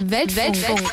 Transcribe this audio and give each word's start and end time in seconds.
Weltfunk. 0.00 0.90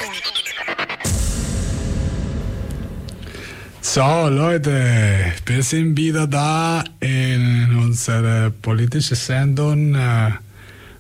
So, 3.82 4.28
Leute, 4.30 5.34
wir 5.46 5.64
sind 5.64 5.98
wieder 5.98 6.28
da 6.28 6.84
in 7.00 7.78
unserer 7.80 8.50
politischen 8.50 9.16
Sendung 9.16 9.96
äh, 9.96 10.32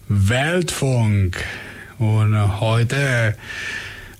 Weltfunk. 0.07 1.38
Und 1.99 2.33
äh, 2.33 2.48
heute, 2.59 3.36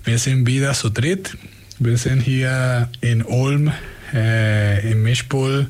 wir 0.04 0.18
sind 0.18 0.46
wieder 0.46 0.74
zu 0.74 0.90
dritt. 0.90 1.36
Wir 1.78 1.96
sind 1.96 2.20
hier 2.20 2.88
in 3.00 3.22
Ulm, 3.22 3.72
äh, 4.12 4.90
im 4.92 5.02
Mischpool, 5.02 5.68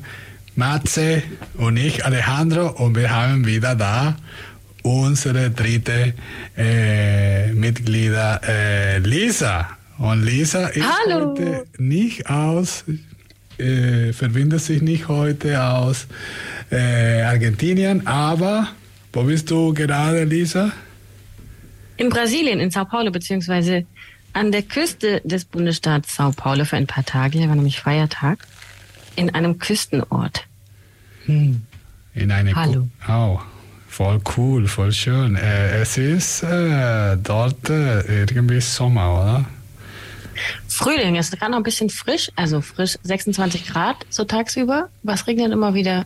Matze 0.55 1.23
und 1.55 1.77
ich, 1.77 2.03
Alejandro, 2.05 2.67
und 2.67 2.95
wir 2.95 3.11
haben 3.11 3.45
wieder 3.45 3.75
da 3.75 4.17
unsere 4.83 5.49
dritte 5.51 6.13
äh, 6.57 7.51
Mitglieder, 7.53 8.41
äh, 8.47 8.97
Lisa. 8.99 9.67
Und 9.97 10.23
Lisa 10.23 10.67
ist 10.67 10.85
Hallo. 11.05 11.31
heute 11.31 11.65
nicht 11.77 12.29
aus, 12.29 12.85
äh, 13.57 14.13
verbindet 14.13 14.61
sich 14.61 14.81
nicht 14.81 15.07
heute 15.07 15.61
aus 15.61 16.07
äh, 16.71 17.21
Argentinien, 17.23 18.07
aber 18.07 18.69
wo 19.11 19.23
bist 19.23 19.49
du 19.51 19.73
gerade, 19.73 20.23
Lisa? 20.23 20.71
In 21.97 22.09
Brasilien, 22.09 22.59
in 22.61 22.71
Sao 22.71 22.85
Paulo, 22.85 23.11
beziehungsweise 23.11 23.85
an 24.31 24.51
der 24.53 24.61
Küste 24.61 25.19
des 25.25 25.43
Bundesstaats 25.43 26.15
Sao 26.15 26.31
Paulo 26.31 26.63
für 26.63 26.77
ein 26.77 26.87
paar 26.87 27.03
Tage. 27.03 27.39
Hier 27.39 27.49
war 27.49 27.55
nämlich 27.55 27.79
Feiertag. 27.81 28.39
In 29.17 29.33
einem 29.33 29.57
Küstenort. 29.59 30.45
In 31.27 31.61
eine 32.31 32.55
Hallo. 32.55 32.87
Ku- 33.05 33.11
Oh, 33.11 33.39
voll 33.99 34.21
cool, 34.37 34.65
voll 34.65 34.93
schön. 34.93 35.35
Äh, 35.35 35.81
es 35.81 35.97
ist 35.97 36.41
äh, 36.43 37.17
dort 37.17 37.69
äh, 37.69 37.99
irgendwie 38.13 38.61
Sommer, 38.61 39.13
oder? 39.13 39.45
Frühling, 40.69 41.17
es 41.17 41.27
ist 41.27 41.37
gerade 41.37 41.51
noch 41.51 41.57
ein 41.57 41.63
bisschen 41.63 41.89
frisch, 41.89 42.31
also 42.37 42.61
frisch 42.61 42.97
26 43.03 43.67
Grad 43.67 43.97
so 44.09 44.23
tagsüber. 44.23 44.87
Aber 45.03 45.13
es 45.13 45.27
regnet 45.27 45.51
immer 45.51 45.73
wieder. 45.73 46.05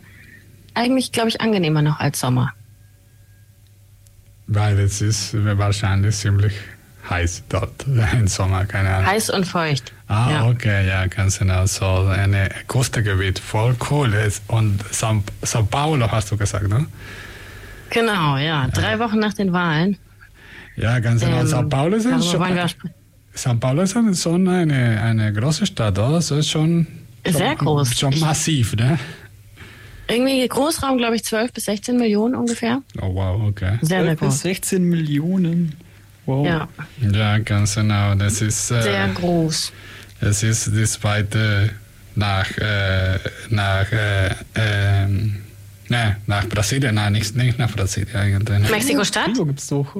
Eigentlich, 0.74 1.12
glaube 1.12 1.28
ich, 1.28 1.40
angenehmer 1.40 1.82
noch 1.82 2.00
als 2.00 2.18
Sommer. 2.18 2.52
Weil 4.48 4.80
es 4.80 5.00
ist 5.00 5.30
wahrscheinlich 5.32 6.16
ziemlich 6.16 6.54
heiß 7.08 7.44
dort 7.48 7.86
im 8.12 8.26
Sommer, 8.26 8.64
keine 8.64 8.92
Ahnung. 8.92 9.06
Heiß 9.06 9.30
und 9.30 9.44
feucht. 9.44 9.92
Ah, 10.08 10.30
ja. 10.32 10.48
okay, 10.48 10.88
ja, 10.88 11.06
ganz 11.06 11.38
genau. 11.38 11.64
So 11.66 11.86
eine 11.86 12.48
Küstengebiet, 12.66 13.38
voll 13.38 13.76
cool. 13.88 14.32
Und 14.48 14.80
Sao, 14.90 15.22
Sao 15.42 15.62
Paulo 15.62 16.10
hast 16.10 16.32
du 16.32 16.36
gesagt, 16.36 16.66
ne? 16.66 16.88
Genau, 17.94 18.36
ja. 18.36 18.66
Drei 18.68 18.98
Wochen 18.98 19.20
nach 19.20 19.34
den 19.34 19.52
Wahlen. 19.52 19.96
Ja, 20.76 20.98
ganz 20.98 21.22
genau. 21.24 21.40
Ähm, 21.40 21.46
Sao 21.46 21.62
Paulo 21.62 21.96
ist 21.96 22.04
schon. 22.04 22.20
Sao 23.34 23.54
Paulo 23.54 23.82
ist 23.82 23.94
schon 24.20 24.48
eine, 24.48 25.00
eine 25.00 25.32
große 25.32 25.66
Stadt, 25.66 25.98
oder? 25.98 26.20
So 26.20 26.36
ist 26.36 26.50
schon, 26.50 26.86
Sehr 27.24 27.50
schon, 27.50 27.58
groß. 27.58 27.98
Schon 27.98 28.18
massiv, 28.18 28.74
ne? 28.74 28.98
Irgendwie 30.08 30.46
Großraum, 30.46 30.98
glaube 30.98 31.16
ich, 31.16 31.24
12 31.24 31.52
bis 31.52 31.64
16 31.66 31.96
Millionen 31.96 32.34
ungefähr. 32.34 32.82
Oh, 33.00 33.14
wow, 33.14 33.40
okay. 33.48 33.78
Sehr, 33.80 34.04
sehr 34.04 34.16
12 34.16 34.20
bis 34.20 34.28
groß. 34.28 34.40
16 34.40 34.84
Millionen. 34.84 35.76
Wow. 36.26 36.46
Ja, 36.46 36.68
Ja, 37.00 37.38
ganz 37.38 37.76
genau. 37.76 38.14
Das 38.16 38.42
ist, 38.42 38.68
sehr 38.68 39.04
äh, 39.04 39.08
groß. 39.14 39.72
das 40.20 40.42
ist 40.42 40.66
die 40.74 40.84
zweite 40.84 41.70
nach, 42.16 42.50
äh, 42.58 43.18
nach, 43.50 43.90
äh, 43.92 44.30
ähm, 44.54 45.43
ne, 45.94 46.16
nach 46.26 46.48
Brasilien. 46.48 46.94
Nein, 46.94 47.12
nicht, 47.12 47.34
nicht 47.36 47.58
nach 47.58 47.72
Brasilien 47.74 48.16
eigentlich. 48.16 48.70
Mexiko-Stadt? 48.70 49.28
Rio 49.28 49.46
gibt's 49.46 49.68
doch. 49.68 49.94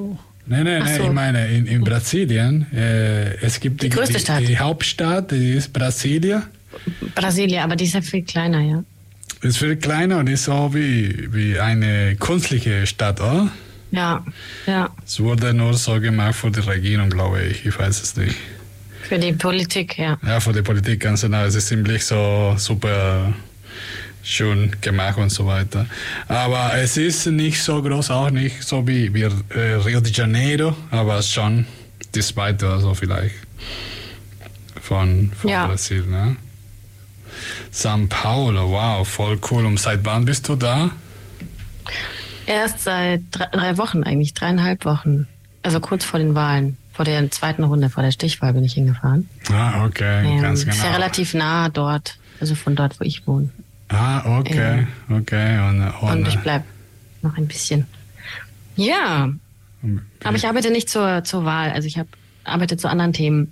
Nein, 0.47 0.63
nein, 0.63 0.83
nein, 0.83 0.97
so. 0.97 1.03
ich 1.05 1.11
meine, 1.11 1.47
in, 1.47 1.65
in 1.65 1.83
Brasilien, 1.83 2.67
äh, 2.71 3.35
es 3.37 3.59
gibt 3.59 3.81
Die 3.81 3.89
größte 3.89 4.13
die, 4.13 4.19
Stadt. 4.19 4.47
die 4.47 4.59
Hauptstadt, 4.59 5.31
die 5.31 5.53
ist 5.53 5.73
Brasilia. 5.73 6.43
Brasilia, 7.15 7.63
aber 7.63 7.75
die 7.75 7.85
ist 7.85 7.95
ja 7.95 8.01
viel 8.01 8.23
kleiner, 8.23 8.61
ja. 8.61 8.83
Ist 9.41 9.57
viel 9.57 9.75
kleiner 9.75 10.19
und 10.19 10.27
ist 10.27 10.45
so 10.45 10.71
wie, 10.73 11.33
wie 11.33 11.59
eine 11.59 12.15
künstliche 12.15 12.85
Stadt, 12.85 13.19
oder? 13.21 13.49
Ja, 13.91 14.23
ja. 14.67 14.89
Es 15.05 15.19
wurde 15.19 15.53
nur 15.53 15.73
so 15.73 15.99
gemacht 15.99 16.35
für 16.35 16.51
die 16.51 16.59
Regierung, 16.59 17.09
glaube 17.09 17.41
ich. 17.43 17.65
Ich 17.65 17.77
weiß 17.79 18.01
es 18.01 18.15
nicht. 18.15 18.35
Für 19.03 19.19
die 19.19 19.33
Politik, 19.33 19.97
ja. 19.97 20.17
Ja, 20.25 20.39
für 20.39 20.51
die 20.51 20.63
Politik 20.63 20.99
ganz 20.99 21.21
genau. 21.21 21.43
Es 21.45 21.55
ist 21.55 21.67
ziemlich 21.67 22.03
so 22.03 22.55
super 22.57 23.33
schön 24.25 24.75
gemacht 24.81 25.17
und 25.17 25.29
so 25.29 25.45
weiter. 25.45 25.85
Aber 26.27 26.73
es 26.75 26.97
ist 26.97 27.25
nicht 27.27 27.61
so 27.63 27.81
groß, 27.81 28.09
auch 28.11 28.29
nicht 28.31 28.63
so 28.63 28.85
wie, 28.87 29.13
wie 29.13 29.21
äh, 29.21 29.75
Rio 29.85 30.01
de 30.01 30.11
Janeiro, 30.11 30.75
aber 30.91 31.21
schon 31.21 31.65
die 32.13 32.21
zweite 32.21 32.65
oder 32.65 32.79
so 32.79 32.93
vielleicht 32.93 33.35
von, 34.81 35.31
von 35.39 35.49
Ja. 35.49 35.67
Brasil. 35.67 36.03
Ne? 36.05 36.35
São 37.71 38.07
Paulo, 38.07 38.71
wow, 38.71 39.07
voll 39.07 39.37
cool. 39.51 39.65
Und 39.65 39.79
seit 39.79 40.03
wann 40.05 40.25
bist 40.25 40.47
du 40.47 40.55
da? 40.55 40.89
Erst 42.45 42.81
seit 42.81 43.21
drei, 43.31 43.47
drei 43.51 43.77
Wochen 43.77 44.03
eigentlich, 44.03 44.33
dreieinhalb 44.33 44.85
Wochen. 44.85 45.27
Also 45.63 45.79
kurz 45.79 46.05
vor 46.05 46.19
den 46.19 46.35
Wahlen. 46.35 46.77
Vor 46.93 47.03
der 47.03 47.29
zweiten 47.31 47.63
Runde, 47.65 47.89
vor 47.89 48.03
der 48.03 48.11
Stichwahl 48.11 48.53
bin 48.53 48.63
ich 48.63 48.73
hingefahren. 48.73 49.27
Ah, 49.51 49.85
okay, 49.85 50.25
Ähm, 50.25 50.41
ganz 50.41 50.59
Ist 50.63 50.67
ja 50.77 50.83
genau. 50.83 50.93
relativ 50.95 51.33
nah 51.33 51.67
dort. 51.69 52.17
Also 52.39 52.55
von 52.55 52.75
dort, 52.75 52.99
wo 52.99 53.03
ich 53.03 53.27
wohne. 53.27 53.49
Ah, 53.89 54.39
okay, 54.39 54.87
okay. 55.09 55.59
Und, 55.69 55.81
und, 56.01 56.11
Und 56.19 56.27
ich 56.27 56.39
bleib 56.39 56.63
noch 57.21 57.37
ein 57.37 57.47
bisschen. 57.47 57.85
Ja, 58.75 59.29
aber 60.23 60.35
ich 60.35 60.47
arbeite 60.47 60.71
nicht 60.71 60.89
zur, 60.89 61.23
zur 61.23 61.45
Wahl. 61.45 61.71
Also 61.71 61.87
ich 61.87 61.97
hab, 61.97 62.07
arbeite 62.43 62.77
zu 62.77 62.89
anderen 62.89 63.13
Themen. 63.13 63.51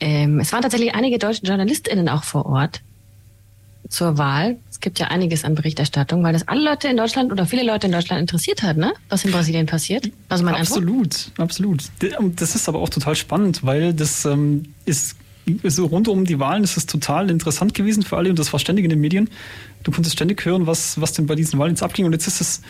Ähm, 0.00 0.40
es 0.40 0.52
waren 0.52 0.62
tatsächlich 0.62 0.94
einige 0.94 1.18
deutsche 1.18 1.44
JournalistInnen 1.44 2.08
auch 2.08 2.24
vor 2.24 2.46
Ort 2.46 2.82
zur 3.88 4.18
Wahl. 4.18 4.56
Es 4.70 4.80
gibt 4.80 4.98
ja 4.98 5.06
einiges 5.06 5.44
an 5.44 5.54
Berichterstattung, 5.54 6.22
weil 6.22 6.32
das 6.32 6.48
alle 6.48 6.62
Leute 6.62 6.88
in 6.88 6.96
Deutschland 6.96 7.30
oder 7.32 7.46
viele 7.46 7.62
Leute 7.64 7.86
in 7.86 7.92
Deutschland 7.92 8.20
interessiert 8.20 8.62
hat, 8.62 8.76
ne? 8.76 8.92
Was 9.08 9.24
in 9.24 9.30
Brasilien 9.30 9.66
passiert. 9.66 10.10
Also 10.28 10.44
mein 10.44 10.54
Eindruck. 10.54 10.76
Absolut, 10.78 11.30
absolut. 11.38 11.84
D- 12.02 12.16
und 12.16 12.40
Das 12.40 12.54
ist 12.54 12.68
aber 12.68 12.80
auch 12.80 12.88
total 12.88 13.14
spannend, 13.14 13.64
weil 13.64 13.94
das 13.94 14.24
ähm, 14.24 14.74
ist 14.84 15.16
so 15.64 15.86
rund 15.86 16.08
um 16.08 16.24
die 16.24 16.38
Wahlen 16.38 16.64
ist 16.64 16.76
es 16.76 16.86
total 16.86 17.30
interessant 17.30 17.74
gewesen 17.74 18.02
für 18.02 18.16
alle 18.16 18.30
und 18.30 18.38
das 18.38 18.52
war 18.52 18.60
ständig 18.60 18.84
in 18.84 18.90
den 18.90 19.00
Medien. 19.00 19.30
Du 19.84 19.92
konntest 19.92 20.16
ständig 20.16 20.44
hören, 20.44 20.66
was, 20.66 21.00
was 21.00 21.12
denn 21.12 21.26
bei 21.26 21.34
diesen 21.34 21.58
Wahlen 21.58 21.72
jetzt 21.72 21.82
abging 21.82 22.04
und 22.04 22.12
jetzt 22.12 22.26
ist 22.26 22.40
es, 22.40 22.62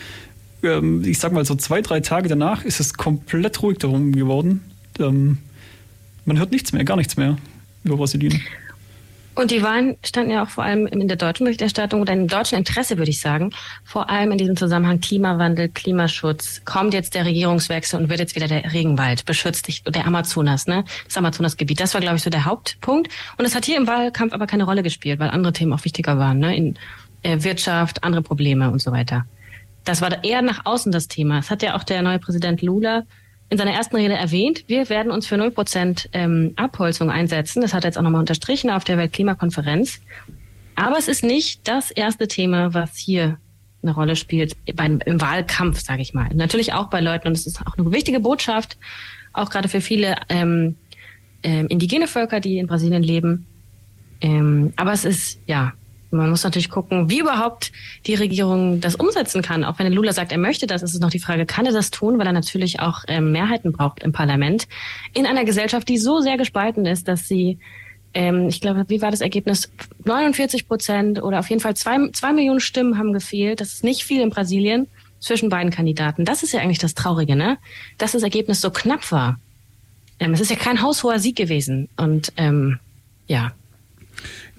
ähm, 0.63 1.03
ich 1.03 1.19
sag 1.19 1.31
mal 1.31 1.45
so 1.45 1.55
zwei, 1.55 1.81
drei 1.81 1.99
Tage 2.01 2.29
danach 2.29 2.63
ist 2.63 2.79
es 2.79 2.93
komplett 2.93 3.61
ruhig 3.61 3.79
darum 3.79 4.11
geworden. 4.11 4.61
Ähm, 4.99 5.39
man 6.25 6.37
hört 6.37 6.51
nichts 6.51 6.73
mehr, 6.73 6.83
gar 6.83 6.97
nichts 6.97 7.17
mehr 7.17 7.37
über 7.83 7.97
Brasilien. 7.97 8.41
Und 9.37 9.51
die 9.51 9.61
Wahlen 9.61 9.97
standen 10.03 10.31
ja 10.31 10.41
auch 10.41 10.49
vor 10.49 10.63
allem 10.63 10.87
in 10.87 11.07
der 11.07 11.15
deutschen 11.15 11.43
Berichterstattung 11.43 12.01
oder 12.01 12.11
im 12.11 12.27
deutschen 12.27 12.57
Interesse, 12.57 12.97
würde 12.97 13.11
ich 13.11 13.21
sagen. 13.21 13.51
Vor 13.83 14.09
allem 14.09 14.31
in 14.31 14.39
diesem 14.39 14.57
Zusammenhang 14.57 14.99
Klimawandel, 14.99 15.69
Klimaschutz. 15.69 16.63
Kommt 16.65 16.95
jetzt 16.95 17.13
der 17.13 17.25
Regierungswechsel 17.25 18.01
und 18.01 18.09
wird 18.09 18.19
jetzt 18.19 18.35
wieder 18.35 18.47
der 18.47 18.73
Regenwald 18.73 19.25
beschützt, 19.25 19.67
der 19.87 20.07
Amazonas, 20.07 20.65
ne? 20.65 20.85
Das 21.05 21.17
Amazonasgebiet. 21.17 21.79
Das 21.79 21.93
war, 21.93 22.01
glaube 22.01 22.15
ich, 22.15 22.23
so 22.23 22.31
der 22.31 22.45
Hauptpunkt. 22.45 23.13
Und 23.37 23.45
es 23.45 23.53
hat 23.53 23.63
hier 23.63 23.77
im 23.77 23.85
Wahlkampf 23.85 24.33
aber 24.33 24.47
keine 24.47 24.63
Rolle 24.63 24.81
gespielt, 24.81 25.19
weil 25.19 25.29
andere 25.29 25.53
Themen 25.53 25.71
auch 25.71 25.85
wichtiger 25.85 26.17
waren, 26.17 26.39
ne? 26.39 26.57
In 26.57 26.79
äh, 27.21 27.43
Wirtschaft, 27.43 28.03
andere 28.03 28.23
Probleme 28.23 28.71
und 28.71 28.81
so 28.81 28.91
weiter. 28.91 29.27
Das 29.83 30.01
war 30.01 30.23
eher 30.23 30.41
nach 30.41 30.65
außen 30.65 30.91
das 30.91 31.09
Thema. 31.09 31.37
Das 31.37 31.51
hat 31.51 31.61
ja 31.61 31.75
auch 31.75 31.83
der 31.83 32.01
neue 32.01 32.17
Präsident 32.17 32.63
Lula 32.63 33.03
in 33.49 33.57
seiner 33.57 33.71
ersten 33.71 33.95
Rede 33.95 34.13
erwähnt. 34.13 34.65
Wir 34.67 34.89
werden 34.89 35.11
uns 35.11 35.27
für 35.27 35.35
0% 35.35 36.09
ähm, 36.13 36.53
Abholzung 36.55 37.09
einsetzen. 37.09 37.61
Das 37.61 37.73
hat 37.73 37.83
er 37.83 37.89
jetzt 37.89 37.97
auch 37.97 38.01
nochmal 38.03 38.19
unterstrichen 38.19 38.69
auf 38.69 38.83
der 38.83 38.97
Weltklimakonferenz. 38.97 40.01
Aber 40.75 40.97
es 40.97 41.07
ist 41.07 41.23
nicht 41.23 41.67
das 41.67 41.91
erste 41.91 42.27
Thema, 42.27 42.73
was 42.73 42.97
hier 42.97 43.37
eine 43.81 43.93
Rolle 43.93 44.15
spielt 44.15 44.55
im 44.65 45.21
Wahlkampf, 45.21 45.79
sage 45.79 46.01
ich 46.01 46.13
mal. 46.13 46.29
Natürlich 46.33 46.73
auch 46.73 46.89
bei 46.89 46.99
Leuten, 46.99 47.27
und 47.29 47.33
es 47.33 47.47
ist 47.47 47.61
auch 47.61 47.77
eine 47.77 47.91
wichtige 47.91 48.19
Botschaft, 48.19 48.77
auch 49.33 49.49
gerade 49.49 49.69
für 49.69 49.81
viele 49.81 50.15
ähm, 50.29 50.75
ähm, 51.43 51.67
indigene 51.67 52.07
Völker, 52.07 52.39
die 52.39 52.57
in 52.57 52.67
Brasilien 52.67 53.03
leben. 53.03 53.45
Ähm, 54.19 54.73
aber 54.75 54.91
es 54.93 55.05
ist, 55.05 55.39
ja, 55.45 55.73
man 56.11 56.29
muss 56.29 56.43
natürlich 56.43 56.69
gucken, 56.69 57.09
wie 57.09 57.19
überhaupt 57.19 57.71
die 58.05 58.15
Regierung 58.15 58.79
das 58.79 58.95
umsetzen 58.95 59.41
kann. 59.41 59.63
Auch 59.63 59.77
wenn 59.79 59.91
Lula 59.91 60.13
sagt, 60.13 60.31
er 60.31 60.37
möchte 60.37 60.67
das, 60.67 60.81
ist 60.81 60.93
es 60.93 60.99
noch 60.99 61.09
die 61.09 61.19
Frage, 61.19 61.45
kann 61.45 61.65
er 61.65 61.73
das 61.73 61.91
tun, 61.91 62.17
weil 62.17 62.27
er 62.27 62.33
natürlich 62.33 62.79
auch 62.79 63.03
ähm, 63.07 63.31
Mehrheiten 63.31 63.73
braucht 63.73 64.01
im 64.03 64.13
Parlament. 64.13 64.67
In 65.13 65.25
einer 65.25 65.43
Gesellschaft, 65.43 65.89
die 65.89 65.97
so 65.97 66.21
sehr 66.21 66.37
gespalten 66.37 66.85
ist, 66.85 67.07
dass 67.07 67.27
sie, 67.27 67.59
ähm, 68.13 68.47
ich 68.47 68.61
glaube, 68.61 68.85
wie 68.87 69.01
war 69.01 69.11
das 69.11 69.21
Ergebnis? 69.21 69.69
49 70.05 70.67
Prozent 70.67 71.21
oder 71.21 71.39
auf 71.39 71.49
jeden 71.49 71.61
Fall 71.61 71.75
zwei, 71.75 71.97
zwei 72.11 72.31
Millionen 72.31 72.61
Stimmen 72.61 72.97
haben 72.97 73.11
gefehlt. 73.11 73.59
Das 73.59 73.73
ist 73.73 73.83
nicht 73.83 74.03
viel 74.03 74.21
in 74.21 74.29
Brasilien 74.29 74.87
zwischen 75.19 75.49
beiden 75.49 75.71
Kandidaten. 75.71 76.23
Das 76.23 76.43
ist 76.43 76.53
ja 76.53 76.61
eigentlich 76.61 76.77
das 76.77 76.93
Traurige, 76.93 77.35
ne? 77.35 77.57
Dass 77.97 78.13
das 78.13 78.23
Ergebnis 78.23 78.61
so 78.61 78.71
knapp 78.71 79.11
war. 79.11 79.39
Ähm, 80.19 80.33
es 80.33 80.39
ist 80.39 80.51
ja 80.51 80.55
kein 80.57 80.81
haushoher 80.81 81.19
Sieg 81.19 81.35
gewesen. 81.35 81.89
Und 81.97 82.31
ähm, 82.37 82.79
ja, 83.27 83.51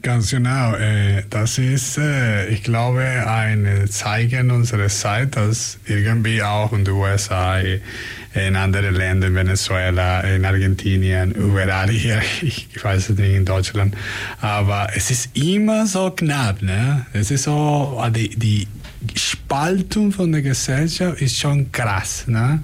Ganz 0.01 0.31
genau. 0.31 0.75
Äh, 0.77 1.25
das 1.29 1.59
ist, 1.59 1.99
äh, 1.99 2.47
ich 2.49 2.63
glaube, 2.63 3.03
ein 3.03 3.89
Zeichen 3.91 4.51
unserer 4.53 4.89
Zeit, 4.89 5.35
dass 5.37 5.79
irgendwie 5.87 6.43
auch 6.43 6.73
in 6.73 6.85
den 6.85 6.95
USA, 6.95 7.59
in 7.59 8.55
anderen 8.55 8.95
Ländern, 8.95 9.35
Venezuela, 9.35 10.21
in 10.21 10.45
Argentinien, 10.45 11.33
überall 11.33 11.91
hier, 11.91 12.23
ich 12.43 12.69
weiß 12.81 13.11
es 13.11 13.19
nicht, 13.19 13.35
in 13.35 13.45
Deutschland, 13.45 13.97
aber 14.41 14.89
es 14.95 15.11
ist 15.11 15.37
immer 15.37 15.87
so 15.87 16.11
knapp. 16.11 16.63
Ne? 16.63 17.05
Es 17.13 17.33
ist 17.33 17.45
so, 17.45 18.01
die, 18.15 18.29
die 18.37 18.69
Spaltung 19.17 20.13
von 20.13 20.31
der 20.31 20.43
Gesellschaft 20.43 21.21
ist 21.21 21.39
schon 21.39 21.73
krass. 21.73 22.25
Ne? 22.29 22.63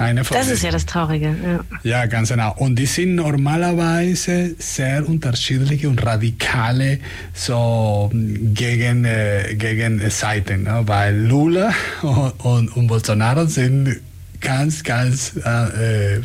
Eine 0.00 0.24
von 0.24 0.34
das 0.34 0.48
ist 0.48 0.62
ja 0.62 0.70
das 0.70 0.86
Traurige. 0.86 1.36
Ja. 1.44 1.60
ja, 1.82 2.06
ganz 2.06 2.30
genau. 2.30 2.54
Und 2.56 2.76
die 2.76 2.86
sind 2.86 3.16
normalerweise 3.16 4.54
sehr 4.58 5.06
unterschiedliche 5.06 5.90
und 5.90 6.04
radikale 6.04 7.00
so 7.34 8.10
gegen, 8.12 9.04
äh, 9.04 9.54
gegen 9.56 10.00
Seiten. 10.10 10.62
Ne? 10.62 10.82
Weil 10.86 11.16
Lula 11.16 11.74
und, 12.00 12.32
und, 12.44 12.76
und 12.76 12.86
Bolsonaro 12.86 13.44
sind 13.44 14.00
ganz, 14.40 14.82
ganz 14.82 15.34
äh, 15.44 16.16
äh, 16.16 16.22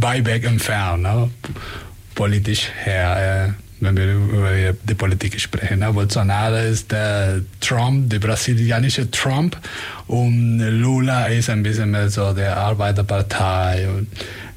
weit 0.00 0.24
weg 0.24 0.44
entfernt, 0.44 1.02
ne? 1.02 1.30
politisch 2.14 2.70
her. 2.84 3.56
Äh, 3.58 3.63
wenn 3.84 3.96
wir 3.96 4.14
über 4.14 4.72
die 4.82 4.94
Politik 4.94 5.38
sprechen. 5.40 5.84
Bolsonaro 5.92 6.56
ist 6.56 6.90
der 6.90 7.40
Trump, 7.60 8.10
der 8.10 8.18
brasilianische 8.18 9.10
Trump 9.10 9.56
und 10.06 10.58
Lula 10.58 11.26
ist 11.26 11.50
ein 11.50 11.62
bisschen 11.62 11.90
mehr 11.90 12.08
so 12.08 12.32
der 12.32 12.56
Arbeiterpartei 12.56 13.88
und 13.88 14.08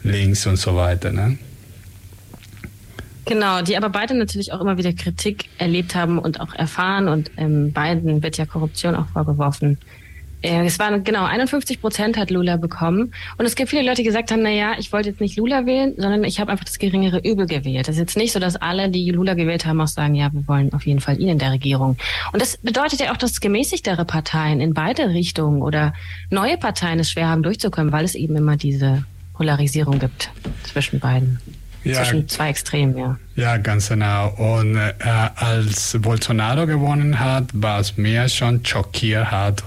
links 0.03 0.47
und 0.47 0.57
so 0.57 0.75
weiter. 0.75 1.11
Ne? 1.11 1.37
Genau, 3.25 3.61
die 3.61 3.75
aber 3.75 3.89
beide 3.89 4.13
natürlich 4.13 4.53
auch 4.53 4.61
immer 4.61 4.77
wieder 4.77 4.93
Kritik 4.93 5.49
erlebt 5.57 5.95
haben 5.95 6.17
und 6.17 6.39
auch 6.39 6.53
erfahren 6.53 7.09
und 7.09 7.29
ähm, 7.35 7.73
beiden 7.73 8.23
wird 8.23 8.37
ja 8.37 8.45
Korruption 8.45 8.95
auch 8.95 9.07
vorgeworfen. 9.07 9.77
Ja, 10.47 10.63
es 10.63 10.79
waren 10.79 11.03
genau 11.03 11.25
51 11.25 11.81
Prozent 11.81 12.17
hat 12.17 12.29
Lula 12.31 12.57
bekommen. 12.57 13.13
Und 13.37 13.45
es 13.45 13.55
gibt 13.55 13.69
viele 13.69 13.83
Leute, 13.83 13.97
die 13.97 14.03
gesagt 14.03 14.31
haben, 14.31 14.41
na 14.41 14.49
ja, 14.49 14.73
ich 14.77 14.91
wollte 14.93 15.09
jetzt 15.09 15.21
nicht 15.21 15.37
Lula 15.37 15.65
wählen, 15.65 15.93
sondern 15.97 16.23
ich 16.23 16.39
habe 16.39 16.51
einfach 16.51 16.65
das 16.65 16.79
geringere 16.79 17.19
Übel 17.19 17.45
gewählt. 17.45 17.87
Das 17.87 17.95
ist 17.95 17.99
jetzt 17.99 18.17
nicht 18.17 18.31
so, 18.31 18.39
dass 18.39 18.55
alle, 18.55 18.89
die 18.89 19.09
Lula 19.11 19.33
gewählt 19.33 19.65
haben, 19.65 19.81
auch 19.81 19.87
sagen, 19.87 20.15
ja, 20.15 20.31
wir 20.31 20.47
wollen 20.47 20.73
auf 20.73 20.85
jeden 20.85 20.99
Fall 20.99 21.19
ihn 21.19 21.29
in 21.29 21.39
der 21.39 21.51
Regierung. 21.51 21.97
Und 22.31 22.41
das 22.41 22.57
bedeutet 22.57 22.99
ja 22.99 23.11
auch, 23.11 23.17
dass 23.17 23.41
gemäßigtere 23.41 24.05
Parteien 24.05 24.61
in 24.61 24.73
beide 24.73 25.09
Richtungen 25.09 25.61
oder 25.61 25.93
neue 26.29 26.57
Parteien 26.57 26.99
es 26.99 27.11
schwer 27.11 27.27
haben 27.27 27.43
durchzukommen, 27.43 27.91
weil 27.91 28.05
es 28.05 28.15
eben 28.15 28.35
immer 28.35 28.57
diese 28.57 29.03
Polarisierung 29.33 29.99
gibt 29.99 30.31
zwischen 30.63 30.99
beiden. 30.99 31.39
Ja, 31.83 32.03
zwischen 32.03 32.27
zwei 32.27 32.49
Extremen, 32.49 32.97
ja. 32.97 33.17
Ja, 33.35 33.57
ganz 33.57 33.89
genau. 33.89 34.29
Und 34.29 34.75
äh, 34.75 34.93
als 35.35 35.97
Bolsonaro 36.01 36.65
gewonnen 36.65 37.19
hat, 37.19 37.45
was 37.53 37.97
mir 37.97 38.27
schon 38.29 38.65
schockiert 38.65 39.31
hat, 39.31 39.63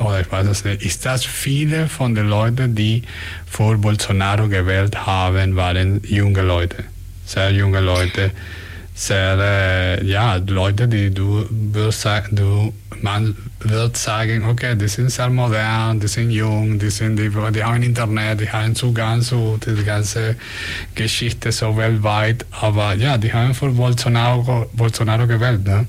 oder 0.00 0.20
ich 0.20 0.30
weiß 0.30 0.46
es 0.46 0.64
nicht, 0.64 0.82
ist 0.82 1.06
das 1.06 1.24
viele 1.24 1.88
von 1.88 2.14
den 2.14 2.28
Leuten, 2.28 2.74
die 2.74 3.02
vor 3.46 3.76
Bolsonaro 3.76 4.48
gewählt 4.48 5.06
haben, 5.06 5.56
waren 5.56 6.02
junge 6.04 6.42
Leute, 6.42 6.84
sehr 7.24 7.50
junge 7.50 7.80
Leute, 7.80 8.32
sehr, 8.94 9.38
äh, 9.40 10.04
ja, 10.04 10.36
Leute, 10.36 10.86
die 10.86 11.10
du 11.10 11.44
würdest 11.50 12.08
du, 12.30 12.72
man 13.02 13.36
wird 13.60 13.96
sagen, 13.96 14.44
okay, 14.44 14.76
die 14.76 14.86
sind 14.86 15.10
sehr 15.10 15.30
modern, 15.30 15.98
die 15.98 16.06
sind 16.06 16.30
jung, 16.30 16.78
die, 16.78 16.90
sind, 16.90 17.16
die, 17.16 17.28
die 17.28 17.64
haben 17.64 17.82
Internet, 17.82 18.40
die 18.40 18.50
haben 18.50 18.74
Zugang 18.74 19.20
zu 19.20 19.58
der 19.66 19.74
ganzen 19.82 20.36
Geschichte 20.94 21.50
so 21.50 21.76
weltweit, 21.76 22.46
aber 22.52 22.94
ja, 22.94 23.18
die 23.18 23.32
haben 23.32 23.52
vor 23.52 23.70
Bolsonaro, 23.70 24.70
Bolsonaro 24.72 25.26
gewählt, 25.26 25.64
ne? 25.64 25.86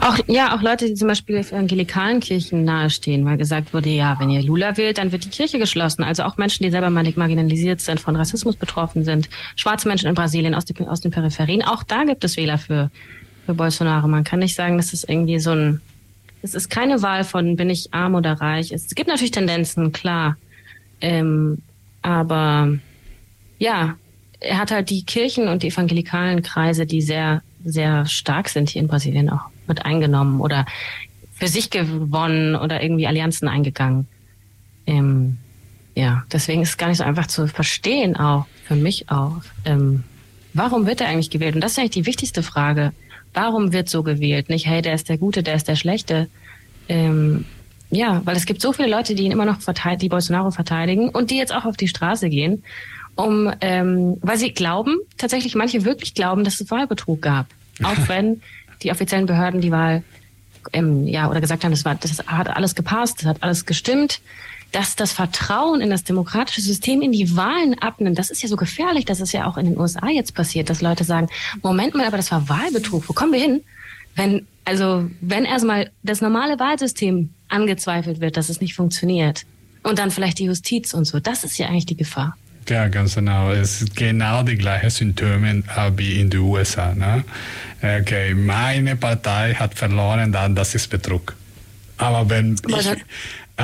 Auch, 0.00 0.18
ja, 0.28 0.56
auch 0.56 0.62
Leute, 0.62 0.86
die 0.86 0.94
zum 0.94 1.08
Beispiel 1.08 1.36
evangelikalen 1.36 2.20
Kirchen 2.20 2.64
nahestehen, 2.64 3.24
weil 3.26 3.36
gesagt 3.36 3.74
wurde, 3.74 3.90
ja, 3.90 4.18
wenn 4.18 4.30
ihr 4.30 4.42
Lula 4.42 4.78
wählt, 4.78 4.96
dann 4.96 5.12
wird 5.12 5.26
die 5.26 5.28
Kirche 5.28 5.58
geschlossen. 5.58 6.02
Also 6.02 6.22
auch 6.22 6.38
Menschen, 6.38 6.64
die 6.64 6.70
selber 6.70 6.88
marginalisiert 6.88 7.82
sind, 7.82 8.00
von 8.00 8.16
Rassismus 8.16 8.56
betroffen 8.56 9.04
sind, 9.04 9.28
schwarze 9.56 9.88
Menschen 9.88 10.08
in 10.08 10.14
Brasilien 10.14 10.54
aus, 10.54 10.64
den, 10.64 10.88
aus 10.88 11.02
den 11.02 11.10
Peripherien. 11.10 11.62
Auch 11.62 11.82
da 11.82 12.04
gibt 12.04 12.24
es 12.24 12.38
Wähler 12.38 12.56
für, 12.56 12.90
für 13.44 13.52
Bolsonaro. 13.52 14.08
Man 14.08 14.24
kann 14.24 14.38
nicht 14.38 14.54
sagen, 14.54 14.78
das 14.78 14.94
ist 14.94 15.06
irgendwie 15.06 15.38
so 15.38 15.50
ein, 15.50 15.82
es 16.40 16.54
ist 16.54 16.70
keine 16.70 17.02
Wahl 17.02 17.24
von, 17.24 17.56
bin 17.56 17.68
ich 17.68 17.92
arm 17.92 18.14
oder 18.14 18.32
reich. 18.32 18.72
Es 18.72 18.94
gibt 18.94 19.08
natürlich 19.08 19.32
Tendenzen, 19.32 19.92
klar. 19.92 20.38
Ähm, 21.02 21.58
aber 22.00 22.78
ja, 23.58 23.96
er 24.40 24.58
hat 24.58 24.70
halt 24.70 24.88
die 24.88 25.04
Kirchen 25.04 25.48
und 25.48 25.62
die 25.62 25.68
evangelikalen 25.68 26.40
Kreise, 26.40 26.86
die 26.86 27.02
sehr, 27.02 27.42
sehr 27.66 28.06
stark 28.06 28.48
sind 28.48 28.70
hier 28.70 28.80
in 28.80 28.88
Brasilien 28.88 29.28
auch 29.28 29.50
mit 29.70 29.86
eingenommen 29.86 30.40
oder 30.40 30.66
für 31.32 31.48
sich 31.48 31.70
gewonnen 31.70 32.54
oder 32.54 32.82
irgendwie 32.82 33.06
Allianzen 33.06 33.48
eingegangen. 33.48 34.06
Ähm, 34.86 35.38
ja, 35.94 36.24
deswegen 36.30 36.62
ist 36.62 36.70
es 36.70 36.76
gar 36.76 36.88
nicht 36.88 36.98
so 36.98 37.04
einfach 37.04 37.26
zu 37.26 37.48
verstehen, 37.48 38.16
auch 38.16 38.46
für 38.64 38.76
mich 38.76 39.10
auch. 39.10 39.40
Ähm, 39.64 40.04
warum 40.52 40.86
wird 40.86 41.00
er 41.00 41.08
eigentlich 41.08 41.30
gewählt? 41.30 41.54
Und 41.54 41.62
das 41.62 41.72
ist 41.72 41.78
eigentlich 41.78 41.90
die 41.90 42.06
wichtigste 42.06 42.42
Frage. 42.42 42.92
Warum 43.32 43.72
wird 43.72 43.88
so 43.88 44.02
gewählt? 44.02 44.50
Nicht, 44.50 44.66
hey, 44.66 44.82
der 44.82 44.94
ist 44.94 45.08
der 45.08 45.18
Gute, 45.18 45.42
der 45.42 45.54
ist 45.54 45.68
der 45.68 45.76
Schlechte. 45.76 46.28
Ähm, 46.88 47.46
ja, 47.90 48.22
weil 48.24 48.36
es 48.36 48.46
gibt 48.46 48.60
so 48.60 48.72
viele 48.72 48.88
Leute, 48.88 49.14
die 49.14 49.24
ihn 49.24 49.32
immer 49.32 49.44
noch 49.44 49.60
verteidigen, 49.60 50.00
die 50.00 50.08
Bolsonaro 50.08 50.50
verteidigen 50.50 51.08
und 51.08 51.30
die 51.30 51.36
jetzt 51.36 51.54
auch 51.54 51.64
auf 51.64 51.76
die 51.76 51.88
Straße 51.88 52.28
gehen, 52.28 52.62
um, 53.16 53.50
ähm, 53.60 54.16
weil 54.20 54.38
sie 54.38 54.52
glauben, 54.52 54.98
tatsächlich 55.18 55.54
manche 55.54 55.84
wirklich 55.84 56.14
glauben, 56.14 56.44
dass 56.44 56.60
es 56.60 56.70
Wahlbetrug 56.70 57.20
gab. 57.20 57.46
Auch 57.82 57.96
wenn 58.08 58.42
die 58.82 58.90
offiziellen 58.90 59.26
Behörden 59.26 59.60
die 59.60 59.70
Wahl 59.70 60.02
ähm, 60.72 61.06
ja 61.06 61.28
oder 61.30 61.40
gesagt 61.40 61.64
haben, 61.64 61.70
das 61.70 61.84
war 61.84 61.94
das 61.94 62.18
hat 62.26 62.48
alles 62.48 62.74
gepasst, 62.74 63.18
das 63.20 63.26
hat 63.26 63.42
alles 63.42 63.66
gestimmt. 63.66 64.20
Dass 64.72 64.94
das 64.94 65.10
Vertrauen 65.10 65.80
in 65.80 65.90
das 65.90 66.04
demokratische 66.04 66.60
System 66.60 67.02
in 67.02 67.10
die 67.10 67.36
Wahlen 67.36 67.76
abnimmt, 67.80 68.16
das 68.16 68.30
ist 68.30 68.40
ja 68.40 68.48
so 68.48 68.54
gefährlich, 68.54 69.04
dass 69.04 69.18
es 69.18 69.32
ja 69.32 69.46
auch 69.46 69.56
in 69.56 69.66
den 69.66 69.76
USA 69.76 70.08
jetzt 70.08 70.32
passiert, 70.36 70.70
dass 70.70 70.80
Leute 70.80 71.02
sagen, 71.02 71.28
Moment 71.60 71.96
mal, 71.96 72.06
aber 72.06 72.16
das 72.16 72.30
war 72.30 72.48
Wahlbetrug, 72.48 73.08
wo 73.08 73.12
kommen 73.12 73.32
wir 73.32 73.40
hin? 73.40 73.62
Wenn, 74.14 74.46
also, 74.64 75.10
wenn 75.20 75.44
erstmal 75.44 75.90
das 76.04 76.20
normale 76.20 76.60
Wahlsystem 76.60 77.30
angezweifelt 77.48 78.20
wird, 78.20 78.36
dass 78.36 78.48
es 78.48 78.60
nicht 78.60 78.74
funktioniert 78.74 79.44
und 79.82 79.98
dann 79.98 80.12
vielleicht 80.12 80.38
die 80.38 80.44
Justiz 80.44 80.94
und 80.94 81.04
so, 81.04 81.18
das 81.18 81.42
ist 81.42 81.58
ja 81.58 81.66
eigentlich 81.66 81.86
die 81.86 81.96
Gefahr. 81.96 82.36
Ja, 82.68 82.88
ganz 82.88 83.16
genau. 83.16 83.50
Es 83.50 83.82
ist 83.82 83.96
genau 83.96 84.42
die 84.42 84.56
gleichen 84.56 84.90
Symptome 84.90 85.62
wie 85.96 86.20
in 86.20 86.30
den 86.30 86.40
USA. 86.40 86.94
Ne? 86.94 87.24
Okay, 87.82 88.34
meine 88.34 88.96
Partei 88.96 89.54
hat 89.54 89.74
verloren, 89.74 90.30
dann 90.32 90.54
das 90.54 90.74
ist 90.74 90.88
Betrug. 90.88 91.34
Aber 91.96 92.28
wenn 92.30 92.56
ich, 92.66 92.88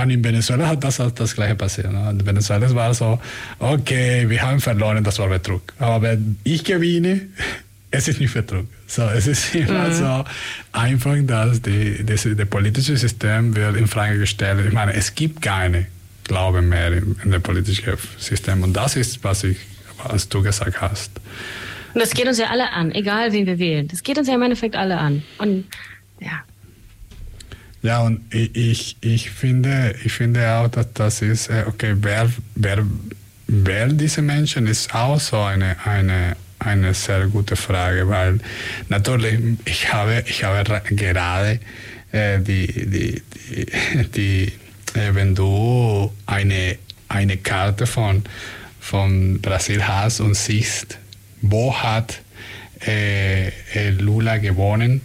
und 0.02 0.10
in 0.10 0.22
Venezuela 0.22 0.68
hat 0.68 0.84
das 0.84 1.00
das 1.14 1.34
gleiche 1.34 1.54
passiert. 1.54 1.92
Ne? 1.92 2.10
In 2.10 2.26
Venezuela 2.26 2.72
war 2.74 2.92
so, 2.92 3.18
okay, 3.58 4.28
wir 4.28 4.42
haben 4.42 4.60
verloren, 4.60 5.02
das 5.02 5.18
war 5.18 5.28
Betrug. 5.28 5.72
Aber 5.78 6.02
wenn 6.02 6.38
ich 6.44 6.64
gewinne, 6.64 7.22
es 7.90 8.08
ist 8.08 8.20
nicht 8.20 8.34
Betrug. 8.34 8.66
So, 8.86 9.02
es 9.08 9.26
ist 9.26 9.54
immer 9.54 9.88
mhm. 9.88 9.92
so 9.94 10.24
einfach, 10.72 11.16
dass 11.22 11.62
die, 11.62 12.04
das, 12.04 12.28
das 12.30 12.48
politische 12.48 12.96
System 12.96 13.56
wird 13.56 13.76
in 13.76 13.86
Frage 13.86 14.18
gestellt. 14.18 14.66
Ich 14.66 14.72
meine, 14.72 14.92
es 14.94 15.14
gibt 15.14 15.40
keine 15.40 15.86
Glaube 16.28 16.62
mehr 16.62 16.92
in, 16.92 17.16
in 17.24 17.30
das 17.30 17.42
politische 17.42 17.96
System. 18.18 18.62
Und 18.62 18.72
das 18.72 18.96
ist, 18.96 19.22
was 19.24 19.44
ich, 19.44 19.58
was 20.08 20.28
du 20.28 20.42
gesagt 20.42 20.80
hast. 20.80 21.12
Und 21.94 22.00
das 22.00 22.10
geht 22.10 22.26
uns 22.26 22.38
ja 22.38 22.48
alle 22.48 22.72
an, 22.72 22.92
egal 22.92 23.32
wen 23.32 23.46
wir 23.46 23.58
wählen. 23.58 23.88
Das 23.88 24.02
geht 24.02 24.18
uns 24.18 24.28
ja 24.28 24.34
im 24.34 24.42
Endeffekt 24.42 24.76
alle 24.76 24.98
an. 24.98 25.22
Und 25.38 25.64
ja. 26.20 26.42
Ja, 27.82 28.02
und 28.02 28.20
ich, 28.34 28.96
ich, 29.00 29.30
finde, 29.30 29.94
ich 30.04 30.12
finde 30.12 30.50
auch, 30.50 30.68
dass 30.68 30.92
das 30.92 31.22
ist, 31.22 31.48
äh, 31.48 31.64
okay, 31.66 31.94
wer, 32.00 32.28
wer 32.54 32.84
wählt 33.46 34.00
diese 34.00 34.22
Menschen, 34.22 34.66
ist 34.66 34.94
auch 34.94 35.20
so 35.20 35.38
eine, 35.38 35.76
eine, 35.84 36.36
eine 36.58 36.94
sehr 36.94 37.28
gute 37.28 37.56
Frage, 37.56 38.08
weil 38.08 38.40
natürlich, 38.88 39.38
ich 39.64 39.92
habe, 39.92 40.24
ich 40.26 40.44
habe 40.44 40.82
gerade 40.90 41.60
äh, 42.12 42.40
die, 42.40 42.66
die, 42.66 43.22
die, 43.50 44.06
die 44.08 44.52
wenn 45.12 45.34
du 45.34 46.12
eine, 46.26 46.78
eine 47.08 47.36
Karte 47.36 47.86
von, 47.86 48.24
von 48.80 49.40
Brasil 49.40 49.86
hast 49.86 50.20
und 50.20 50.34
siehst, 50.34 50.98
wo 51.42 51.74
hat 51.74 52.20
äh, 52.86 53.48
äh, 53.48 53.90
Lula 53.98 54.38
gewonnen 54.38 55.00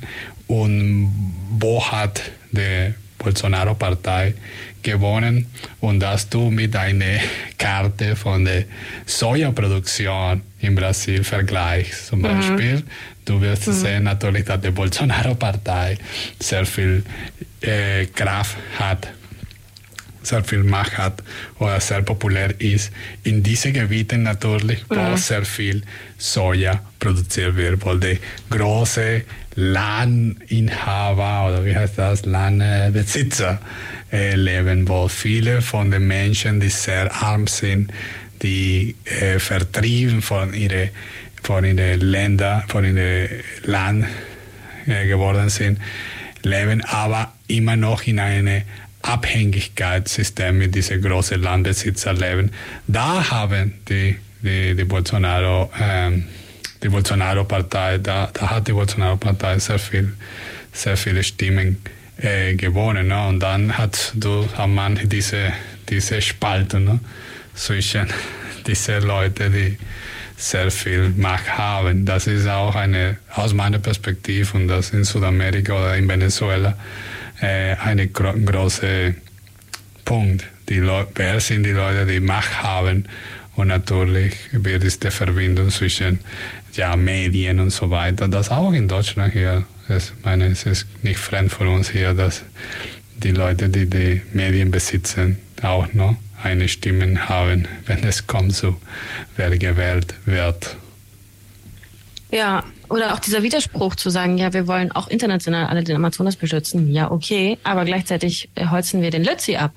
und 0.48 1.12
wo 1.60 1.84
hat 1.84 2.22
die 2.52 2.94
Bolsonaro-Partei 3.18 4.34
gewonnen 4.82 5.48
und 5.80 6.00
dass 6.00 6.28
du 6.28 6.50
mit 6.50 6.76
einer 6.76 7.20
Karte 7.58 8.16
von 8.16 8.46
der 8.46 8.66
Sojaproduktion 9.06 10.42
in 10.60 10.76
Brasil 10.76 11.24
vergleichst, 11.24 12.08
zum 12.08 12.20
mhm. 12.20 12.24
Beispiel, 12.24 12.84
du 13.26 13.40
wirst 13.42 13.68
mhm. 13.68 13.74
sehen 13.74 14.04
natürlich, 14.04 14.46
dass 14.46 14.62
die 14.62 14.72
Bolsonaro-Partei 14.72 15.98
sehr 16.40 16.66
viel 16.66 17.04
äh, 17.62 18.06
Kraft 18.08 18.58
hat 18.80 19.08
sehr 20.24 20.44
viel 20.44 20.64
Macht 20.64 20.98
hat 20.98 21.24
oder 21.60 21.80
sehr 21.80 22.02
populär 22.02 22.60
ist, 22.60 22.92
in 23.24 23.44
diesen 23.44 23.74
Gebieten 23.74 24.24
natürlich, 24.24 24.86
wo 24.90 24.96
mhm. 24.96 25.18
sehr 25.18 25.46
viel 25.46 25.84
Soja 26.18 26.80
produziert 27.00 27.56
wird, 27.56 27.84
wo 27.86 27.96
die 27.96 28.20
große 28.50 29.24
Landinhaber 29.56 31.48
oder 31.50 31.66
wie 31.66 31.76
heißt 31.76 31.98
das, 31.98 32.26
Landbesitzer 32.26 33.60
äh, 34.12 34.36
leben, 34.36 34.88
wo 34.88 35.08
viele 35.08 35.62
von 35.62 35.92
den 35.92 36.08
Menschen, 36.08 36.60
die 36.60 36.70
sehr 36.70 37.14
arm 37.22 37.48
sind, 37.48 37.92
die 38.42 38.96
äh, 39.06 39.40
vertrieben 39.40 40.22
von 40.22 40.54
ihren 40.54 40.90
von 41.44 41.66
ihren 41.66 42.00
Ländern, 42.00 42.64
von 42.68 42.86
ihrem 42.86 43.28
Land 43.64 44.06
äh, 44.86 45.08
geworden 45.08 45.50
sind, 45.50 45.80
leben 46.44 46.84
aber 46.86 47.34
immer 47.48 47.76
noch 47.76 48.04
in 48.04 48.20
einem 48.20 48.62
Abhängigkeitssystem 49.02 50.58
mit 50.58 50.76
diesen 50.76 51.02
großen 51.02 51.42
Landbesitzer 51.42 52.14
leben. 52.14 52.52
Da 52.88 53.30
haben 53.30 53.74
die, 53.90 54.18
die, 54.42 54.76
die 54.76 54.84
Bolsonaro, 54.84 55.72
ähm, 55.80 56.26
die 56.84 56.90
Bolsonaro-Partei, 56.90 58.00
da, 58.00 58.30
da 58.34 58.50
hat 58.50 58.68
die 58.68 58.74
Bolsonaro-Partei 58.74 59.60
sehr 59.60 59.80
viel, 59.80 60.14
sehr 60.72 60.98
viele 60.98 61.24
Stimmen 61.24 61.78
äh, 62.18 62.56
gewonnen. 62.56 63.08
Ne? 63.08 63.28
Und 63.28 63.40
dann 63.40 63.78
hat 63.78 64.14
du, 64.16 64.48
hat 64.56 64.70
man 64.70 65.00
diese, 65.04 65.54
diese 65.90 66.22
Spaltung 66.22 66.84
ne? 66.86 67.00
zwischen 67.56 68.08
diesen 68.68 69.04
Leuten, 69.04 69.52
die 69.54 69.78
sehr 70.42 70.72
viel 70.72 71.10
Macht 71.10 71.58
haben. 71.58 72.06
Das 72.06 72.28
ist 72.28 72.48
auch 72.48 72.76
eine, 72.76 73.18
aus 73.36 73.54
meiner 73.54 73.80
Perspektive, 73.80 74.58
und 74.58 74.68
das 74.68 74.90
in 74.90 75.04
Südamerika 75.04 75.74
oder 75.74 75.96
in 75.96 76.08
Venezuela, 76.08 76.76
äh, 77.42 77.76
ein 77.76 78.14
gro 78.14 78.34
großer 78.34 79.14
Punkt. 80.06 80.46
Die 80.70 80.82
wer 81.16 81.40
sind 81.40 81.64
die 81.64 81.72
Leute, 81.72 82.06
die 82.06 82.20
Macht 82.20 82.64
haben? 82.64 83.06
Und 83.56 83.68
natürlich 83.68 84.34
wird 84.52 84.84
es 84.84 85.00
die 85.00 85.12
Verbindung 85.12 85.70
zwischen 85.70 86.20
ja, 86.74 86.96
Medien 86.96 87.60
und 87.60 87.72
so 87.72 87.90
weiter. 87.90 88.28
Das 88.28 88.50
auch 88.50 88.72
in 88.72 88.88
Deutschland 88.88 89.34
hier. 89.34 89.66
Ich 89.90 90.14
meine, 90.24 90.46
es 90.48 90.66
ist 90.66 90.88
nicht 91.04 91.20
fremd 91.20 91.52
für 91.52 91.68
uns 91.68 91.90
hier, 91.90 92.14
dass 92.14 92.44
die 93.18 93.32
Leute, 93.32 93.68
die 93.68 93.88
die 93.88 94.22
Medien 94.34 94.72
besitzen, 94.72 95.38
auch 95.62 95.92
noch 95.94 96.16
eine 96.42 96.68
Stimme 96.68 97.30
haben, 97.30 97.68
wenn 97.86 98.04
es 98.04 98.26
kommt 98.26 98.56
zu, 98.56 98.80
wer 99.36 99.56
gewählt 99.58 100.16
wird. 100.26 100.78
Ja, 102.32 102.64
oder 102.92 103.14
auch 103.14 103.20
dieser 103.20 103.42
Widerspruch 103.42 103.96
zu 103.96 104.10
sagen, 104.10 104.38
ja, 104.38 104.54
wir 104.54 104.68
wollen 104.68 104.92
auch 104.92 105.08
international 105.08 105.66
alle 105.68 105.84
den 105.84 105.96
Amazonas 105.96 106.36
beschützen. 106.36 106.92
Ja, 106.92 107.10
okay, 107.12 107.58
aber 107.64 107.86
gleichzeitig 107.86 108.50
äh, 108.56 108.68
holzen 108.68 109.02
wir 109.02 109.12
den 109.12 109.24
Lützi 109.24 109.56
ab. 109.56 109.72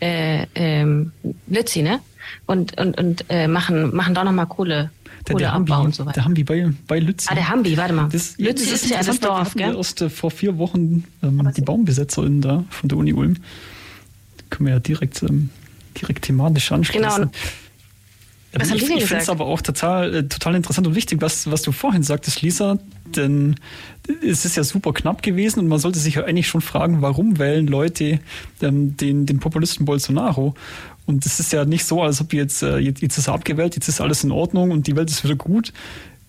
Äh, 0.00 0.46
ähm, 0.54 1.12
Lützi, 1.48 1.82
ne? 1.82 2.00
Und, 2.46 2.78
und, 2.80 2.98
und 2.98 3.24
äh, 3.28 3.48
machen, 3.48 3.94
machen 3.94 4.14
da 4.14 4.24
nochmal 4.24 4.46
Kohle, 4.46 4.90
der, 5.28 5.36
der 5.36 5.52
Hambi, 5.52 5.72
und 5.72 5.94
so 5.94 6.04
weiter. 6.04 6.14
Der 6.14 6.24
Hambi 6.24 6.44
bei, 6.44 6.70
bei 6.86 6.98
Lützi. 6.98 7.28
Ah, 7.30 7.34
der 7.34 7.48
Hambi, 7.48 7.76
warte 7.76 7.94
mal. 7.94 8.08
Das, 8.10 8.36
Lützi 8.38 8.64
das 8.64 8.74
ist, 8.74 8.84
ist 8.84 8.90
ja 8.90 9.02
das 9.02 9.20
Dorf, 9.20 9.54
gell? 9.54 9.74
Erst 9.76 10.02
äh, 10.02 10.10
vor 10.10 10.30
vier 10.30 10.58
Wochen 10.58 11.04
ähm, 11.22 11.50
die 11.56 11.62
BaumbesetzerInnen 11.62 12.40
da 12.40 12.64
von 12.70 12.88
der 12.88 12.98
Uni 12.98 13.12
Ulm. 13.12 13.36
Können 14.50 14.66
wir 14.66 14.74
ja 14.74 14.80
direkt 14.80 15.22
ähm, 15.22 15.50
direkt 16.00 16.26
thematisch 16.26 16.70
anschließen. 16.72 17.16
Genau. 17.16 17.30
Was 18.58 18.70
ich, 18.70 18.82
ich 18.82 19.04
finde 19.04 19.22
es 19.22 19.28
aber 19.28 19.46
auch 19.46 19.60
total, 19.60 20.14
äh, 20.14 20.28
total 20.28 20.54
interessant 20.54 20.86
und 20.86 20.94
wichtig, 20.94 21.20
was, 21.20 21.50
was 21.50 21.62
du 21.62 21.72
vorhin 21.72 22.02
sagtest, 22.02 22.42
Lisa, 22.42 22.78
denn 23.14 23.56
es 24.26 24.44
ist 24.44 24.56
ja 24.56 24.64
super 24.64 24.92
knapp 24.92 25.22
gewesen 25.22 25.60
und 25.60 25.68
man 25.68 25.78
sollte 25.78 25.98
sich 25.98 26.16
ja 26.16 26.24
eigentlich 26.24 26.48
schon 26.48 26.60
fragen, 26.60 27.02
warum 27.02 27.38
wählen 27.38 27.66
Leute 27.66 28.20
ähm, 28.62 28.96
den, 28.96 29.26
den 29.26 29.38
Populisten 29.40 29.84
Bolsonaro? 29.84 30.54
Und 31.06 31.24
es 31.24 31.38
ist 31.38 31.52
ja 31.52 31.64
nicht 31.64 31.84
so, 31.84 32.02
als 32.02 32.20
ob 32.20 32.32
jetzt, 32.32 32.62
äh, 32.62 32.78
jetzt, 32.78 33.02
jetzt 33.02 33.18
ist 33.18 33.28
er 33.28 33.34
abgewählt, 33.34 33.76
jetzt 33.76 33.88
ist 33.88 34.00
alles 34.00 34.24
in 34.24 34.32
Ordnung 34.32 34.70
und 34.70 34.86
die 34.86 34.96
Welt 34.96 35.10
ist 35.10 35.22
wieder 35.22 35.36
gut. 35.36 35.72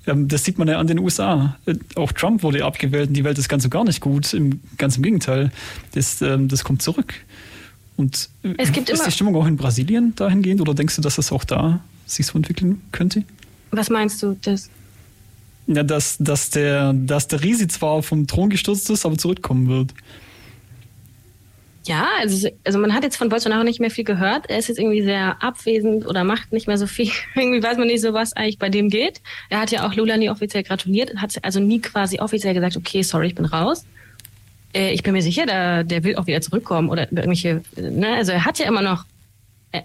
Ähm, 0.05 0.27
das 0.27 0.43
sieht 0.43 0.57
man 0.57 0.67
ja 0.67 0.79
an 0.79 0.87
den 0.87 0.99
USA. 0.99 1.57
Äh, 1.65 1.75
auch 1.95 2.11
Trump 2.11 2.43
wurde 2.43 2.63
abgewählt 2.63 3.09
und 3.09 3.13
die 3.13 3.23
Welt 3.23 3.37
ist 3.37 3.49
ganz 3.49 3.63
und 3.63 3.71
gar 3.71 3.83
nicht 3.83 4.01
gut. 4.01 4.33
Im, 4.33 4.61
ganz 4.77 4.97
im 4.97 5.03
Gegenteil. 5.03 5.51
Das, 5.93 6.21
ähm, 6.21 6.47
das 6.47 6.63
kommt 6.63 6.81
zurück. 6.81 7.13
Und 7.95 8.29
äh, 8.43 8.53
es 8.57 8.71
gibt 8.71 8.89
ist 8.89 9.05
die 9.05 9.11
Stimmung 9.11 9.35
auch 9.35 9.47
in 9.47 9.57
Brasilien 9.57 10.13
dahingehend 10.15 10.61
oder 10.61 10.73
denkst 10.73 10.95
du, 10.95 11.01
dass 11.01 11.17
es 11.17 11.31
auch 11.31 11.43
da 11.43 11.81
sich 12.07 12.25
so 12.25 12.37
entwickeln 12.37 12.81
könnte? 12.91 13.23
Was 13.71 13.89
meinst 13.89 14.23
du? 14.23 14.37
Das? 14.41 14.69
Ja, 15.67 15.83
dass, 15.83 16.17
dass, 16.17 16.49
der, 16.49 16.93
dass 16.93 17.27
der 17.27 17.43
Risi 17.43 17.67
zwar 17.67 18.01
vom 18.01 18.25
Thron 18.25 18.49
gestürzt 18.49 18.89
ist, 18.89 19.05
aber 19.05 19.17
zurückkommen 19.17 19.67
wird. 19.67 19.93
Ja, 21.85 22.05
also, 22.19 22.49
also 22.65 22.79
man 22.79 22.93
hat 22.93 23.03
jetzt 23.03 23.15
von 23.15 23.29
Bolsonaro 23.29 23.63
nicht 23.63 23.79
mehr 23.79 23.89
viel 23.89 24.03
gehört. 24.03 24.49
Er 24.49 24.57
ist 24.57 24.67
jetzt 24.67 24.77
irgendwie 24.77 25.03
sehr 25.03 25.41
abwesend 25.41 26.05
oder 26.05 26.25
macht 26.25 26.51
nicht 26.51 26.67
mehr 26.67 26.77
so 26.77 26.85
viel. 26.85 27.11
irgendwie 27.35 27.63
weiß 27.63 27.77
man 27.77 27.87
nicht 27.87 28.01
so, 28.01 28.13
was 28.13 28.33
eigentlich 28.33 28.59
bei 28.59 28.69
dem 28.69 28.89
geht. 28.89 29.21
Er 29.49 29.61
hat 29.61 29.71
ja 29.71 29.87
auch 29.87 29.93
Lula 29.93 30.17
nie 30.17 30.29
offiziell 30.29 30.63
gratuliert, 30.63 31.15
hat 31.15 31.33
also 31.43 31.59
nie 31.59 31.79
quasi 31.79 32.19
offiziell 32.19 32.53
gesagt, 32.53 32.75
okay, 32.75 33.03
sorry, 33.03 33.27
ich 33.27 33.35
bin 33.35 33.45
raus. 33.45 33.85
Äh, 34.73 34.93
ich 34.93 35.03
bin 35.03 35.13
mir 35.13 35.21
sicher, 35.21 35.45
der, 35.45 35.83
der 35.85 36.03
will 36.03 36.17
auch 36.17 36.27
wieder 36.27 36.41
zurückkommen 36.41 36.89
oder 36.89 37.03
irgendwelche, 37.11 37.61
ne, 37.77 38.15
also 38.15 38.33
er 38.33 38.43
hat 38.43 38.59
ja 38.59 38.67
immer 38.67 38.81
noch, 38.81 39.05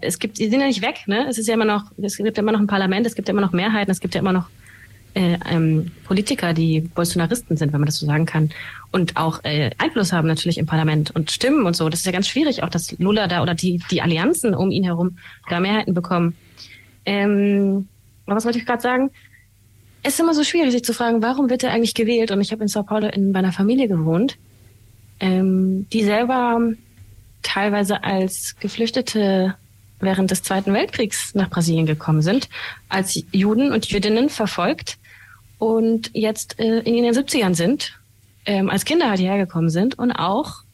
es 0.00 0.18
gibt, 0.18 0.38
die 0.38 0.48
sind 0.48 0.60
ja 0.60 0.66
nicht 0.66 0.82
weg, 0.82 1.04
ne? 1.06 1.26
Es 1.28 1.38
ist 1.38 1.46
ja 1.46 1.54
immer 1.54 1.64
noch, 1.64 1.84
es 2.00 2.16
gibt 2.16 2.36
ja 2.36 2.42
immer 2.42 2.52
noch 2.52 2.60
ein 2.60 2.66
Parlament, 2.66 3.06
es 3.06 3.14
gibt 3.14 3.28
ja 3.28 3.32
immer 3.32 3.40
noch 3.40 3.52
Mehrheiten, 3.52 3.90
es 3.90 4.00
gibt 4.00 4.14
ja 4.14 4.20
immer 4.20 4.32
noch 4.32 4.48
äh, 5.14 5.38
ähm, 5.50 5.90
Politiker, 6.04 6.54
die 6.54 6.80
Bolsonaristen 6.80 7.56
sind, 7.56 7.72
wenn 7.72 7.80
man 7.80 7.86
das 7.86 7.98
so 7.98 8.06
sagen 8.06 8.26
kann, 8.26 8.50
und 8.90 9.16
auch 9.16 9.44
äh, 9.44 9.70
Einfluss 9.78 10.12
haben 10.12 10.28
natürlich 10.28 10.58
im 10.58 10.66
Parlament 10.66 11.10
und 11.14 11.30
Stimmen 11.30 11.66
und 11.66 11.76
so. 11.76 11.88
Das 11.88 12.00
ist 12.00 12.06
ja 12.06 12.12
ganz 12.12 12.28
schwierig, 12.28 12.62
auch 12.62 12.68
dass 12.68 12.98
Lula 12.98 13.26
da 13.26 13.42
oder 13.42 13.54
die, 13.54 13.80
die 13.90 14.02
Allianzen 14.02 14.54
um 14.54 14.70
ihn 14.70 14.84
herum 14.84 15.18
da 15.48 15.60
Mehrheiten 15.60 15.94
bekommen. 15.94 16.36
Ähm, 17.04 17.88
was 18.26 18.44
wollte 18.44 18.58
ich 18.58 18.66
gerade 18.66 18.82
sagen? 18.82 19.10
Es 20.02 20.14
ist 20.14 20.20
immer 20.20 20.34
so 20.34 20.44
schwierig, 20.44 20.72
sich 20.72 20.84
zu 20.84 20.94
fragen, 20.94 21.22
warum 21.22 21.50
wird 21.50 21.62
er 21.62 21.72
eigentlich 21.72 21.94
gewählt? 21.94 22.30
Und 22.30 22.40
ich 22.40 22.52
habe 22.52 22.62
in 22.62 22.68
Sao 22.68 22.82
Paulo 22.82 23.08
in 23.08 23.32
meiner 23.32 23.52
Familie 23.52 23.88
gewohnt 23.88 24.36
ähm, 25.22 25.86
die 25.92 26.02
selber 26.02 26.60
teilweise 27.42 28.04
als 28.04 28.56
Geflüchtete 28.58 29.54
während 30.02 30.30
des 30.30 30.42
Zweiten 30.42 30.74
Weltkriegs 30.74 31.34
nach 31.34 31.48
Brasilien 31.48 31.86
gekommen 31.86 32.22
sind, 32.22 32.48
als 32.88 33.22
Juden 33.32 33.72
und 33.72 33.86
Jüdinnen 33.86 34.28
verfolgt 34.28 34.98
und 35.58 36.10
jetzt 36.12 36.58
äh, 36.58 36.80
in 36.80 37.02
den 37.02 37.14
70ern 37.14 37.54
sind, 37.54 37.98
ähm, 38.44 38.68
als 38.68 38.84
Kinder 38.84 39.08
halt 39.08 39.20
hierher 39.20 39.38
gekommen 39.38 39.70
sind 39.70 39.98
und 39.98 40.12
auch 40.12 40.64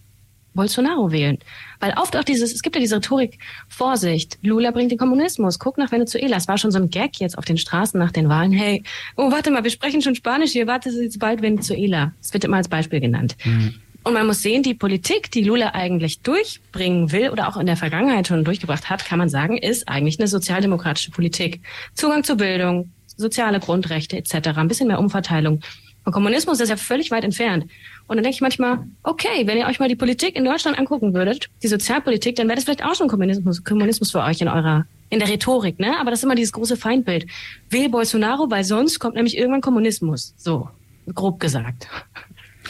Bolsonaro 0.54 1.12
wählen. 1.12 1.38
Weil 1.78 1.94
oft 1.96 2.16
auch 2.16 2.24
dieses, 2.24 2.52
es 2.52 2.62
gibt 2.62 2.74
ja 2.74 2.80
diese 2.80 2.96
Rhetorik, 2.96 3.38
Vorsicht, 3.68 4.38
Lula 4.42 4.72
bringt 4.72 4.90
den 4.90 4.98
Kommunismus, 4.98 5.58
guck 5.58 5.78
nach 5.78 5.92
Venezuela. 5.92 6.36
Es 6.36 6.48
war 6.48 6.58
schon 6.58 6.72
so 6.72 6.78
ein 6.78 6.90
Gag 6.90 7.20
jetzt 7.20 7.38
auf 7.38 7.44
den 7.44 7.58
Straßen 7.58 7.98
nach 8.00 8.10
den 8.10 8.28
Wahlen. 8.28 8.50
Hey, 8.50 8.82
oh, 9.16 9.30
warte 9.30 9.50
mal, 9.50 9.62
wir 9.62 9.70
sprechen 9.70 10.02
schon 10.02 10.16
Spanisch 10.16 10.52
hier, 10.52 10.66
warte, 10.66 10.88
es 10.88 10.96
ist 10.96 11.02
jetzt 11.02 11.18
bald 11.20 11.42
Venezuela. 11.42 12.12
Es 12.20 12.32
wird 12.32 12.44
immer 12.44 12.56
als 12.56 12.68
Beispiel 12.68 13.00
genannt. 13.00 13.36
Mhm. 13.44 13.74
Und 14.08 14.14
man 14.14 14.26
muss 14.26 14.40
sehen, 14.40 14.62
die 14.62 14.72
Politik, 14.72 15.30
die 15.32 15.44
Lula 15.44 15.74
eigentlich 15.74 16.20
durchbringen 16.20 17.12
will 17.12 17.28
oder 17.28 17.46
auch 17.46 17.58
in 17.58 17.66
der 17.66 17.76
Vergangenheit 17.76 18.26
schon 18.26 18.42
durchgebracht 18.42 18.88
hat, 18.88 19.04
kann 19.04 19.18
man 19.18 19.28
sagen, 19.28 19.58
ist 19.58 19.86
eigentlich 19.86 20.18
eine 20.18 20.28
sozialdemokratische 20.28 21.10
Politik. 21.10 21.60
Zugang 21.92 22.24
zu 22.24 22.34
Bildung, 22.38 22.90
soziale 23.18 23.60
Grundrechte 23.60 24.16
etc., 24.16 24.56
ein 24.56 24.66
bisschen 24.66 24.88
mehr 24.88 24.98
Umverteilung. 24.98 25.60
Und 26.06 26.12
Kommunismus 26.12 26.58
ist 26.58 26.70
ja 26.70 26.78
völlig 26.78 27.10
weit 27.10 27.22
entfernt. 27.22 27.64
Und 28.06 28.16
dann 28.16 28.22
denke 28.22 28.36
ich 28.36 28.40
manchmal, 28.40 28.78
okay, 29.02 29.46
wenn 29.46 29.58
ihr 29.58 29.66
euch 29.66 29.78
mal 29.78 29.90
die 29.90 29.94
Politik 29.94 30.36
in 30.36 30.46
Deutschland 30.46 30.78
angucken 30.78 31.12
würdet, 31.12 31.50
die 31.62 31.68
Sozialpolitik, 31.68 32.36
dann 32.36 32.48
wäre 32.48 32.56
das 32.56 32.64
vielleicht 32.64 32.86
auch 32.86 32.94
schon 32.94 33.08
Kommunismus, 33.08 33.62
Kommunismus 33.62 34.10
für 34.10 34.22
euch 34.22 34.40
in 34.40 34.48
eurer 34.48 34.86
in 35.10 35.18
der 35.18 35.28
Rhetorik, 35.28 35.78
ne? 35.78 36.00
Aber 36.00 36.10
das 36.10 36.20
ist 36.20 36.24
immer 36.24 36.34
dieses 36.34 36.52
große 36.52 36.78
Feindbild. 36.78 37.26
Wähl 37.68 37.90
Bolsonaro, 37.90 38.50
weil 38.50 38.64
sonst 38.64 39.00
kommt 39.00 39.16
nämlich 39.16 39.36
irgendwann 39.36 39.60
Kommunismus. 39.60 40.32
So, 40.38 40.70
grob 41.14 41.40
gesagt. 41.40 41.88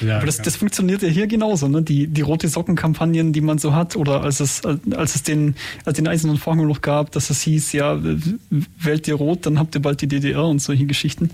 Ja, 0.01 0.17
Aber 0.17 0.27
das, 0.27 0.41
das 0.43 0.57
funktioniert 0.57 1.03
ja 1.03 1.09
hier 1.09 1.27
genauso, 1.27 1.69
ne? 1.69 1.83
Die, 1.83 2.07
die 2.07 2.21
rote 2.21 2.49
Sockenkampagnen, 2.49 3.33
die 3.33 3.41
man 3.41 3.59
so 3.59 3.75
hat, 3.75 3.97
oder 3.97 4.23
als 4.23 4.41
es, 4.41 4.63
als 4.65 5.15
es 5.15 5.23
den, 5.23 5.55
als 5.85 5.97
den 5.97 6.09
eisernen 6.09 6.37
Vorhang 6.37 6.67
noch 6.67 6.81
gab, 6.81 7.13
dass 7.13 7.31
es 7.31 7.43
hieß, 7.43 7.73
ja, 7.73 7.99
wählt 8.79 9.09
ihr 9.09 9.15
rot, 9.15 9.47
dann 9.47 9.59
habt 9.59 9.75
ihr 9.75 9.83
bald 9.83 10.01
die 10.01 10.09
DDR 10.09 10.45
und 10.45 10.61
solche 10.61 10.87
Geschichten. 10.87 11.31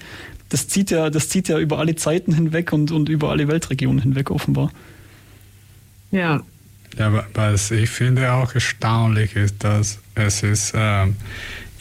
Das 0.49 0.69
zieht 0.69 0.91
ja, 0.91 1.11
das 1.11 1.29
zieht 1.29 1.49
ja 1.49 1.59
über 1.59 1.79
alle 1.79 1.97
Zeiten 1.97 2.35
hinweg 2.35 2.73
und, 2.73 2.91
und 2.91 3.09
über 3.09 3.31
alle 3.31 3.49
Weltregionen 3.49 4.03
hinweg 4.03 4.31
offenbar. 4.31 4.71
Ja. 6.11 6.43
Ja, 6.97 7.25
was 7.35 7.73
ich 7.73 7.91
finde 7.91 8.33
auch 8.33 8.55
erstaunlich 8.55 9.35
ist, 9.35 9.65
dass 9.65 9.99
es 10.15 10.45
ist, 10.45 10.73
ähm, 10.77 11.17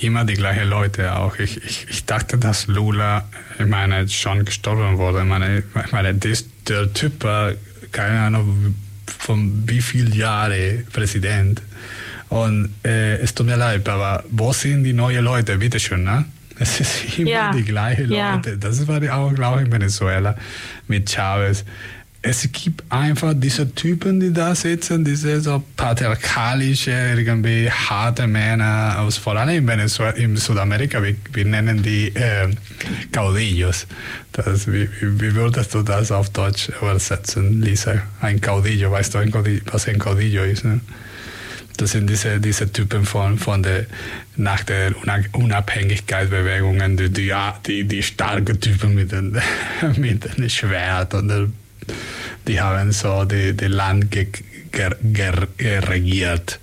immer 0.03 0.25
die 0.25 0.33
gleichen 0.33 0.67
Leute 0.67 1.15
auch. 1.15 1.37
Ich, 1.39 1.63
ich, 1.63 1.87
ich 1.89 2.05
dachte, 2.05 2.37
dass 2.37 2.67
Lula, 2.67 3.27
ich 3.59 3.65
meine, 3.65 4.07
schon 4.09 4.45
gestorben 4.45 4.97
wurde. 4.97 5.19
Ich 5.21 5.25
meine, 5.25 5.63
ich 5.85 5.91
meine 5.91 6.13
das, 6.15 6.45
der 6.67 6.91
Typ 6.93 7.23
war, 7.23 7.53
keine 7.91 8.19
Ahnung, 8.19 8.75
von 9.05 9.63
wie 9.67 9.81
vielen 9.81 10.13
Jahren 10.13 10.85
Präsident. 10.91 11.61
Und 12.29 12.73
äh, 12.83 13.17
es 13.17 13.33
tut 13.33 13.45
mir 13.45 13.57
leid, 13.57 13.87
aber 13.87 14.23
wo 14.31 14.51
sind 14.53 14.83
die 14.83 14.93
neuen 14.93 15.23
Leute? 15.23 15.57
Bitte 15.57 15.79
schön, 15.79 16.03
ne? 16.03 16.25
Es 16.57 16.79
ist 16.79 17.17
immer 17.19 17.29
ja. 17.29 17.51
die 17.51 17.63
gleichen 17.63 18.07
Leute. 18.07 18.51
Ja. 18.51 18.55
Das 18.59 18.87
war 18.87 18.97
auch, 19.15 19.33
glaube 19.33 19.61
ich, 19.61 19.65
in 19.67 19.71
Venezuela 19.71 20.35
mit 20.87 21.09
Chavez. 21.09 21.63
Es 22.25 22.49
gibt 22.53 22.89
einfach 22.89 23.33
diese 23.35 23.75
Typen, 23.75 24.21
die 24.21 24.31
da 24.31 24.55
sitzen, 24.55 25.03
diese 25.03 25.41
so 25.41 25.61
patriarchalische, 25.75 26.91
irgendwie 26.91 27.69
harte 27.69 28.27
Männer 28.27 28.95
aus, 28.99 29.17
vor 29.17 29.35
allem 29.35 29.57
in 29.57 29.67
Venezuela, 29.67 30.11
in 30.11 30.37
Südamerika, 30.37 31.03
wir, 31.03 31.15
wir 31.33 31.45
nennen 31.45 31.83
die 31.83 32.15
äh, 32.15 32.47
Caudillos. 33.11 33.87
Das, 34.31 34.71
wie, 34.71 34.87
wie 35.01 35.35
würdest 35.35 35.73
du 35.73 35.81
das 35.81 36.13
auf 36.13 36.29
Deutsch 36.29 36.69
übersetzen, 36.81 37.61
Lisa? 37.61 38.01
Ein 38.21 38.39
Caudillo, 38.39 38.89
weißt 38.89 39.13
du, 39.13 39.17
ein 39.17 39.29
Caudillo, 39.29 39.59
was 39.65 39.89
ein 39.89 39.99
Caudillo 39.99 40.43
ist? 40.43 40.63
Ne? 40.63 40.79
Das 41.75 41.91
sind 41.91 42.09
diese, 42.09 42.39
diese 42.39 42.71
Typen 42.71 43.03
von, 43.03 43.37
von 43.37 43.63
der, 43.63 43.85
nach 44.37 44.63
der 44.63 44.93
Unabhängigkeitsbewegungen, 45.33 46.95
die, 46.95 47.09
die, 47.09 47.33
die, 47.67 47.83
die 47.83 48.01
starken 48.01 48.61
Typen 48.61 48.95
mit 48.95 49.11
dem, 49.11 49.35
mit 49.97 50.23
Schwert 50.49 51.15
und 51.15 51.51
die 52.47 52.59
haben 52.61 52.91
so 52.91 53.25
die 53.25 53.53
Land 53.65 54.11
ge, 54.11 54.27
ger, 54.71 54.95
ger, 55.01 55.47
regiert. 55.89 56.59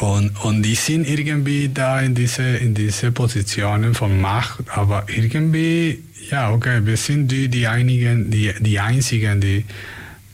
Und, 0.00 0.30
und 0.44 0.62
die 0.62 0.74
sind 0.74 1.08
irgendwie 1.08 1.70
da 1.72 2.00
in 2.00 2.14
diese, 2.14 2.42
in 2.42 2.74
diese 2.74 3.12
Positionen 3.12 3.94
von 3.94 4.20
Macht, 4.20 4.64
aber 4.70 5.06
irgendwie, 5.08 6.02
ja, 6.30 6.50
okay, 6.50 6.80
wir 6.84 6.96
sind 6.96 7.30
die, 7.30 7.48
die, 7.48 7.68
einigen, 7.68 8.30
die, 8.30 8.52
die 8.58 8.80
einzigen, 8.80 9.40
die, 9.40 9.64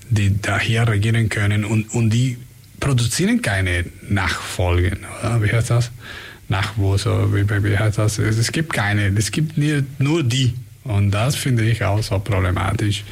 die 0.09 0.41
da 0.41 0.59
hier 0.59 0.89
regieren 0.89 1.29
können 1.29 1.65
und, 1.65 1.93
und 1.95 2.11
die 2.11 2.39
produzieren 2.81 3.43
keine 3.43 3.85
Nachfolgen, 4.09 5.01
oder? 5.21 5.43
Wie 5.43 5.53
heißt 5.53 5.71
das? 5.71 5.91
Nachwuchs, 6.49 7.07
wie, 7.07 7.49
wie 7.49 7.79
heißt 7.79 7.99
das? 7.99 8.19
Es 8.19 8.51
gibt 8.51 8.73
keine, 8.73 9.09
es 9.17 9.31
gibt 9.31 9.57
nur 9.99 10.23
die. 10.23 10.55
Und 10.85 11.11
das 11.11 11.37
finde 11.37 11.65
ich 11.65 11.85
auch 11.85 12.03
so 12.03 12.19
problematisch. 12.19 13.05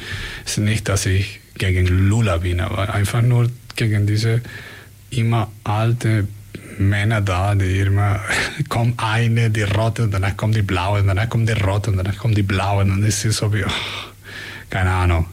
Es 0.45 0.53
ist 0.53 0.57
nicht, 0.59 0.89
dass 0.89 1.05
ich 1.05 1.39
gegen 1.57 1.85
Lula 1.85 2.37
bin, 2.37 2.59
aber 2.59 2.93
einfach 2.93 3.21
nur 3.21 3.49
gegen 3.75 4.07
diese 4.07 4.41
immer 5.11 5.49
alte 5.63 6.27
Männer 6.77 7.21
da, 7.21 7.55
die 7.55 7.79
immer 7.79 8.21
kommt 8.69 8.95
eine, 8.97 9.49
die 9.49 9.63
rote, 9.63 10.03
und 10.03 10.11
danach 10.11 10.35
kommt 10.37 10.55
die 10.55 10.61
blaue, 10.61 11.01
und 11.01 11.07
danach 11.07 11.29
kommt 11.29 11.49
die 11.49 11.53
rote, 11.53 11.91
danach 11.91 12.17
kommt 12.17 12.37
die 12.37 12.43
blaue, 12.43 12.83
und 12.83 13.03
es 13.03 13.25
ist 13.25 13.37
so 13.37 13.53
wie, 13.53 13.63
oh, 13.63 13.71
keine 14.69 14.91
Ahnung. 14.91 15.25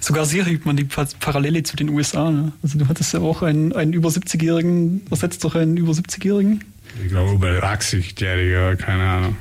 Sogar 0.00 0.26
sehr 0.26 0.46
übt 0.46 0.64
man 0.64 0.76
die 0.76 0.84
Parallele 0.84 1.62
zu 1.62 1.76
den 1.76 1.88
USA. 1.88 2.30
Ne? 2.30 2.52
Also 2.62 2.78
du 2.78 2.86
hattest 2.88 3.12
ja 3.14 3.20
auch 3.20 3.42
einen, 3.42 3.72
einen 3.72 3.92
über 3.92 4.10
70-Jährigen, 4.10 5.02
ersetzt 5.10 5.42
doch 5.44 5.54
einen 5.54 5.76
über 5.76 5.92
70-Jährigen. 5.92 6.62
Ich 7.02 7.08
glaube 7.08 7.32
über 7.32 7.48
80-Jähriger, 7.48 8.76
keine 8.76 9.02
Ahnung. 9.02 9.36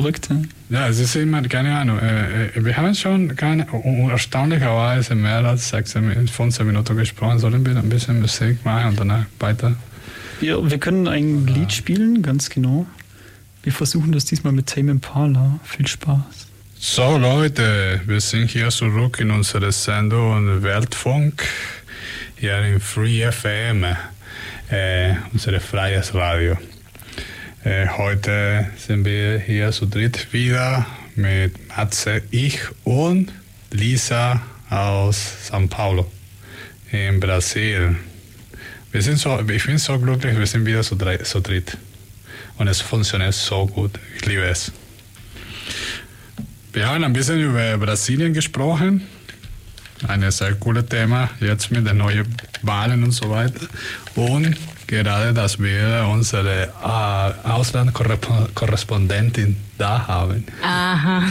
Verrückt? 0.00 0.30
Ja, 0.70 0.88
es 0.88 0.98
ist 0.98 1.14
immer, 1.14 1.42
keine 1.42 1.76
Ahnung, 1.76 1.98
äh, 1.98 2.52
wir 2.54 2.74
haben 2.74 2.94
schon 2.94 3.36
keine, 3.36 3.66
erstaunlicherweise 4.10 5.14
mehr 5.14 5.44
als 5.44 5.68
16, 5.68 6.26
15 6.26 6.66
Minuten 6.66 6.96
gesprochen. 6.96 7.38
Sollen 7.38 7.66
wir 7.66 7.76
ein 7.76 7.88
bisschen 7.90 8.18
Musik 8.18 8.64
machen 8.64 8.90
und 8.90 9.00
danach 9.00 9.26
weiter? 9.38 9.76
Wir, 10.40 10.70
wir 10.70 10.78
können 10.78 11.06
ein 11.06 11.46
Lied 11.46 11.70
spielen, 11.74 12.22
ganz 12.22 12.48
genau. 12.48 12.86
Wir 13.62 13.72
versuchen 13.72 14.12
das 14.12 14.24
diesmal 14.24 14.54
mit 14.54 14.68
Tame 14.68 14.92
Impala. 14.92 15.60
Viel 15.64 15.86
Spaß. 15.86 16.48
So 16.78 17.18
Leute, 17.18 18.00
wir 18.06 18.22
sind 18.22 18.50
hier 18.50 18.70
zurück 18.70 19.20
in 19.20 19.30
unserer 19.30 19.70
Sendung 19.70 20.62
Weltfunk, 20.62 21.44
hier 22.36 22.58
in 22.60 22.80
Free 22.80 23.30
FM, 23.30 23.84
äh, 24.70 25.12
unser 25.34 25.60
freies 25.60 26.14
Radio. 26.14 26.56
Äh, 27.62 27.88
heute 27.88 28.70
sind 28.78 29.04
wir 29.04 29.38
hier 29.38 29.70
zu 29.70 29.84
dritt 29.84 30.32
wieder 30.32 30.86
mit 31.14 31.52
Matze, 31.68 32.22
ich 32.30 32.58
und 32.84 33.30
Lisa 33.70 34.40
aus 34.70 35.50
São 35.50 35.68
Paulo 35.68 36.10
in 36.90 37.20
Brasilien. 37.20 37.98
Wir 38.92 39.02
sind 39.02 39.18
so, 39.18 39.38
ich 39.46 39.66
bin 39.66 39.76
so 39.76 39.98
glücklich, 39.98 40.38
wir 40.38 40.46
sind 40.46 40.64
wieder 40.64 40.80
zu, 40.80 40.96
zu 40.96 41.40
dritt. 41.40 41.76
Und 42.56 42.66
es 42.66 42.80
funktioniert 42.80 43.34
so 43.34 43.66
gut. 43.66 43.90
Ich 44.16 44.24
liebe 44.24 44.44
es. 44.44 44.72
Wir 46.72 46.88
haben 46.88 47.04
ein 47.04 47.12
bisschen 47.12 47.42
über 47.42 47.76
Brasilien 47.76 48.32
gesprochen. 48.32 49.06
Ein 50.08 50.30
sehr 50.30 50.54
cooles 50.54 50.86
Thema, 50.86 51.28
jetzt 51.40 51.70
mit 51.70 51.86
den 51.86 51.98
neuen 51.98 52.26
Wahlen 52.62 53.04
und 53.04 53.12
so 53.12 53.28
weiter. 53.30 53.66
Und 54.14 54.56
gerade, 54.86 55.34
dass 55.34 55.58
wir 55.58 56.08
unsere 56.10 56.72
äh, 56.82 57.48
Auslandskorrespondentin 57.48 59.56
da 59.78 60.06
haben. 60.06 60.44
Aha. 60.62 61.24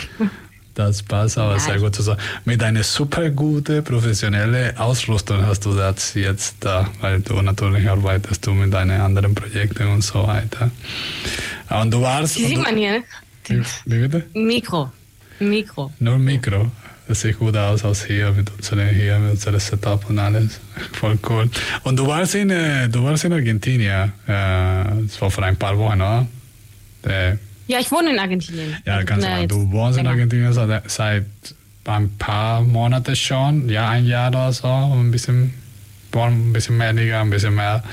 Das 0.75 1.03
passt 1.03 1.37
aber 1.37 1.53
ja, 1.53 1.59
sehr 1.59 1.79
gut 1.79 1.93
zusammen. 1.93 2.21
Mit 2.45 2.63
einer 2.63 2.83
super 2.83 3.29
gute 3.31 3.81
professionelle 3.81 4.79
Ausrüstung 4.79 5.45
hast 5.45 5.65
du 5.65 5.75
das 5.75 6.13
jetzt 6.13 6.55
da, 6.61 6.89
weil 7.01 7.19
du 7.19 7.41
natürlich 7.41 7.89
arbeitest 7.89 8.47
du 8.47 8.53
mit 8.53 8.73
deinen 8.73 9.01
anderen 9.01 9.35
Projekten 9.35 9.89
und 9.89 10.03
so 10.03 10.25
weiter. 10.25 10.71
Und 11.69 11.91
du 11.91 12.01
warst. 12.01 12.37
Die 12.37 12.45
sieht 12.45 12.63
man 12.63 12.77
hier, 12.77 12.99
ne? 12.99 13.03
Wie, 13.45 13.61
wie 13.85 14.07
bitte? 14.07 14.25
Mikro. 14.33 14.89
Mikro. 15.39 15.91
Nur 15.99 16.17
Mikro. 16.17 16.71
Das 17.09 17.21
sieht 17.21 17.39
gut 17.39 17.57
aus, 17.57 17.83
aus 17.83 18.05
hier 18.05 18.31
mit 18.33 18.51
unserem, 18.51 18.87
hier 18.89 19.17
mit 19.17 19.31
unserem 19.31 19.59
Setup 19.59 20.07
und 20.07 20.19
alles. 20.19 20.59
Voll 20.93 21.17
cool. 21.27 21.49
Und 21.83 21.97
du 21.97 22.05
warst 22.05 22.35
in, 22.35 22.51
äh, 22.51 22.87
du 22.87 23.03
warst 23.03 23.25
in 23.25 23.33
Argentinien, 23.33 24.13
äh, 24.27 24.83
das 25.07 25.19
war 25.19 25.31
vor 25.31 25.43
ein 25.43 25.55
paar 25.55 25.75
Wochen, 25.79 25.99
oder? 25.99 26.27
Äh, 27.07 27.31
ja, 27.65 27.79
ich 27.79 27.91
wohne 27.91 28.11
in 28.11 28.19
Argentinien. 28.19 28.77
Ja, 28.85 29.01
ganz 29.01 29.25
genau. 29.25 29.43
Du 29.47 29.71
wohnst 29.71 29.97
in 29.97 30.05
Argentinien 30.05 30.53
seit, 30.53 30.87
seit 30.87 31.25
ein 31.85 32.15
paar 32.19 32.61
Monaten 32.61 33.15
schon, 33.15 33.67
ja, 33.69 33.89
ein 33.89 34.05
Jahr 34.05 34.29
oder 34.29 34.53
so, 34.53 34.67
ein 34.67 35.09
bisschen, 35.09 35.55
ein 36.13 36.53
bisschen 36.53 36.77
weniger, 36.77 37.21
ein 37.21 37.31
bisschen 37.31 37.55
mehr. 37.55 37.83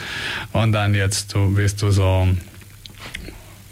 Und 0.53 0.73
dann 0.73 0.95
jetzt 0.95 1.33
du 1.33 1.55
bist 1.55 1.81
du 1.81 1.91
so 1.91 2.29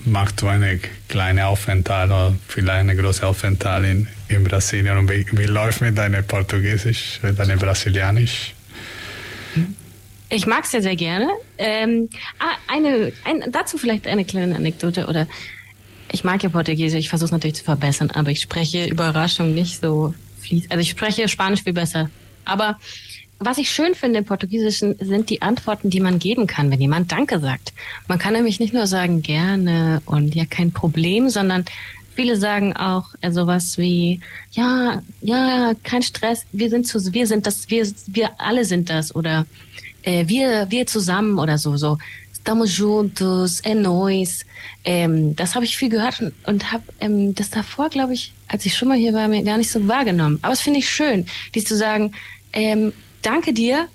machst 0.06 0.42
du 0.42 0.48
eine 0.48 0.80
kleine 1.08 1.46
Aufenthalt 1.46 2.10
oder 2.10 2.34
vielleicht 2.48 2.80
eine 2.80 2.96
große 2.96 3.26
Aufenthalt 3.26 3.84
in, 3.84 4.08
in 4.28 4.44
Brasilien. 4.44 4.98
Und 4.98 5.10
wie, 5.10 5.26
wie 5.32 5.44
läuft 5.44 5.80
mit 5.80 5.96
deinem 5.96 6.26
Portugiesisch, 6.26 7.20
mit 7.22 7.38
deinem 7.38 7.58
Brasilianisch? 7.58 8.54
Ich 10.30 10.46
mag 10.46 10.64
es 10.64 10.72
ja 10.72 10.80
sehr 10.80 10.96
gerne. 10.96 11.28
Ähm, 11.58 12.08
ah, 12.38 12.56
eine, 12.66 13.12
ein, 13.24 13.44
dazu 13.52 13.78
vielleicht 13.78 14.06
eine 14.06 14.24
kleine 14.24 14.56
Anekdote 14.56 15.06
oder 15.06 15.26
ich 16.12 16.24
mag 16.24 16.42
ja 16.42 16.48
Portugiesisch, 16.48 17.00
ich 17.00 17.08
versuche 17.08 17.26
es 17.26 17.32
natürlich 17.32 17.56
zu 17.56 17.64
verbessern, 17.64 18.10
aber 18.10 18.30
ich 18.30 18.40
spreche 18.40 18.86
Überraschung 18.86 19.54
nicht 19.54 19.80
so 19.80 20.14
fließend. 20.40 20.70
Also 20.70 20.82
ich 20.82 20.90
spreche 20.90 21.28
Spanisch 21.28 21.62
viel 21.62 21.72
besser. 21.72 22.10
Aber 22.44 22.78
was 23.38 23.58
ich 23.58 23.70
schön 23.70 23.94
finde 23.94 24.20
im 24.20 24.24
Portugiesischen 24.24 24.96
sind 25.00 25.30
die 25.30 25.42
Antworten, 25.42 25.90
die 25.90 26.00
man 26.00 26.18
geben 26.18 26.46
kann, 26.46 26.70
wenn 26.70 26.80
jemand 26.80 27.12
Danke 27.12 27.40
sagt. 27.40 27.72
Man 28.08 28.18
kann 28.18 28.32
nämlich 28.32 28.60
nicht 28.60 28.72
nur 28.72 28.86
sagen 28.86 29.22
gerne 29.22 30.02
und 30.06 30.34
ja 30.34 30.44
kein 30.44 30.72
Problem, 30.72 31.28
sondern 31.28 31.64
viele 32.14 32.36
sagen 32.36 32.76
auch 32.76 33.14
äh, 33.20 33.30
sowas 33.30 33.76
wie 33.78 34.20
ja, 34.52 35.02
ja, 35.20 35.72
kein 35.82 36.02
Stress, 36.02 36.46
wir 36.52 36.70
sind 36.70 36.86
zu, 36.86 37.12
wir 37.12 37.26
sind 37.26 37.46
das, 37.46 37.70
wir, 37.70 37.86
wir 38.06 38.40
alle 38.40 38.64
sind 38.64 38.88
das 38.88 39.14
oder 39.14 39.46
äh, 40.02 40.26
wir, 40.28 40.70
wir 40.70 40.86
zusammen 40.86 41.38
oder 41.38 41.58
so, 41.58 41.76
so. 41.76 41.98
Estamos 42.32 42.76
juntos, 42.76 43.60
é 43.64 43.74
nós. 43.74 44.44
Ähm, 44.84 45.34
das 45.34 45.54
habe 45.54 45.64
ich 45.64 45.78
viel 45.78 45.88
gehört 45.88 46.20
und, 46.20 46.34
und 46.46 46.72
habe 46.72 46.84
ähm, 47.00 47.34
das 47.34 47.48
davor, 47.48 47.88
glaube 47.88 48.12
ich, 48.12 48.34
als 48.48 48.66
ich 48.66 48.76
schon 48.76 48.88
mal 48.88 48.98
hier 48.98 49.14
war, 49.14 49.28
mir 49.28 49.42
gar 49.42 49.56
nicht 49.56 49.70
so 49.70 49.88
wahrgenommen. 49.88 50.38
Aber 50.42 50.52
es 50.52 50.60
finde 50.60 50.80
ich 50.80 50.90
schön, 50.90 51.24
dies 51.54 51.64
zu 51.64 51.74
sagen, 51.74 52.12
ähm, 52.52 52.92
danke 53.24 53.52
dir. 53.52 53.88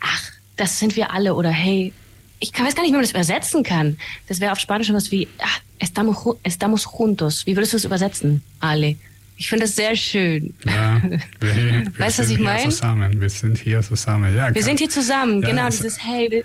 Ach, 0.00 0.22
das 0.56 0.78
sind 0.78 0.96
wir 0.96 1.12
alle. 1.12 1.34
Oder 1.34 1.50
hey, 1.50 1.92
ich 2.40 2.52
weiß 2.52 2.74
gar 2.74 2.82
nicht, 2.82 2.90
wie 2.90 2.96
man 2.96 3.02
das 3.02 3.10
übersetzen 3.10 3.62
kann. 3.62 3.98
Das 4.28 4.40
wäre 4.40 4.52
auf 4.52 4.58
Spanisch 4.58 4.92
was 4.92 5.10
wie, 5.10 5.28
ach, 5.38 5.60
estamos, 5.78 6.36
estamos 6.42 6.86
juntos. 6.98 7.46
Wie 7.46 7.56
würdest 7.56 7.72
du 7.72 7.76
es 7.76 7.84
übersetzen, 7.84 8.42
Ale? 8.60 8.96
Ich 9.36 9.48
finde 9.48 9.64
das 9.64 9.76
sehr 9.76 9.96
schön. 9.96 10.54
Ja, 10.64 11.00
wir, 11.40 11.56
wir 11.56 11.98
weißt 11.98 12.18
du, 12.18 12.22
was 12.22 12.30
ich 12.30 12.38
meine? 12.38 12.70
Zusammen. 12.70 13.20
Wir 13.20 13.30
sind 13.30 13.58
hier 13.58 13.80
zusammen. 13.80 14.36
Ja, 14.36 14.54
wir 14.54 14.62
sind 14.62 14.78
hier 14.78 14.90
zusammen. 14.90 15.42
Ja, 15.42 15.48
genau, 15.48 15.66
dieses 15.68 16.04
Hey, 16.04 16.44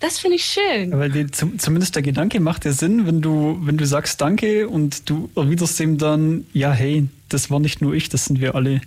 das 0.00 0.18
finde 0.18 0.36
ich 0.36 0.44
schön. 0.44 0.92
Aber 0.92 1.08
die, 1.08 1.26
zumindest 1.30 1.94
der 1.94 2.02
Gedanke 2.02 2.40
macht 2.40 2.66
ja 2.66 2.72
Sinn, 2.72 3.06
wenn 3.06 3.22
du, 3.22 3.58
wenn 3.62 3.78
du 3.78 3.86
sagst 3.86 4.20
Danke 4.20 4.68
und 4.68 5.08
du 5.08 5.30
erwiderst 5.34 5.80
ihm 5.80 5.96
dann, 5.96 6.46
ja, 6.52 6.72
hey, 6.72 7.08
das 7.30 7.50
war 7.50 7.60
nicht 7.60 7.80
nur 7.80 7.94
ich, 7.94 8.10
das 8.10 8.26
sind 8.26 8.40
wir 8.40 8.54
alle. 8.54 8.82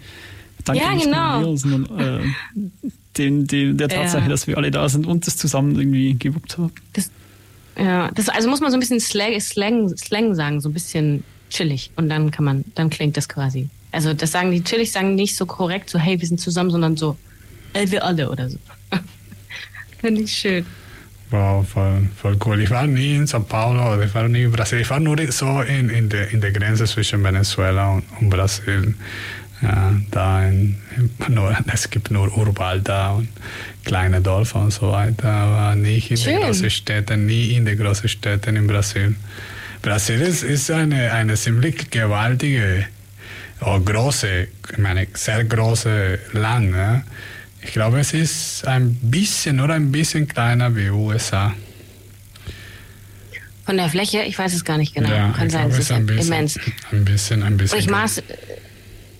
Danke 0.67 0.83
ja, 0.83 0.93
nicht 0.93 1.05
genau. 1.05 1.41
nur 1.41 1.51
mir, 1.51 1.57
sondern 1.57 1.99
äh, 1.99 2.61
den, 3.17 3.47
den, 3.47 3.77
der 3.77 3.89
Tatsache, 3.89 4.23
ja. 4.23 4.29
dass 4.29 4.47
wir 4.47 4.57
alle 4.57 4.71
da 4.71 4.87
sind 4.89 5.07
und 5.07 5.25
das 5.25 5.37
zusammen 5.37 5.77
irgendwie 5.77 6.15
gewuppt 6.15 6.57
haben. 6.57 6.71
Das, 6.93 7.11
ja, 7.77 8.11
das, 8.11 8.29
also 8.29 8.49
muss 8.49 8.59
man 8.59 8.71
so 8.71 8.77
ein 8.77 8.79
bisschen 8.79 8.99
Slang, 8.99 9.39
Slang, 9.39 9.95
Slang 9.97 10.35
sagen, 10.35 10.61
so 10.61 10.69
ein 10.69 10.73
bisschen 10.73 11.23
chillig. 11.49 11.91
Und 11.95 12.09
dann 12.09 12.31
kann 12.31 12.45
man, 12.45 12.65
dann 12.75 12.89
klingt 12.89 13.17
das 13.17 13.29
quasi. 13.29 13.69
Also 13.91 14.13
das 14.13 14.31
sagen 14.31 14.51
die 14.51 14.63
chillig 14.63 14.91
sagen 14.91 15.15
nicht 15.15 15.35
so 15.35 15.45
korrekt, 15.45 15.89
so 15.89 15.99
hey, 15.99 16.19
wir 16.19 16.27
sind 16.27 16.39
zusammen, 16.39 16.71
sondern 16.71 16.97
so, 16.97 17.17
ey, 17.73 17.89
wir 17.91 18.03
alle 18.03 18.29
oder 18.29 18.49
so. 18.49 18.57
Finde 20.01 20.21
ich 20.21 20.31
schön. 20.31 20.65
Wow, 21.29 21.67
voll, 21.67 22.07
voll 22.15 22.37
cool. 22.45 22.61
Ich 22.61 22.69
war 22.69 22.87
nie 22.87 23.15
in 23.15 23.25
São 23.25 23.41
Paulo, 23.41 24.01
ich 24.01 24.15
war 24.15 24.29
nie 24.29 24.43
in 24.43 24.51
Brasilien. 24.51 24.83
Ich 24.83 24.89
war 24.89 24.99
nur 24.99 25.17
so 25.31 25.61
in, 25.61 25.89
in, 25.89 26.07
der, 26.07 26.31
in 26.31 26.39
der 26.39 26.51
Grenze 26.51 26.85
zwischen 26.85 27.21
Venezuela 27.23 27.91
und, 27.91 28.03
und 28.21 28.29
Brasilien. 28.29 28.95
Ja, 29.61 29.95
da 30.11 30.47
in, 30.47 30.77
nur, 31.29 31.55
es 31.73 31.89
gibt 31.89 32.11
nur 32.11 32.35
Urwald 32.37 32.87
da 32.87 33.11
und 33.11 33.29
kleine 33.83 34.21
Dörfer 34.21 34.59
und 34.59 34.71
so 34.71 34.91
weiter, 34.91 35.29
aber 35.29 35.75
nicht 35.75 36.11
in 36.11 36.17
den 36.17 36.41
großen 36.41 36.69
Städten, 36.69 37.25
nie 37.25 37.53
in 37.55 37.65
den 37.65 37.77
großen 37.77 38.07
Städten 38.07 38.55
in 38.55 38.67
Brasilien. 38.67 39.17
Brasilien 39.81 40.29
ist 40.31 40.71
eine, 40.71 41.11
eine 41.11 41.35
ziemlich 41.35 41.89
gewaltige, 41.89 42.85
oh, 43.61 43.79
große, 43.79 44.47
ich 44.71 44.77
meine, 44.77 45.07
sehr 45.13 45.43
große 45.43 46.19
Land. 46.33 46.71
Ne? 46.71 47.03
Ich 47.61 47.71
glaube, 47.71 47.99
es 47.99 48.13
ist 48.13 48.67
ein 48.67 48.95
bisschen, 48.95 49.55
nur 49.55 49.69
ein 49.69 49.91
bisschen 49.91 50.27
kleiner 50.27 50.75
wie 50.75 50.89
USA. 50.89 51.53
Von 53.65 53.77
der 53.77 53.89
Fläche, 53.89 54.21
ich 54.21 54.37
weiß 54.37 54.53
es 54.53 54.63
gar 54.63 54.77
nicht 54.77 54.95
genau. 54.95 55.09
Ja, 55.09 55.31
kann 55.31 55.49
sein, 55.49 55.69
es 55.69 55.79
ist 55.79 55.91
ein 55.91 56.05
bisschen, 56.05 56.33
immens. 56.33 56.59
ein 56.91 57.03
bisschen, 57.03 57.43
ein 57.43 57.57
bisschen. 57.57 57.79
Ich 57.79 57.89
maß, 57.89 58.23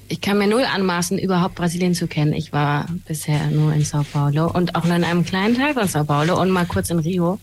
ich 0.10 0.22
kann 0.22 0.38
mir 0.38 0.48
null 0.48 0.64
anmaßen, 0.64 1.20
überhaupt 1.20 1.56
Brasilien 1.56 1.94
zu 1.94 2.08
kennen. 2.08 2.34
Ich 2.34 2.54
war 2.54 2.88
bisher 3.08 3.48
nur 3.48 3.74
in 3.74 3.84
Sao 3.84 4.04
Paulo 4.04 4.50
und 4.52 4.76
auch 4.76 4.86
nur 4.86 4.96
in 4.96 5.04
einem 5.04 5.26
kleinen 5.26 5.56
Teil 5.56 5.74
von 5.74 5.88
Sao 5.88 6.04
Paulo 6.04 6.40
und 6.42 6.50
mal 6.50 6.66
kurz 6.66 6.90
in 6.90 7.00
Rio. 7.00 7.40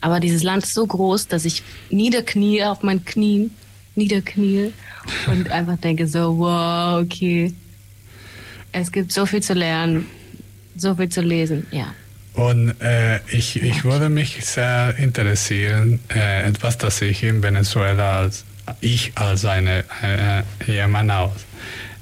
Aber 0.00 0.20
dieses 0.20 0.42
Land 0.42 0.64
ist 0.64 0.74
so 0.74 0.86
groß, 0.86 1.28
dass 1.28 1.44
ich 1.44 1.62
niederknie 1.90 2.64
auf 2.64 2.82
meinen 2.82 3.04
Knien, 3.04 3.52
niederknie 3.94 4.72
und 5.26 5.50
einfach 5.50 5.76
denke 5.78 6.06
so, 6.06 6.38
wow, 6.38 7.02
okay. 7.02 7.54
Es 8.72 8.90
gibt 8.90 9.12
so 9.12 9.26
viel 9.26 9.42
zu 9.42 9.54
lernen, 9.54 10.06
so 10.76 10.94
viel 10.94 11.08
zu 11.08 11.20
lesen, 11.20 11.66
ja. 11.70 11.94
Und 12.34 12.74
äh, 12.80 13.20
ich, 13.30 13.62
ich 13.62 13.84
würde 13.84 14.08
mich 14.08 14.44
sehr 14.44 14.94
interessieren, 14.98 16.00
äh, 16.14 16.48
etwas, 16.48 16.78
das 16.78 17.02
ich 17.02 17.22
in 17.22 17.42
Venezuela 17.42 18.20
als 18.20 18.44
ich 18.80 19.12
als 19.16 19.44
eine 19.44 19.84
äh, 20.02 20.42
jemand 20.66 21.10
aus 21.10 21.32
äh, 21.32 21.51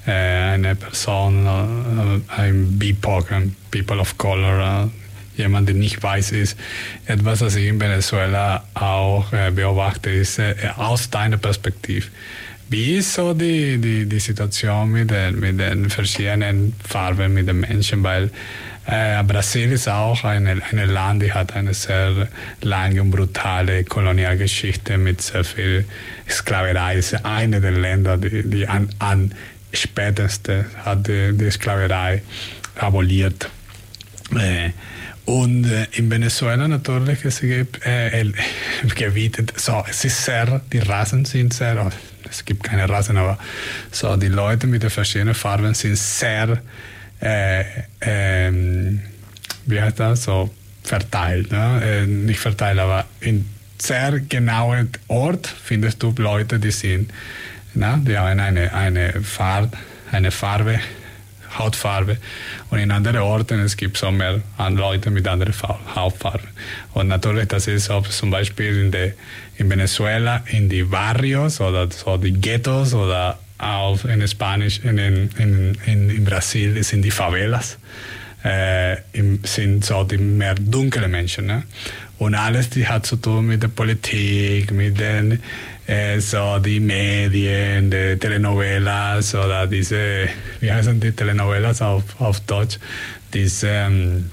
eine 0.09 0.75
Person, 0.75 1.45
äh, 1.45 2.39
ein 2.39 2.79
BIPOC, 2.79 3.31
ein 3.31 3.55
People 3.69 3.99
of 3.99 4.17
Color, 4.17 4.89
äh, 5.37 5.41
jemand, 5.41 5.67
der 5.67 5.75
nicht 5.75 6.01
weiß 6.01 6.31
ist, 6.31 6.57
etwas, 7.05 7.39
das 7.39 7.55
ich 7.55 7.67
in 7.67 7.79
Venezuela 7.79 8.63
auch 8.73 9.31
beobachte, 9.55 10.09
ist 10.09 10.41
aus 10.75 11.09
deiner 11.09 11.37
Perspektive. 11.37 12.07
Wie 12.69 12.95
ist 12.97 13.13
so 13.15 13.33
die, 13.33 13.77
die, 13.79 14.05
die 14.05 14.19
Situation 14.19 14.91
mit 14.91 15.11
den, 15.11 15.39
mit 15.39 15.59
den 15.59 15.89
verschiedenen 15.89 16.73
Farben, 16.87 17.33
mit 17.33 17.47
den 17.47 17.59
Menschen? 17.59 18.01
Weil 18.01 18.29
äh, 18.87 19.21
Brasilien 19.23 19.73
ist 19.73 19.89
auch 19.89 20.23
ein 20.23 20.47
eine 20.47 20.85
Land, 20.85 21.21
die 21.21 21.33
hat 21.33 21.53
eine 21.53 21.73
sehr 21.73 22.29
lange 22.61 23.01
und 23.01 23.11
brutale 23.11 23.83
Kolonialgeschichte 23.83 24.97
mit 24.97 25.21
sehr 25.21 25.43
viel 25.43 25.85
Sklaverei. 26.29 26.95
Es 26.95 27.11
ist 27.11 27.25
eine 27.25 27.61
der 27.61 27.71
Länder, 27.71 28.17
die, 28.17 28.49
die 28.49 28.67
an, 28.67 28.89
an 28.99 29.33
späteste 29.73 30.65
hat 30.83 31.07
die, 31.07 31.37
die 31.37 31.51
Sklaverei 31.51 32.21
aboliert. 32.75 33.49
Äh, 34.35 34.71
und 35.25 35.65
äh, 35.65 35.87
in 35.93 36.09
Venezuela 36.09 36.67
natürlich, 36.67 37.23
es 37.25 37.41
gibt 37.41 37.85
äh, 37.85 38.25
Gebiete, 38.95 39.45
so, 39.55 39.83
es 39.89 40.03
ist 40.03 40.25
sehr, 40.25 40.61
die 40.71 40.79
Rassen 40.79 41.25
sind 41.25 41.53
sehr, 41.53 41.85
oh, 41.85 41.89
es 42.29 42.43
gibt 42.43 42.63
keine 42.63 42.87
Rassen, 42.89 43.17
aber 43.17 43.37
so, 43.91 44.15
die 44.15 44.27
Leute 44.27 44.67
mit 44.67 44.83
den 44.83 44.89
verschiedenen 44.89 45.35
Farben 45.35 45.73
sind 45.73 45.97
sehr, 45.97 46.61
äh, 47.21 47.63
ähm, 48.01 49.01
wie 49.65 49.81
heißt 49.81 49.99
das, 49.99 50.23
so 50.23 50.49
verteilt, 50.83 51.51
ne? 51.51 51.81
Äh, 51.83 52.05
nicht 52.07 52.39
verteilt, 52.39 52.79
aber 52.79 53.05
in 53.19 53.45
sehr 53.77 54.19
genauen 54.19 54.89
Ort 55.07 55.47
findest 55.47 56.01
du 56.01 56.13
Leute, 56.17 56.59
die 56.59 56.71
sind, 56.71 57.11
na, 57.73 57.97
die 57.97 58.17
haben 58.17 58.39
eine, 58.39 58.73
eine, 58.73 59.21
Farbe, 59.21 59.77
eine 60.11 60.31
Farbe, 60.31 60.79
Hautfarbe 61.57 62.17
und 62.69 62.79
in 62.79 62.91
anderen 62.91 63.17
Orten 63.17 63.59
es 63.59 63.75
gibt 63.75 63.97
so 63.97 64.09
mehr 64.11 64.41
an 64.57 64.77
Leute 64.77 65.11
mit 65.11 65.27
anderen 65.27 65.53
Hautfarbe. 65.95 66.47
Und 66.93 67.07
natürlich, 67.09 67.47
das 67.47 67.67
ist 67.67 67.89
auch 67.89 68.07
zum 68.07 68.31
Beispiel 68.31 68.85
in, 68.85 68.91
de, 68.91 69.13
in 69.57 69.69
Venezuela, 69.69 70.43
in 70.47 70.69
die 70.69 70.83
Barrios 70.83 71.59
oder 71.59 71.89
so 71.91 72.17
die 72.17 72.33
Ghettos 72.33 72.93
oder 72.93 73.37
auch 73.57 74.03
in 74.05 74.25
Spanisch, 74.27 74.79
in, 74.79 74.97
in, 74.97 75.77
in, 75.85 76.09
in 76.09 76.23
Brasil 76.23 76.81
sind 76.83 77.03
die 77.03 77.11
Favelas. 77.11 77.77
Äh, 78.43 78.97
sind 79.43 79.85
so 79.85 80.03
die 80.03 80.17
mehr 80.17 80.55
dunkle 80.55 81.07
Menschen. 81.07 81.45
Ne? 81.45 81.63
Und 82.17 82.33
alles, 82.33 82.71
die 82.71 82.87
hat 82.87 83.05
zu 83.05 83.17
tun 83.17 83.45
mit 83.47 83.61
der 83.61 83.67
Politik, 83.67 84.71
mit 84.71 84.99
den 84.99 85.43
äh, 85.91 86.21
so 86.21 86.57
die 86.59 86.79
Medien, 86.79 87.91
die 87.91 88.17
Telenovelas 88.17 89.35
oder 89.35 89.67
diese, 89.67 90.29
wie 90.61 90.71
heißen 90.71 90.99
die 90.99 91.11
Telenovelas 91.11 91.81
auf, 91.81 92.03
auf 92.19 92.39
Deutsch? 92.41 92.79
Diese 93.33 93.67
ähm, 93.67 94.31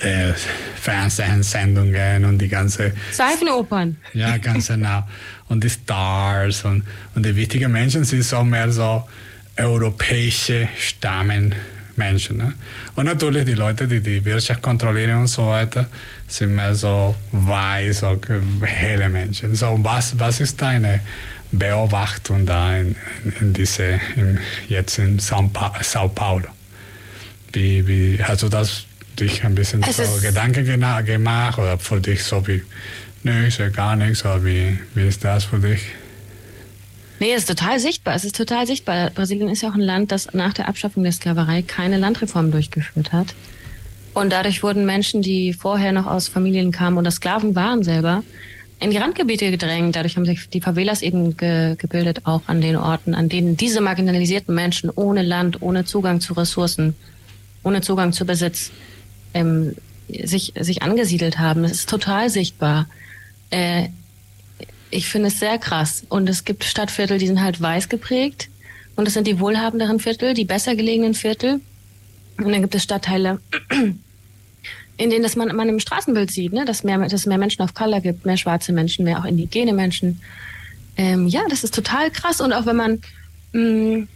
äh, 0.00 0.32
Fernsehsendungen 0.76 2.24
und 2.24 2.38
die 2.38 2.48
ganze 2.48 2.92
Seifenopern. 3.12 3.96
Ja, 4.14 4.38
ganz 4.38 4.68
genau. 4.68 5.06
Und 5.48 5.64
die 5.64 5.70
Stars 5.70 6.64
und, 6.64 6.84
und 7.14 7.26
die 7.26 7.36
wichtigen 7.36 7.72
Menschen 7.72 8.04
sind 8.04 8.22
so 8.22 8.42
mehr 8.42 8.72
so 8.72 9.04
europäische 9.58 10.68
Stammen. 10.78 11.54
Menschen. 12.00 12.38
Ne? 12.38 12.52
Und 12.96 13.04
natürlich 13.04 13.44
die 13.44 13.58
Leute, 13.64 13.86
die 13.86 14.00
die 14.00 14.24
Wirtschaft 14.24 14.62
kontrollieren 14.62 15.18
und 15.20 15.28
so 15.28 15.46
weiter, 15.46 15.86
sind 16.26 16.54
mehr 16.54 16.74
so 16.74 17.14
weiß, 17.32 18.00
so 18.00 18.20
helle 18.62 19.08
Menschen. 19.08 19.54
So, 19.54 19.78
was, 19.82 20.18
was 20.18 20.40
ist 20.40 20.60
deine 20.60 21.00
Beobachtung 21.52 22.46
da 22.46 22.76
in, 22.76 22.96
in, 23.24 23.32
in 23.40 23.52
diese, 23.52 24.00
in, 24.16 24.38
jetzt 24.68 24.98
in 24.98 25.18
Sao, 25.18 25.48
pa 25.52 25.72
Sao 25.82 26.08
Paulo? 26.08 26.48
Wie, 27.52 27.86
wie 27.86 28.18
hast 28.22 28.42
du 28.42 28.48
das 28.48 28.86
dich 29.18 29.44
ein 29.44 29.54
bisschen 29.54 29.82
Es 29.82 29.96
so 29.96 30.20
Gedanken 30.20 30.64
gemacht 31.04 31.58
oder 31.58 31.78
für 31.78 32.00
dich 32.00 32.22
so 32.22 32.46
wie, 32.46 32.62
nö, 33.24 33.46
ist 33.46 33.58
ja 33.58 33.68
gar 33.68 33.96
nichts, 33.96 34.24
oder 34.24 34.44
wie, 34.44 34.78
wie 34.94 35.06
ist 35.08 35.24
das 35.24 35.44
für 35.44 35.58
dich? 35.58 35.82
Nee, 37.20 37.34
es 37.34 37.40
ist 37.42 37.48
total 37.48 37.78
sichtbar. 37.78 38.14
Es 38.14 38.24
ist 38.24 38.34
total 38.34 38.66
sichtbar. 38.66 39.10
Brasilien 39.10 39.50
ist 39.50 39.60
ja 39.62 39.68
auch 39.68 39.74
ein 39.74 39.80
Land, 39.80 40.10
das 40.10 40.32
nach 40.32 40.54
der 40.54 40.68
Abschaffung 40.68 41.02
der 41.02 41.12
Sklaverei 41.12 41.60
keine 41.60 41.98
Landreform 41.98 42.50
durchgeführt 42.50 43.12
hat. 43.12 43.34
Und 44.14 44.32
dadurch 44.32 44.62
wurden 44.62 44.86
Menschen, 44.86 45.20
die 45.20 45.52
vorher 45.52 45.92
noch 45.92 46.06
aus 46.06 46.28
Familien 46.28 46.72
kamen 46.72 46.96
oder 46.96 47.10
Sklaven 47.10 47.54
waren 47.54 47.82
selber, 47.82 48.24
in 48.80 48.90
die 48.90 48.96
Randgebiete 48.96 49.50
gedrängt. 49.50 49.94
Dadurch 49.94 50.16
haben 50.16 50.24
sich 50.24 50.48
die 50.48 50.62
Favelas 50.62 51.02
eben 51.02 51.36
ge 51.36 51.76
gebildet, 51.76 52.22
auch 52.24 52.40
an 52.46 52.62
den 52.62 52.76
Orten, 52.76 53.14
an 53.14 53.28
denen 53.28 53.54
diese 53.54 53.82
marginalisierten 53.82 54.54
Menschen 54.54 54.88
ohne 54.88 55.22
Land, 55.22 55.60
ohne 55.60 55.84
Zugang 55.84 56.22
zu 56.22 56.32
Ressourcen, 56.32 56.94
ohne 57.62 57.82
Zugang 57.82 58.14
zu 58.14 58.24
Besitz 58.24 58.70
ähm, 59.34 59.76
sich, 60.08 60.54
sich 60.58 60.82
angesiedelt 60.82 61.38
haben. 61.38 61.64
Das 61.64 61.72
ist 61.72 61.88
total 61.90 62.30
sichtbar. 62.30 62.86
Äh, 63.50 63.90
ich 64.90 65.08
finde 65.08 65.28
es 65.28 65.38
sehr 65.38 65.58
krass. 65.58 66.04
Und 66.08 66.28
es 66.28 66.44
gibt 66.44 66.64
Stadtviertel, 66.64 67.18
die 67.18 67.26
sind 67.26 67.42
halt 67.42 67.60
weiß 67.60 67.88
geprägt. 67.88 68.48
Und 68.96 69.06
das 69.06 69.14
sind 69.14 69.26
die 69.26 69.40
wohlhabenderen 69.40 70.00
Viertel, 70.00 70.34
die 70.34 70.44
besser 70.44 70.76
gelegenen 70.76 71.14
Viertel. 71.14 71.60
Und 72.38 72.50
dann 72.50 72.60
gibt 72.60 72.74
es 72.74 72.82
Stadtteile, 72.82 73.40
in 74.96 75.10
denen 75.10 75.22
das 75.22 75.36
man, 75.36 75.54
man 75.54 75.68
im 75.68 75.80
Straßenbild 75.80 76.30
sieht, 76.30 76.52
ne? 76.52 76.64
dass, 76.64 76.84
mehr, 76.84 76.98
dass 76.98 77.26
mehr 77.26 77.38
Menschen 77.38 77.62
of 77.62 77.74
Color 77.74 78.00
gibt, 78.00 78.26
mehr 78.26 78.36
schwarze 78.36 78.72
Menschen, 78.72 79.04
mehr 79.04 79.18
auch 79.18 79.24
indigene 79.24 79.72
Menschen. 79.72 80.20
Ähm, 80.96 81.26
ja, 81.28 81.42
das 81.48 81.64
ist 81.64 81.74
total 81.74 82.10
krass. 82.10 82.40
Und 82.40 82.52
auch 82.52 82.66
wenn 82.66 82.76
man 82.76 83.00
mh, 83.52 84.06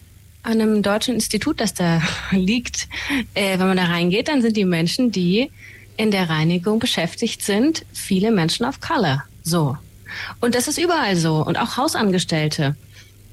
an 0.42 0.60
einem 0.60 0.82
deutschen 0.82 1.14
Institut, 1.14 1.60
das 1.60 1.74
da 1.74 2.02
liegt, 2.30 2.88
äh, 3.34 3.58
wenn 3.58 3.66
man 3.66 3.76
da 3.76 3.84
reingeht, 3.84 4.28
dann 4.28 4.42
sind 4.42 4.56
die 4.56 4.64
Menschen, 4.64 5.10
die 5.10 5.50
in 5.96 6.10
der 6.10 6.28
Reinigung 6.28 6.78
beschäftigt 6.80 7.42
sind, 7.42 7.86
viele 7.92 8.32
Menschen 8.32 8.66
of 8.66 8.80
Color. 8.80 9.24
So. 9.42 9.76
Und 10.40 10.54
das 10.54 10.68
ist 10.68 10.78
überall 10.78 11.16
so. 11.16 11.44
Und 11.44 11.58
auch 11.58 11.76
Hausangestellte. 11.76 12.76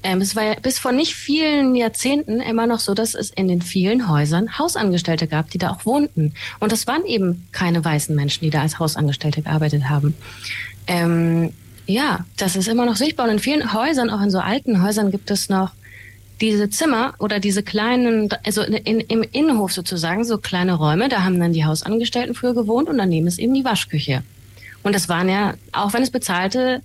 Ähm, 0.02 0.20
es 0.20 0.34
war 0.34 0.42
ja 0.42 0.54
bis 0.60 0.78
vor 0.78 0.92
nicht 0.92 1.14
vielen 1.14 1.74
Jahrzehnten 1.74 2.40
immer 2.40 2.66
noch 2.66 2.80
so, 2.80 2.94
dass 2.94 3.14
es 3.14 3.30
in 3.30 3.46
den 3.48 3.62
vielen 3.62 4.08
Häusern 4.08 4.58
Hausangestellte 4.58 5.28
gab, 5.28 5.50
die 5.50 5.58
da 5.58 5.70
auch 5.70 5.86
wohnten. 5.86 6.34
Und 6.58 6.72
das 6.72 6.86
waren 6.86 7.04
eben 7.04 7.46
keine 7.52 7.84
weißen 7.84 8.14
Menschen, 8.14 8.44
die 8.44 8.50
da 8.50 8.62
als 8.62 8.78
Hausangestellte 8.78 9.42
gearbeitet 9.42 9.88
haben. 9.88 10.14
Ähm, 10.88 11.52
ja, 11.86 12.24
das 12.36 12.56
ist 12.56 12.68
immer 12.68 12.86
noch 12.86 12.96
sichtbar. 12.96 13.26
Und 13.26 13.32
in 13.32 13.38
vielen 13.38 13.72
Häusern, 13.72 14.10
auch 14.10 14.20
in 14.20 14.30
so 14.30 14.38
alten 14.38 14.82
Häusern, 14.82 15.10
gibt 15.10 15.30
es 15.30 15.48
noch 15.48 15.70
diese 16.40 16.68
Zimmer 16.68 17.14
oder 17.20 17.38
diese 17.38 17.62
kleinen, 17.62 18.28
also 18.44 18.62
in, 18.62 19.00
im 19.00 19.22
Innenhof 19.22 19.72
sozusagen, 19.72 20.24
so 20.24 20.38
kleine 20.38 20.74
Räume, 20.74 21.08
da 21.08 21.22
haben 21.22 21.38
dann 21.38 21.52
die 21.52 21.64
Hausangestellten 21.64 22.34
früher 22.34 22.54
gewohnt 22.54 22.88
und 22.88 22.98
daneben 22.98 23.28
ist 23.28 23.38
eben 23.38 23.54
die 23.54 23.64
Waschküche. 23.64 24.24
Und 24.82 24.94
das 24.94 25.08
waren 25.08 25.28
ja, 25.28 25.54
auch 25.72 25.92
wenn 25.92 26.02
es 26.02 26.10
bezahlte, 26.10 26.82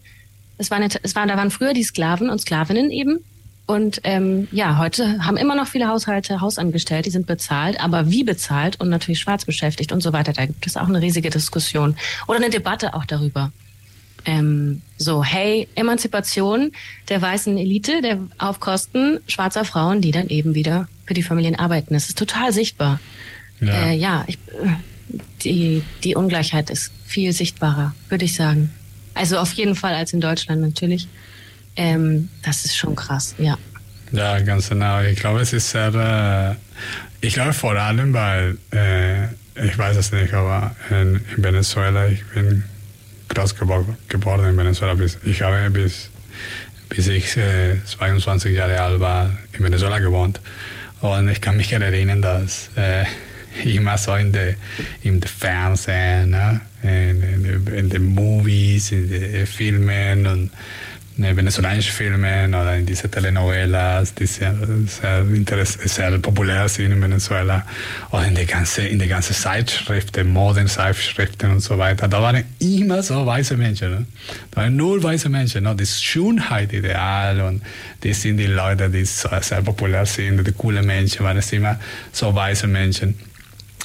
es 0.58 0.72
waren, 0.72 0.88
es 1.04 1.16
waren, 1.16 1.28
da 1.28 1.38
waren 1.38 1.52
früher 1.52 1.74
die 1.74 1.84
Sklaven 1.84 2.30
und 2.30 2.40
Sklavinnen 2.40 2.92
eben. 2.92 3.20
Und 3.66 4.00
ähm, 4.06 4.48
ja, 4.52 4.78
heute 4.78 5.26
haben 5.26 5.36
immer 5.36 5.54
noch 5.54 5.68
viele 5.68 5.90
Haushalte 5.90 6.40
Hausangestellte, 6.40 7.04
die 7.04 7.12
sind 7.12 7.28
bezahlt, 7.28 7.82
aber 7.82 8.10
wie 8.10 8.24
bezahlt 8.24 8.80
und 8.80 8.90
natürlich 8.90 9.20
schwarz 9.20 9.44
beschäftigt 9.44 9.92
und 9.92 10.02
so 10.02 10.14
weiter. 10.14 10.32
Da 10.32 10.46
gibt 10.46 10.66
es 10.66 10.78
auch 10.78 10.88
eine 10.88 11.02
riesige 11.02 11.30
Diskussion 11.30 11.98
oder 12.28 12.38
eine 12.38 12.50
Debatte 12.50 12.94
auch 12.94 13.06
darüber. 13.06 13.52
ähm, 14.28 14.82
so, 14.98 15.24
hey, 15.24 15.68
Emanzipation 15.76 16.72
der 17.10 17.22
weißen 17.22 17.58
Elite, 17.58 18.02
der 18.02 18.20
auf 18.38 18.60
Kosten 18.60 19.20
schwarzer 19.28 19.66
Frauen, 19.66 20.02
die 20.02 20.12
dann 20.12 20.28
eben 20.28 20.54
wieder 20.54 20.88
für 21.06 21.14
die 21.14 21.24
Familien 21.24 21.56
arbeiten. 21.56 21.94
Das 21.94 22.10
ist 22.10 22.18
total 22.18 22.52
sichtbar. 22.52 23.00
Ja, 23.62 23.88
äh, 23.88 23.96
ja 23.96 24.26
ich, 24.28 24.38
die, 25.44 25.84
die 26.04 26.16
Ungleichheit 26.16 26.70
ist 26.70 26.92
viel 27.06 27.34
sichtbarer, 27.34 27.94
würde 28.10 28.26
ich 28.26 28.36
sagen. 28.36 28.72
Also 29.14 29.38
auf 29.38 29.54
jeden 29.54 29.76
Fall 29.76 29.94
als 29.94 30.14
in 30.14 30.22
Deutschland 30.22 30.62
natürlich. 30.62 31.08
Ähm, 31.76 32.30
das 32.44 32.66
ist 32.66 32.76
schon 32.76 32.96
krass, 32.96 33.36
ja. 33.38 33.58
Ja, 34.12 34.40
ganz 34.40 34.70
genau. 34.70 35.02
Ich 35.02 35.20
glaube, 35.20 35.42
es 35.42 35.54
ist 35.54 35.70
sehr, 35.70 36.58
äh, 37.22 37.26
ich 37.26 37.34
glaube 37.34 37.54
vor 37.54 37.76
allem, 37.76 38.14
weil, 38.14 38.58
äh, 38.74 39.26
ich 39.66 39.78
weiß 39.78 39.98
es 39.98 40.12
nicht, 40.12 40.34
aber 40.34 40.76
in, 40.90 41.22
in 41.36 41.44
Venezuela, 41.44 42.08
ich 42.08 42.26
bin 42.28 42.64
groß 43.30 43.56
geworden 43.56 44.46
in 44.50 44.58
Venezuela. 44.58 44.94
Bis, 44.94 45.18
ich 45.24 45.42
habe 45.42 45.70
bis, 45.70 46.10
bis 46.90 47.08
ich 47.08 47.38
äh, 47.38 47.84
22 47.86 48.56
Jahre 48.56 48.80
alt 48.82 49.00
war 49.00 49.32
in 49.54 49.64
Venezuela 49.64 50.00
gewohnt. 50.00 50.40
Und 51.02 51.30
ich 51.30 51.42
kann 51.42 51.58
mich 51.58 51.72
erinnern, 51.72 52.22
dass 52.22 52.70
äh, 52.76 53.06
immer 53.66 53.98
so 53.98 54.16
in 54.16 54.32
der 54.32 54.56
im 55.04 55.22
Fernsehen, 55.22 56.32
ne? 56.32 56.62
in, 56.84 57.24
in, 57.24 57.68
in 57.68 57.90
den 57.90 58.06
Movies, 58.06 58.92
in 58.92 59.10
den 59.10 59.48
Filmen 59.48 60.28
und 60.28 60.52
venezolanische 61.18 61.92
Filme 61.92 62.48
oder 62.48 62.76
in 62.76 62.86
diese 62.86 63.10
Telenovelas, 63.10 64.14
die 64.14 64.28
sehr, 64.28 64.56
sehr, 64.86 65.66
sehr 65.66 66.18
populär 66.20 66.70
sind 66.70 66.92
in 66.92 67.02
Venezuela, 67.02 67.66
oder 68.12 68.28
in 68.28 68.36
die 68.36 68.46
ganze, 68.46 68.84
in 68.84 69.00
die 69.00 69.08
ganze 69.08 69.34
Zeitschriften, 69.34 70.32
Modenzeitschriften 70.32 71.52
und 71.52 71.60
so 71.62 71.78
weiter. 71.78 72.08
Da 72.08 72.22
waren 72.22 72.44
immer 72.60 73.02
so 73.02 73.26
weiße 73.26 73.58
Menschen. 73.58 73.92
Ne? 73.92 74.06
Da 74.52 74.62
waren 74.62 74.76
nur 74.76 75.02
weiße 75.02 75.30
Menschen. 75.30 75.64
Ne? 75.64 75.76
Das 75.76 76.02
Schönheitideal 76.02 77.42
und 77.42 77.64
das 78.02 78.22
sind 78.22 78.38
die 78.38 78.46
Leute, 78.46 78.90
die 78.90 79.06
so, 79.06 79.30
sehr 79.42 79.62
populär 79.64 80.06
sind, 80.06 80.46
die 80.46 80.52
coole 80.52 80.84
Menschen, 80.84 81.26
waren 81.26 81.38
es 81.38 81.52
immer 81.52 81.80
so 82.12 82.34
weiße 82.34 82.68
Menschen. 82.68 83.16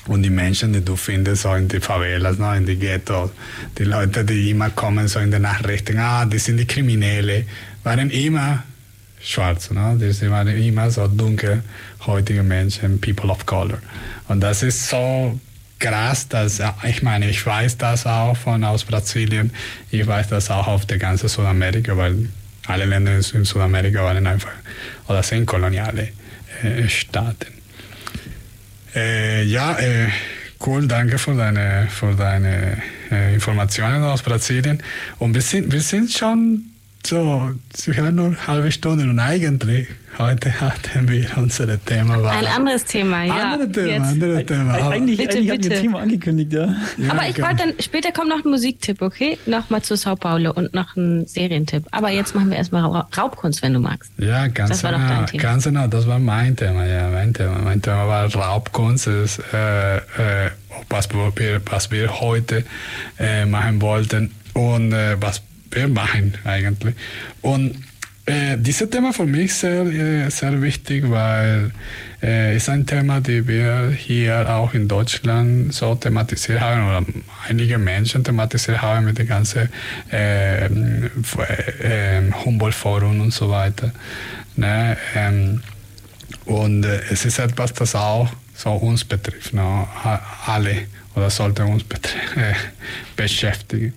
Und 0.07 0.23
die 0.23 0.31
Menschen, 0.31 0.73
die 0.73 0.85
du 0.85 0.97
findest, 0.97 1.43
so 1.43 1.55
in 1.55 1.69
die 1.69 1.81
Favelas, 1.81 2.39
ne, 2.39 2.57
in 2.57 2.67
die 2.67 2.77
Ghettos, 2.77 3.31
die 3.79 3.85
Leute, 3.85 4.25
die 4.25 4.51
immer 4.51 4.71
kommen, 4.71 5.07
so 5.07 5.21
in 5.21 5.31
den 5.31 5.43
Nachrichten, 5.43 5.99
ah, 5.99 6.25
die 6.25 6.39
sind 6.39 6.57
die 6.57 6.67
Kriminelle, 6.67 7.45
waren 7.85 8.11
immer 8.11 8.65
schwarz, 9.23 9.71
ne? 9.71 9.97
die 9.99 10.31
waren 10.31 10.49
immer 10.49 10.91
so 10.91 11.07
dunkelhäutige 11.07 12.43
Menschen, 12.43 13.01
people 13.01 13.31
of 13.31 13.47
color. 13.47 13.79
Und 14.29 14.41
das 14.41 14.63
ist 14.63 14.89
so 14.89 15.39
krass, 15.79 16.29
dass, 16.29 16.61
ich 16.85 17.03
meine, 17.03 17.29
ich 17.29 17.45
weiß 17.45 17.79
das 17.79 18.07
auch 18.07 18.37
von 18.37 18.65
aus 18.65 18.85
Brasilien, 18.85 19.53
ich 19.91 20.07
weiß 20.07 20.29
das 20.29 20.51
auch 20.51 20.67
auf 20.67 20.87
der 20.87 20.99
ganzen 20.99 21.29
Südamerika, 21.29 21.97
weil 21.97 22.29
alle 22.67 22.85
Länder 22.85 23.15
in 23.15 23.45
Südamerika 23.45 24.03
waren 24.05 24.27
einfach, 24.27 24.53
oder 25.09 25.23
sind 25.23 25.47
koloniale 25.47 26.09
äh, 26.63 26.89
Staaten. 26.89 27.62
Äh, 28.95 29.45
ja, 29.45 29.79
äh, 29.79 30.09
cool, 30.67 30.87
danke 30.87 31.19
für 31.19 31.35
deine, 31.35 31.87
für 31.89 32.15
deine 32.15 32.79
äh, 33.11 33.35
Informationen 33.35 34.03
aus 34.05 34.23
Brasilien. 34.23 34.83
Und 35.19 35.35
wir 35.35 35.43
sind, 35.43 35.73
wir 35.73 35.81
sind 35.81 36.11
schon 36.13 36.72
so, 37.07 37.51
wir 37.85 37.97
haben 37.97 38.15
nur 38.15 38.27
eine 38.27 38.47
halbe 38.47 38.73
Stunde 38.73 39.05
und 39.05 39.19
eigentlich 39.19 39.89
heute 40.19 40.61
hatten 40.61 41.09
wir 41.09 41.27
unser 41.37 41.83
Thema. 41.85 42.23
War 42.23 42.33
Ein 42.33 42.47
anderes 42.47 42.85
Thema, 42.85 43.25
ja. 43.25 43.53
Andere 43.53 43.73
Thema, 43.73 44.07
andere 44.07 44.47
Thema. 44.47 44.75
Eig 44.75 44.85
eigentlich, 44.85 45.19
bitte, 45.19 45.39
eigentlich 45.39 45.61
bitte. 45.61 45.75
ein 45.75 45.83
Thema 45.83 45.99
angekündigt, 46.01 46.53
ja. 46.53 46.75
ja 46.99 47.11
Aber 47.11 47.29
ich 47.29 47.41
wollte 47.41 47.57
dann, 47.57 47.75
später 47.81 48.13
kommt 48.13 48.29
noch 48.29 48.45
ein 48.45 48.51
Musiktipp, 48.51 49.03
okay? 49.03 49.39
Nochmal 49.47 49.83
zu 49.83 49.97
Sao 49.97 50.17
Paulo 50.17 50.53
und 50.53 50.75
noch 50.75 50.97
ein 50.97 51.27
Serientipp. 51.27 51.85
Aber 51.91 52.11
jetzt 52.11 52.35
machen 52.35 52.51
wir 52.51 52.57
erstmal 52.57 52.85
Raubkunst, 53.17 53.63
wenn 53.63 53.75
du 53.75 53.81
magst. 53.81 54.13
Ja, 54.19 54.47
ganz 54.49 54.71
das 54.71 54.83
genau. 54.83 54.93
War 54.93 55.01
doch 55.01 55.09
dein 55.09 55.27
Thema. 55.27 55.43
Ganz 55.43 55.65
genau, 55.65 55.87
das 55.87 56.07
war 56.07 56.19
mein 56.19 56.57
Thema, 56.57 56.87
ja, 56.87 57.09
mein 57.09 57.35
Thema. 57.35 57.59
Mein 57.59 57.83
Thema 57.83 58.07
war 58.07 58.33
Raubkunst, 58.33 59.07
ist, 59.07 59.41
äh, 59.53 59.97
äh, 59.97 60.51
was, 60.89 61.09
wir, 61.13 61.61
was 61.67 61.91
wir 61.91 62.21
heute 62.21 62.65
äh, 63.19 63.45
machen 63.45 63.81
wollten 63.81 64.31
und 64.55 64.93
äh, 64.93 65.17
was 65.21 65.43
wir 65.73 65.89
machen 65.89 66.35
eigentlich. 66.45 66.95
Und 67.41 67.77
äh, 68.25 68.57
dieses 68.57 68.89
Thema 68.89 69.13
für 69.13 69.27
mich 69.27 69.53
sehr, 69.55 69.85
äh, 69.87 70.31
sehr 70.31 70.63
wichtig, 70.63 71.11
weil 71.11 71.73
äh, 72.23 72.57
ist 72.57 72.69
ein 72.69 72.87
Thema, 72.87 73.21
das 73.21 73.49
wir 73.49 73.91
hier 73.91 74.49
auch 74.49 74.75
in 74.75 74.87
Deutschland 74.87 75.75
so 75.75 75.97
thematisiert 75.97 76.61
haben 76.61 76.87
oder 76.87 77.05
einige 77.49 77.79
Menschen 77.79 78.23
thematisiert 78.23 78.81
haben 78.81 79.07
mit 79.07 79.19
dem 79.19 79.27
ganzen 79.27 79.69
äh, 80.13 80.67
äh, 80.67 80.71
Humboldt-Forum 82.45 83.21
und 83.21 83.33
so 83.33 83.51
weiter. 83.51 83.91
Ne? 84.55 84.97
Ähm, 85.17 85.61
und 86.45 86.85
äh, 86.85 87.01
es 87.11 87.25
ist 87.25 87.41
etwas, 87.41 87.73
das 87.73 87.97
auch 87.97 88.29
so 88.55 88.71
uns 88.71 89.05
betrifft, 89.05 89.53
ne? 89.53 89.89
alle 90.47 90.77
oder 91.17 91.29
sollte 91.29 91.65
uns 91.65 91.85
beschäftigen. 93.17 93.95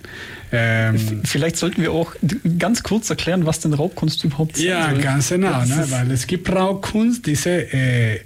Ähm, 0.55 1.21
Vielleicht 1.23 1.57
sollten 1.57 1.81
wir 1.81 1.91
auch 1.91 2.15
ganz 2.57 2.83
kurz 2.83 3.09
erklären, 3.09 3.45
was 3.45 3.59
denn 3.59 3.73
Raubkunst 3.73 4.23
überhaupt 4.23 4.57
ist. 4.57 4.63
Ja, 4.63 4.89
soll. 4.89 5.01
ganz 5.01 5.29
genau, 5.29 5.63
ne? 5.65 5.85
weil 5.89 6.11
es 6.11 6.27
gibt 6.27 6.51
Raubkunst, 6.51 7.25
diese 7.25 7.49
äh, 7.73 8.19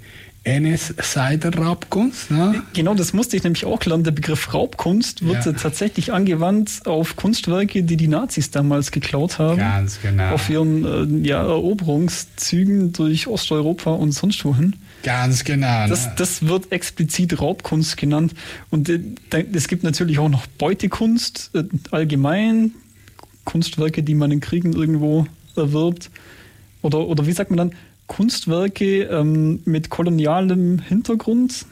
NS-Seite-Raubkunst. 0.44 2.32
Ne? 2.32 2.64
Genau, 2.74 2.94
das 2.94 3.14
musste 3.14 3.36
ich 3.36 3.44
nämlich 3.44 3.66
auch 3.66 3.84
lernen. 3.86 4.04
Der 4.04 4.12
Begriff 4.12 4.54
Raubkunst 4.54 5.26
wird 5.26 5.46
ja. 5.46 5.52
tatsächlich 5.54 6.14
angewandt 6.14 6.82
auf 6.86 7.16
Kunstwerke, 7.16 7.84
die 7.84 7.98
die 7.98 8.08
Nazis 8.08 8.50
damals 8.52 8.92
geklaut 8.92 9.38
haben. 9.38 9.58
Ganz 9.58 10.00
genau. 10.02 10.34
Auf 10.34 10.50
ihren 10.50 11.24
äh, 11.24 11.28
ja, 11.28 11.42
Eroberungszügen 11.42 12.94
durch 12.94 13.28
Osteuropa 13.28 13.92
und 13.92 14.12
sonst 14.12 14.44
wohin. 14.46 14.76
Ganz 15.04 15.44
genau. 15.44 15.88
Das, 15.88 16.08
ne? 16.08 16.14
das 16.18 16.46
wird 16.46 16.72
explizit 16.72 17.40
Raubkunst 17.40 17.98
genannt. 17.98 18.34
Und 18.70 18.90
äh, 18.90 19.00
es 19.54 19.68
gibt 19.68 19.84
natürlich 19.84 20.20
auch 20.20 20.30
noch 20.30 20.46
Beutekunst, 20.48 21.52
äh, 21.54 21.64
allgemein 21.92 22.72
Kunstwerke, 23.46 24.04
die 24.04 24.14
man 24.14 24.32
in 24.32 24.42
Kriegen 24.42 24.74
irgendwo 24.74 25.26
erwirbt. 25.56 26.12
Oder, 26.82 27.08
oder 27.08 27.26
wie 27.26 27.32
sagt 27.32 27.52
man 27.52 27.58
dann, 27.58 27.76
Kunstwerke 28.08 29.04
ähm, 29.04 29.62
mit 29.66 29.90
kolonialem 29.90 30.80
Hintergrund. 30.80 31.66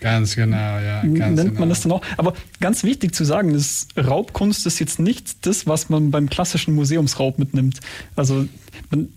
Ganz 0.00 0.36
genau, 0.36 0.56
ja. 0.56 1.02
Ganz 1.02 1.14
nennt 1.14 1.36
genau. 1.36 1.60
man 1.60 1.68
das 1.68 1.82
dann 1.82 1.92
auch. 1.92 2.02
Aber 2.16 2.34
ganz 2.60 2.84
wichtig 2.84 3.14
zu 3.14 3.24
sagen 3.24 3.54
ist, 3.54 3.96
Raubkunst 3.96 4.66
ist 4.66 4.78
jetzt 4.78 4.98
nicht 4.98 5.46
das, 5.46 5.66
was 5.66 5.88
man 5.88 6.10
beim 6.10 6.28
klassischen 6.28 6.74
Museumsraub 6.74 7.38
mitnimmt. 7.38 7.80
Also 8.14 8.46
man, 8.90 9.08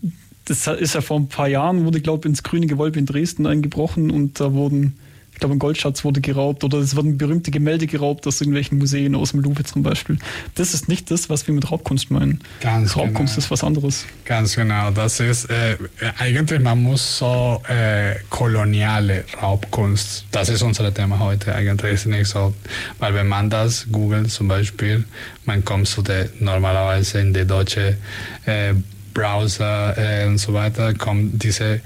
das 0.50 0.68
ist 0.68 0.96
ja 0.96 1.02
vor 1.02 1.20
ein 1.20 1.28
paar 1.28 1.48
Jahren, 1.48 1.86
wurde, 1.86 2.02
glaube 2.02 2.22
ich, 2.22 2.26
ins 2.26 2.44
Grüne 2.44 2.68
Gewölbe 2.68 3.00
in 3.00 3.06
Dresden 3.06 3.46
eingebrochen 3.46 4.10
und 4.10 4.40
da 4.40 4.52
wurden, 4.54 4.98
ich 5.32 5.40
glaube, 5.40 5.56
ein 5.56 5.60
Goldschatz 5.60 6.04
wurde 6.04 6.22
geraubt 6.22 6.64
oder 6.64 6.80
es 6.80 6.96
wurden 6.96 7.18
berühmte 7.18 7.52
Gemälde 7.52 7.86
geraubt 7.86 8.26
aus 8.26 8.42
irgendwelchen 8.42 8.80
Museen, 8.80 9.16
aus 9.16 9.32
dem 9.32 9.42
Louvre 9.42 9.64
zum 9.64 9.84
Beispiel. 9.84 10.18
Das 10.56 10.74
ist 10.74 10.90
nicht 10.90 11.12
das, 11.12 11.30
was 11.30 11.46
wir 11.48 11.54
mit 11.54 11.72
Raubkunst 11.72 12.10
meinen. 12.10 12.42
Ganz 12.62 12.98
Raubkunst 12.98 13.36
genau. 13.36 13.46
ist 13.46 13.52
was 13.52 13.64
anderes. 13.64 14.06
Ganz 14.26 14.56
genau. 14.56 14.90
Das 14.92 15.20
ist 15.20 15.46
äh, 15.46 15.78
eigentlich, 16.18 16.60
man 16.60 16.82
muss 16.82 17.20
so 17.20 17.62
äh, 17.70 18.16
koloniale 18.30 19.26
Raubkunst, 19.42 20.26
das 20.32 20.50
ist 20.50 20.64
unser 20.64 20.92
Thema 20.94 21.20
heute 21.20 21.54
eigentlich, 21.54 21.94
ist 21.94 22.08
nicht 22.08 22.28
so, 22.28 22.54
weil 22.98 23.14
wenn 23.14 23.28
man 23.28 23.50
das 23.50 23.88
googelt 23.92 24.32
zum 24.32 24.48
Beispiel, 24.48 25.06
man 25.46 25.64
kommt 25.64 25.88
zu 25.88 26.02
der 26.02 26.30
normalerweise 26.40 27.20
in 27.20 27.34
die 27.34 27.46
deutsche 27.46 27.98
äh, 28.46 28.74
Browser 29.20 29.98
äh, 29.98 30.26
und 30.28 30.38
so 30.38 30.54
weiter 30.54 30.94
kommen 30.94 31.38
diese 31.38 31.82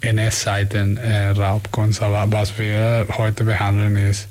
NS-Seiten 0.00 0.96
äh, 0.96 1.28
Raubkunst. 1.28 2.00
Aber 2.00 2.24
was 2.32 2.58
wir 2.58 3.06
heute 3.18 3.44
behandeln 3.44 3.96
ist 3.96 4.26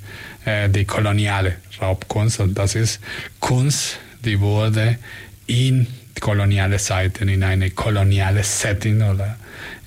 äh, 0.45 0.67
die 0.67 0.85
koloniale 0.85 1.57
Raubkunst 1.79 2.39
und 2.39 2.57
das 2.57 2.73
ist 2.73 2.99
Kunst, 3.39 3.99
die 4.25 4.39
wurde 4.39 4.97
in 5.45 5.85
koloniale 6.19 6.79
Seiten, 6.79 7.29
in 7.29 7.43
eine 7.43 7.69
koloniale 7.69 8.41
Setting 8.43 9.03
oder 9.03 9.37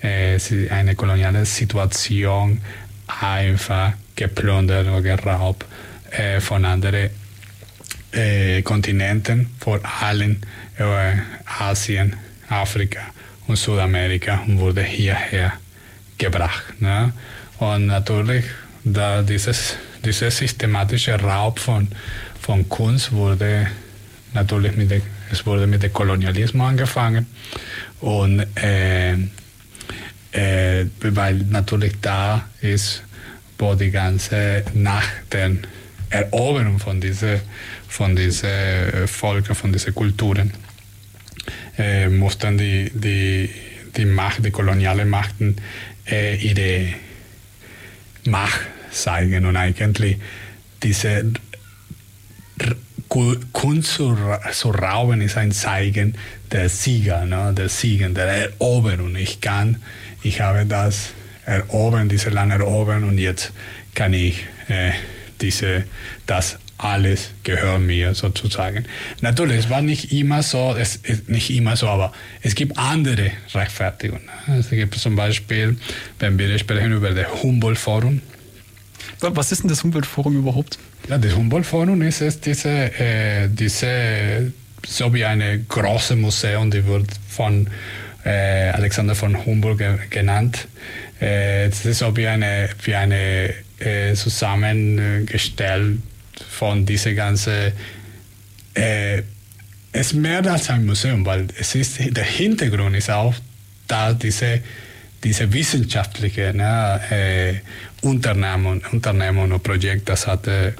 äh, 0.00 0.38
eine 0.70 0.94
koloniale 0.94 1.44
Situation 1.46 2.60
einfach 3.08 3.94
geplündert 4.14 4.86
oder 4.86 5.02
geraubt 5.02 5.66
äh, 6.12 6.40
von 6.40 6.64
anderen 6.64 7.10
äh, 8.12 8.62
Kontinenten, 8.62 9.50
vor 9.58 9.80
allem 10.00 10.40
äh, 10.78 11.14
Asien 11.58 12.14
Afrika 12.50 13.00
und 13.46 13.56
Südamerika 13.56 14.42
und 14.46 14.58
wurde 14.58 14.82
hierher 14.82 15.52
gebracht. 16.18 16.80
Ne? 16.80 17.12
Und 17.58 17.86
natürlich, 17.86 18.44
da 18.84 19.22
dieses, 19.22 19.76
dieser 20.04 20.30
systematische 20.30 21.18
Raub 21.20 21.58
von, 21.58 21.88
von 22.40 22.68
Kunst 22.68 23.12
wurde 23.12 23.68
natürlich 24.32 24.76
mit 24.76 24.90
der, 24.90 25.00
es 25.30 25.44
wurde 25.46 25.66
mit 25.66 25.82
dem 25.82 25.92
Kolonialismus 25.92 26.68
angefangen 26.68 27.26
und 28.00 28.46
äh, 28.56 29.12
äh, 30.32 30.86
weil 31.00 31.34
natürlich 31.50 31.94
da 32.00 32.48
ist, 32.60 33.02
wo 33.58 33.74
die 33.74 33.90
ganze 33.90 34.64
nach 34.74 35.06
der 35.30 35.52
Eroberung 36.10 36.78
von 36.78 37.00
dieser 37.00 37.40
von 37.88 38.14
diesen 38.14 39.06
Völkern, 39.06 39.54
von 39.56 39.72
diesen 39.72 39.94
Kulturen, 39.94 40.52
äh, 41.80 42.08
mussten 42.08 42.58
die, 42.58 42.90
die, 42.94 43.48
die 43.96 44.04
Macht, 44.04 44.44
die 44.44 44.50
koloniale 44.50 45.04
Machten 45.04 45.56
äh, 46.06 46.36
ihre 46.36 46.94
Macht 48.26 48.60
zeigen 48.90 49.46
und 49.46 49.56
eigentlich 49.56 50.18
diese 50.82 51.32
Kunst 53.52 53.94
zu, 53.94 54.16
zu 54.52 54.70
rauben 54.70 55.20
ist 55.20 55.36
ein 55.36 55.52
Zeichen 55.52 56.16
der 56.52 56.68
Sieger, 56.68 57.24
ne? 57.24 57.52
der 57.56 57.68
Sieger, 57.68 58.08
der 58.10 58.26
Eroberung. 58.26 59.16
Ich 59.16 59.40
kann, 59.40 59.82
ich 60.22 60.40
habe 60.40 60.66
das 60.66 61.12
erobern, 61.44 62.08
diese 62.08 62.30
Land 62.30 62.52
erobern 62.52 63.04
und 63.04 63.18
jetzt 63.18 63.52
kann 63.94 64.12
ich 64.12 64.44
äh, 64.68 64.92
diese, 65.40 65.84
das 66.26 66.58
alles 66.82 67.30
gehört 67.42 67.80
mir 67.80 68.14
sozusagen. 68.14 68.86
Natürlich, 69.20 69.58
es 69.58 69.70
war 69.70 69.82
nicht 69.82 70.12
immer 70.12 70.42
so, 70.42 70.74
es 70.78 70.96
ist 70.96 71.28
nicht 71.28 71.50
immer 71.50 71.76
so, 71.76 71.88
aber 71.88 72.12
es 72.42 72.54
gibt 72.54 72.78
andere 72.78 73.30
Rechtfertigungen. 73.52 74.28
Es 74.58 74.70
gibt 74.70 74.94
zum 74.94 75.16
Beispiel, 75.16 75.76
wenn 76.18 76.38
wir 76.38 76.58
sprechen 76.58 76.92
über 76.92 77.10
das 77.10 77.42
Humboldt-Forum. 77.42 78.22
Was 79.20 79.52
ist 79.52 79.62
denn 79.62 79.68
das 79.68 79.84
Humboldt-Forum 79.84 80.36
überhaupt? 80.36 80.78
Ja, 81.08 81.18
das 81.18 81.36
Humboldt-Forum 81.36 82.00
ist, 82.02 82.22
ist 82.22 82.46
diese, 82.46 82.68
äh, 82.68 83.48
diese, 83.48 84.52
so 84.86 85.12
wie 85.12 85.24
eine 85.24 85.58
große 85.60 86.16
Museum, 86.16 86.70
die 86.70 86.86
wird 86.86 87.08
von 87.28 87.68
äh, 88.24 88.70
Alexander 88.70 89.14
von 89.14 89.44
Humboldt 89.44 89.78
ge 89.78 89.98
genannt. 90.08 90.68
Äh, 91.20 91.68
das 91.68 91.84
ist 91.84 91.98
so 91.98 92.16
wie 92.16 92.26
eine, 92.26 92.70
wie 92.84 92.94
eine 92.94 93.54
äh, 93.78 94.14
zusammengestellt 94.14 95.98
von 96.48 96.86
dieser 96.86 97.14
ganzen 97.14 97.72
äh, 98.74 99.22
es 99.92 100.08
ist 100.08 100.12
mehr 100.14 100.44
als 100.46 100.70
ein 100.70 100.86
Museum, 100.86 101.26
weil 101.26 101.48
es 101.58 101.74
ist, 101.74 101.98
der 101.98 102.24
Hintergrund 102.24 102.96
ist 102.96 103.10
auch 103.10 103.34
da 103.88 104.12
diese, 104.12 104.60
diese 105.24 105.52
wissenschaftliche 105.52 106.54
ne, 106.54 107.00
äh, 107.10 107.54
Unternehmen, 108.06 108.82
Unternehmen 108.92 109.52
und 109.52 109.62
Projekt, 109.62 110.08
das 110.08 110.26
hat 110.26 110.46
äh, 110.46 110.72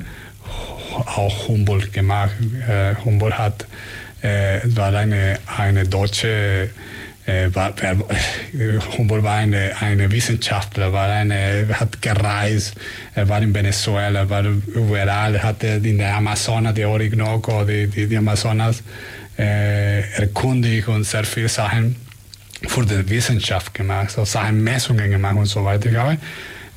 auch 0.93 1.49
Humboldt 1.49 1.93
gemacht. 1.93 2.33
Äh, 2.69 2.95
Humboldt 3.05 3.37
hat, 3.37 3.67
äh, 4.23 4.61
war 4.65 4.95
eine, 4.95 5.39
eine 5.57 5.85
deutsche 5.85 6.71
Humboldt 8.97 9.25
war 9.25 9.37
eine, 9.37 9.73
eine 9.81 10.11
Wissenschaftler, 10.11 10.93
war 10.93 11.09
eine, 11.09 11.67
hat 11.73 12.01
gereist, 12.03 12.75
er 13.15 13.29
war 13.29 13.41
in 13.43 13.55
Venezuela, 13.55 14.29
war 14.29 14.45
überall, 14.45 15.43
hat 15.43 15.63
in 15.63 15.99
der 15.99 16.17
Amazonas, 16.17 16.75
die 16.75 16.85
Orinoco, 16.85 17.65
die, 17.65 17.87
die, 17.87 18.07
die 18.07 18.17
Amazonas 18.17 18.83
äh, 19.39 20.01
erkundigt 20.21 20.89
und 20.89 21.05
sehr 21.05 21.25
viele 21.25 21.49
Sachen 21.49 21.97
für 22.67 22.85
die 22.85 23.09
Wissenschaft 23.09 23.73
gemacht, 23.75 24.11
so 24.11 24.25
Sachen 24.25 24.63
Messungen 24.63 25.11
gemacht 25.11 25.37
und 25.37 25.47
so 25.47 25.65
weiter. 25.65 25.87
Ich 25.87 25.93
glaube, 25.93 26.19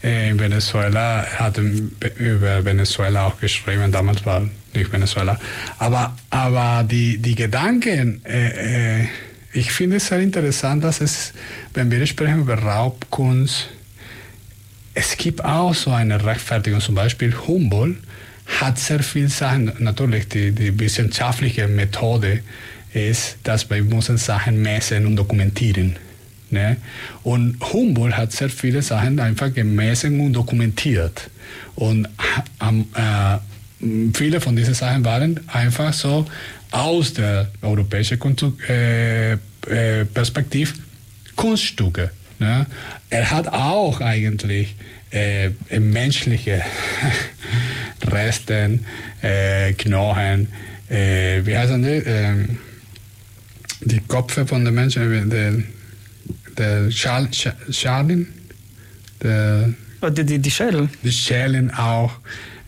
äh, 0.03 0.29
in 0.29 0.39
Venezuela, 0.39 1.25
hat 1.25 1.57
über 1.57 2.63
Venezuela 2.63 3.27
auch 3.27 3.39
geschrieben, 3.39 3.91
damals 3.91 4.25
war 4.25 4.41
nicht 4.73 4.91
Venezuela. 4.91 5.39
Aber, 5.79 6.15
aber 6.29 6.83
die, 6.83 7.17
die 7.17 7.35
Gedanken, 7.35 8.21
äh, 8.25 9.01
äh 9.01 9.07
ich 9.53 9.71
finde 9.71 9.97
es 9.97 10.07
sehr 10.07 10.19
interessant, 10.19 10.83
dass 10.83 10.99
es, 10.99 11.33
wenn 11.73 11.91
wir 11.91 12.05
sprechen 12.05 12.41
über 12.41 12.55
Raubkunst, 12.55 13.69
es 14.95 15.17
gibt 15.17 15.43
auch 15.43 15.73
so 15.73 15.91
eine 15.91 16.23
Rechtfertigung. 16.23 16.81
Zum 16.81 16.95
Beispiel 16.95 17.33
Humboldt 17.47 17.97
hat 18.59 18.77
sehr 18.77 19.01
viel 19.01 19.29
Sachen, 19.29 19.71
natürlich 19.79 20.27
die, 20.27 20.51
die 20.51 20.77
wissenschaftliche 20.79 21.67
Methode 21.67 22.41
ist, 22.93 23.37
dass 23.43 23.69
wir 23.69 23.83
müssen 23.83 24.17
Sachen 24.17 24.61
messen 24.61 25.05
und 25.05 25.15
dokumentieren. 25.15 25.95
Ne? 26.49 26.77
Und 27.23 27.57
Humboldt 27.61 28.15
hat 28.15 28.31
sehr 28.31 28.49
viele 28.49 28.81
Sachen 28.81 29.19
einfach 29.19 29.51
gemessen 29.53 30.19
und 30.19 30.33
dokumentiert. 30.33 31.29
Und 31.75 32.07
äh, 32.59 33.37
viele 34.13 34.39
von 34.39 34.55
diesen 34.55 34.75
Sachen 34.75 35.03
waren 35.03 35.39
einfach 35.47 35.93
so 35.93 36.25
aus 36.73 37.13
der 37.13 37.51
europäischen 37.61 38.19
äh, 38.67 39.33
äh, 39.33 40.05
Perspektive 40.05 40.73
Kunststücke. 41.35 42.09
Ne? 42.39 42.65
Er 43.09 43.31
hat 43.31 43.47
auch 43.47 44.01
eigentlich 44.01 44.75
äh, 45.11 45.51
menschliche 45.79 46.63
Resten, 48.07 48.85
äh, 49.21 49.73
Knochen, 49.73 50.47
äh, 50.89 51.45
wie 51.45 51.57
heißen 51.57 51.81
die? 51.81 52.03
Ähm, 52.05 52.57
die 53.81 53.99
Köpfe 53.99 54.47
von 54.47 54.65
den 54.65 54.73
Menschen, 54.73 55.29
der, 55.29 55.53
der 56.57 56.91
Schal, 56.91 57.27
Schalen, 57.69 58.27
der, 59.21 59.73
oh, 60.01 60.09
die, 60.09 60.25
die, 60.25 60.39
die 60.39 60.51
Schädel. 60.51 60.89
Die 61.03 61.11
Schälen 61.11 61.71
auch 61.71 62.13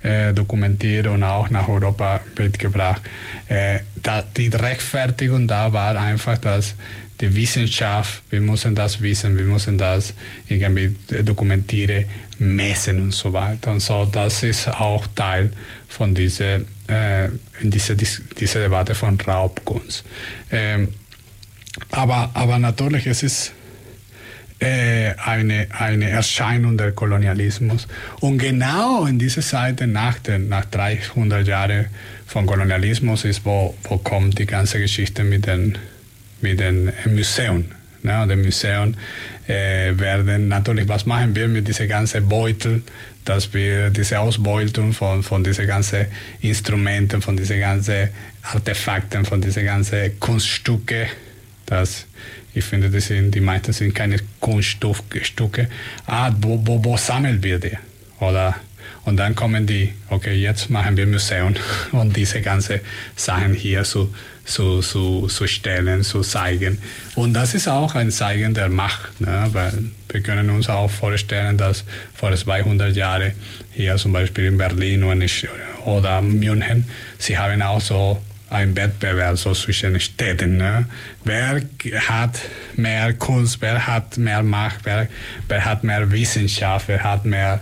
äh, 0.05 0.33
dokumentiert 0.33 1.07
und 1.07 1.23
auch 1.23 1.49
nach 1.49 1.67
Europa 1.67 2.21
mitgebracht. 2.37 3.01
Äh, 3.47 3.79
da, 4.03 4.21
die 4.21 4.47
Rechtfertigung 4.47 5.47
da 5.47 5.73
war 5.73 5.99
einfach, 5.99 6.37
dass 6.37 6.75
die 7.19 7.33
Wissenschaft, 7.35 8.21
wir 8.29 8.41
müssen 8.41 8.75
das 8.75 9.01
wissen, 9.01 9.35
wir 9.37 9.45
müssen 9.45 9.77
das 9.77 10.13
irgendwie 10.47 10.95
dokumentieren, 11.23 12.05
messen 12.37 13.01
und 13.01 13.13
so 13.13 13.33
weiter. 13.33 13.71
Und 13.71 13.79
so, 13.79 14.05
das 14.05 14.43
ist 14.43 14.67
auch 14.67 15.07
Teil 15.15 15.51
von 15.87 16.13
dieser, 16.13 16.57
äh, 16.87 17.29
dieser, 17.63 17.95
dieser 17.95 18.59
Debatte 18.59 18.93
von 18.93 19.19
Raubkunst. 19.19 20.03
Ähm, 20.51 20.89
aber, 21.91 22.29
aber 22.33 22.59
natürlich, 22.59 23.07
es 23.07 23.23
ist 23.23 23.49
äh, 23.49 23.54
eine, 24.59 25.67
eine 25.77 26.09
Erscheinung 26.09 26.77
der 26.77 26.93
Kolonialismus. 26.93 27.87
Und 28.21 28.37
genau 28.37 29.05
in 29.05 29.19
dieser 29.19 29.41
Zeit 29.41 29.81
nach, 29.85 30.19
den, 30.19 30.47
nach 30.47 30.65
300 30.65 31.45
Jahren 31.47 31.87
von 32.25 32.45
Kolonialismus 32.45 33.25
ist, 33.25 33.43
wo, 33.45 33.75
wo 33.83 33.97
kommt 33.97 34.39
die 34.39 34.45
ganze 34.45 34.79
Geschichte 34.79 35.23
mit 35.23 35.45
den, 35.45 35.77
mit 36.41 36.59
den 36.59 36.91
Museum. 37.07 37.65
Ne? 38.05 38.21
Und 38.21 38.29
die 38.29 38.35
Museen 38.35 38.95
äh, 39.47 39.97
werden 39.97 40.47
natürlich, 40.47 40.87
was 40.87 41.05
machen 41.05 41.35
wir 41.35 41.47
mit 41.47 41.67
diesen 41.67 41.87
ganzen 41.87 42.29
Beutel, 42.29 42.83
dass 43.25 43.53
wir 43.53 43.89
diese 43.89 44.19
Ausbeutung 44.19 44.93
von, 44.93 45.23
von 45.23 45.43
diesen 45.43 45.65
ganzen 45.65 46.05
Instrumenten, 46.41 47.21
von 47.21 47.35
diesen 47.35 47.59
ganzen 47.59 48.09
Artefakten, 48.43 49.25
von 49.25 49.41
diesen 49.41 49.65
ganzen 49.65 50.19
Kunststücke, 50.19 51.07
dass 51.65 52.05
ich 52.55 52.63
finde, 52.63 52.89
das 52.89 53.07
sind, 53.07 53.35
die 53.35 53.41
meisten 53.41 53.73
sind 53.73 53.93
keine 53.93 54.17
Kunststücke. 54.39 55.67
Ah, 56.07 56.31
wo, 56.39 56.59
wo, 56.65 56.83
wo 56.83 56.97
sammeln 56.97 57.43
wir 57.43 57.59
die? 57.59 57.77
Oder, 58.21 58.55
und 59.03 59.17
dann 59.17 59.35
kommen 59.35 59.67
die, 59.67 59.91
okay, 60.09 60.33
jetzt 60.33 60.69
machen 60.69 60.95
wir 60.95 61.05
Museum 61.05 61.53
und 61.91 62.15
diese 62.15 62.41
ganzen 62.41 62.79
Sachen 63.17 63.53
hier 63.53 63.83
zu, 63.83 64.15
zu, 64.45 64.79
zu, 64.79 65.27
zu 65.27 65.47
stellen, 65.47 66.01
zu 66.03 66.21
zeigen. 66.21 66.77
Und 67.15 67.33
das 67.33 67.55
ist 67.55 67.67
auch 67.67 67.93
ein 67.93 68.09
Zeigen 68.09 68.53
der 68.53 68.69
Macht, 68.69 69.19
ne? 69.19 69.49
weil 69.51 69.73
wir 70.07 70.21
können 70.21 70.49
uns 70.49 70.69
auch 70.69 70.89
vorstellen, 70.89 71.57
dass 71.57 71.83
vor 72.13 72.33
200 72.33 72.95
Jahren 72.95 73.33
hier 73.73 73.97
zum 73.97 74.13
Beispiel 74.13 74.45
in 74.45 74.57
Berlin 74.57 75.03
oder 75.03 76.21
München, 76.21 76.85
sie 77.17 77.37
haben 77.37 77.61
auch 77.61 77.81
so 77.81 78.21
ein 78.55 78.75
Wettbewerb 78.75 79.37
so 79.37 79.53
zwischen 79.53 79.99
Städten. 79.99 80.57
Ne? 80.57 80.85
Wer 81.23 81.61
hat 82.07 82.39
mehr 82.75 83.13
Kunst, 83.13 83.61
wer 83.61 83.85
hat 83.85 84.17
mehr 84.17 84.43
Macht, 84.43 84.79
wer, 84.83 85.07
wer 85.47 85.65
hat 85.65 85.83
mehr 85.83 86.11
Wissenschaft, 86.11 86.87
wer 86.87 87.03
hat 87.03 87.25
mehr 87.25 87.59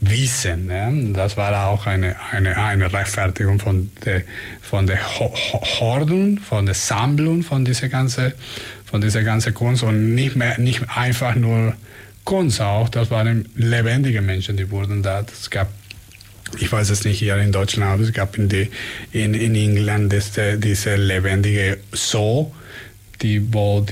Wissen. 0.00 0.66
Ne? 0.66 1.12
Das 1.14 1.36
war 1.36 1.66
auch 1.68 1.86
eine, 1.86 2.16
eine, 2.30 2.56
eine 2.56 2.92
Rechtfertigung 2.92 3.58
von 3.58 3.90
der, 4.04 4.22
von 4.60 4.86
der 4.86 4.98
Horden, 5.20 6.38
von 6.38 6.66
der 6.66 6.74
Sammlung 6.74 7.42
von 7.42 7.64
dieser 7.64 7.88
ganzen, 7.88 8.32
von 8.84 9.00
dieser 9.00 9.22
ganzen 9.22 9.54
Kunst 9.54 9.82
und 9.82 10.14
nicht, 10.14 10.36
mehr, 10.36 10.58
nicht 10.58 10.82
einfach 10.94 11.34
nur 11.34 11.74
Kunst 12.24 12.60
auch, 12.60 12.88
das 12.88 13.10
waren 13.10 13.48
lebendige 13.54 14.22
Menschen, 14.22 14.56
die 14.56 14.70
wurden 14.70 15.02
da. 15.02 15.20
Es 15.20 15.50
gab 15.50 15.68
ich 16.58 16.70
weiß 16.70 16.90
es 16.90 17.04
nicht 17.04 17.18
hier 17.18 17.36
in 17.36 17.52
Deutschland, 17.52 17.92
aber 17.92 18.02
es 18.02 18.12
gab 18.12 18.36
in, 18.38 18.48
die, 18.48 18.70
in, 19.12 19.34
in 19.34 19.54
England 19.54 20.12
das, 20.12 20.36
äh, 20.38 20.58
diese 20.58 20.96
lebendige 20.96 21.78
Zoo, 21.92 22.52
die, 23.22 23.52
wo, 23.52 23.84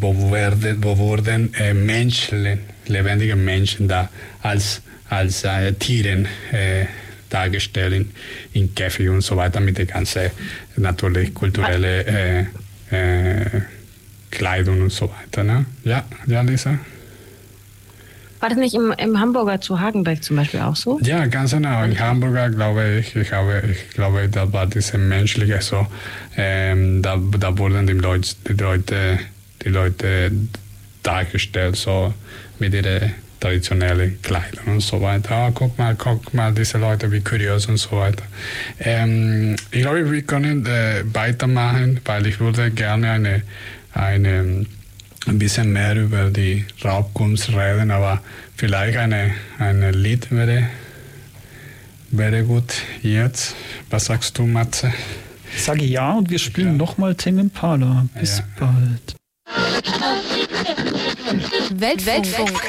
wo, 0.00 0.30
werden, 0.32 0.82
wo 0.82 0.96
wurden 0.98 1.54
äh, 1.54 1.74
Menschen, 1.74 2.60
lebendige 2.86 3.36
Menschen 3.36 3.88
da 3.88 4.08
als, 4.42 4.82
als 5.08 5.44
äh, 5.44 5.72
Tieren 5.74 6.26
äh, 6.52 6.86
dargestellt 7.28 7.94
in, 7.94 8.10
in 8.52 8.74
Käfig 8.74 9.08
und 9.08 9.22
so 9.22 9.36
weiter 9.36 9.60
mit 9.60 9.78
der 9.78 9.86
ganzen 9.86 10.30
natürlich 10.76 11.32
kulturelle 11.32 12.04
äh, 12.06 12.44
äh, 12.90 13.62
Kleidung 14.30 14.82
und 14.82 14.92
so 14.92 15.10
weiter. 15.10 15.44
Ne? 15.44 15.64
Ja, 15.84 16.04
ja, 16.26 16.40
Lisa? 16.42 16.78
War 18.40 18.48
das 18.48 18.58
nicht 18.58 18.74
im, 18.74 18.92
im 18.96 19.20
Hamburger 19.20 19.60
zu 19.60 19.80
Hagenbeck 19.80 20.24
zum 20.24 20.36
Beispiel 20.36 20.60
auch 20.60 20.74
so? 20.74 20.98
Ja, 21.02 21.26
ganz 21.26 21.50
genau. 21.50 21.84
In 21.84 21.98
Hamburger 21.98 22.48
glaube 22.48 22.98
ich, 23.00 23.14
ich, 23.14 23.32
habe, 23.32 23.62
ich 23.70 23.90
glaube, 23.90 24.28
da 24.28 24.50
war 24.50 24.66
diese 24.66 24.96
menschliche 24.96 25.60
so, 25.60 25.86
ähm, 26.36 27.02
da, 27.02 27.18
da 27.38 27.56
wurden 27.58 27.86
die 27.86 27.92
Leute, 27.92 28.34
die 28.48 28.54
Leute, 28.54 29.18
die 29.62 29.68
Leute 29.68 30.32
dargestellt, 31.02 31.76
so 31.76 32.14
mit 32.58 32.72
ihren 32.72 33.12
traditionellen 33.40 34.20
Kleidern 34.22 34.66
und 34.66 34.80
so 34.80 35.00
weiter. 35.00 35.48
Oh, 35.48 35.52
guck 35.52 35.78
mal, 35.78 35.94
guck 35.96 36.32
mal, 36.32 36.52
diese 36.52 36.78
Leute, 36.78 37.12
wie 37.12 37.20
kurios 37.20 37.66
und 37.66 37.78
so 37.78 37.92
weiter. 37.92 38.24
Ähm, 38.78 39.56
ich 39.70 39.82
glaube, 39.82 40.10
wir 40.10 40.22
können 40.22 40.64
äh, 40.66 41.02
weitermachen, 41.12 42.00
weil 42.04 42.26
ich 42.26 42.40
würde 42.40 42.70
gerne 42.70 43.10
eine, 43.10 43.42
eine 43.92 44.66
ein 45.26 45.38
bisschen 45.38 45.72
mehr 45.72 45.96
über 45.96 46.30
die 46.30 46.64
Raubkunst 46.84 47.50
reden, 47.50 47.90
aber 47.90 48.20
vielleicht 48.56 48.98
eine, 48.98 49.32
ein 49.58 49.92
Lied 49.92 50.30
wäre, 50.30 50.68
wäre 52.10 52.42
gut 52.44 52.74
jetzt. 53.02 53.54
Was 53.90 54.06
sagst 54.06 54.38
du, 54.38 54.46
Matze? 54.46 54.92
Ich 55.54 55.62
sage 55.62 55.84
ja 55.84 56.12
und 56.12 56.30
wir 56.30 56.38
spielen 56.38 56.68
ja. 56.68 56.74
nochmal 56.74 57.14
Tame 57.14 57.42
Impala. 57.42 58.06
Bis 58.18 58.38
ja. 58.38 58.44
bald. 58.58 59.14
Weltfunk. 62.06 62.60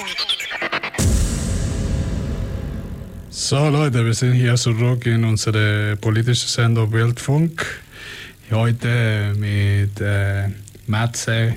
So 3.30 3.70
Leute, 3.70 4.06
wir 4.06 4.14
sind 4.14 4.34
hier 4.34 4.56
zurück 4.56 5.06
in 5.06 5.24
unsere 5.24 5.96
politische 5.98 6.48
Sendung 6.48 6.92
Weltfunk. 6.92 7.82
Heute 8.50 9.34
mit 9.38 10.00
äh, 10.02 10.50
Matze 10.88 11.56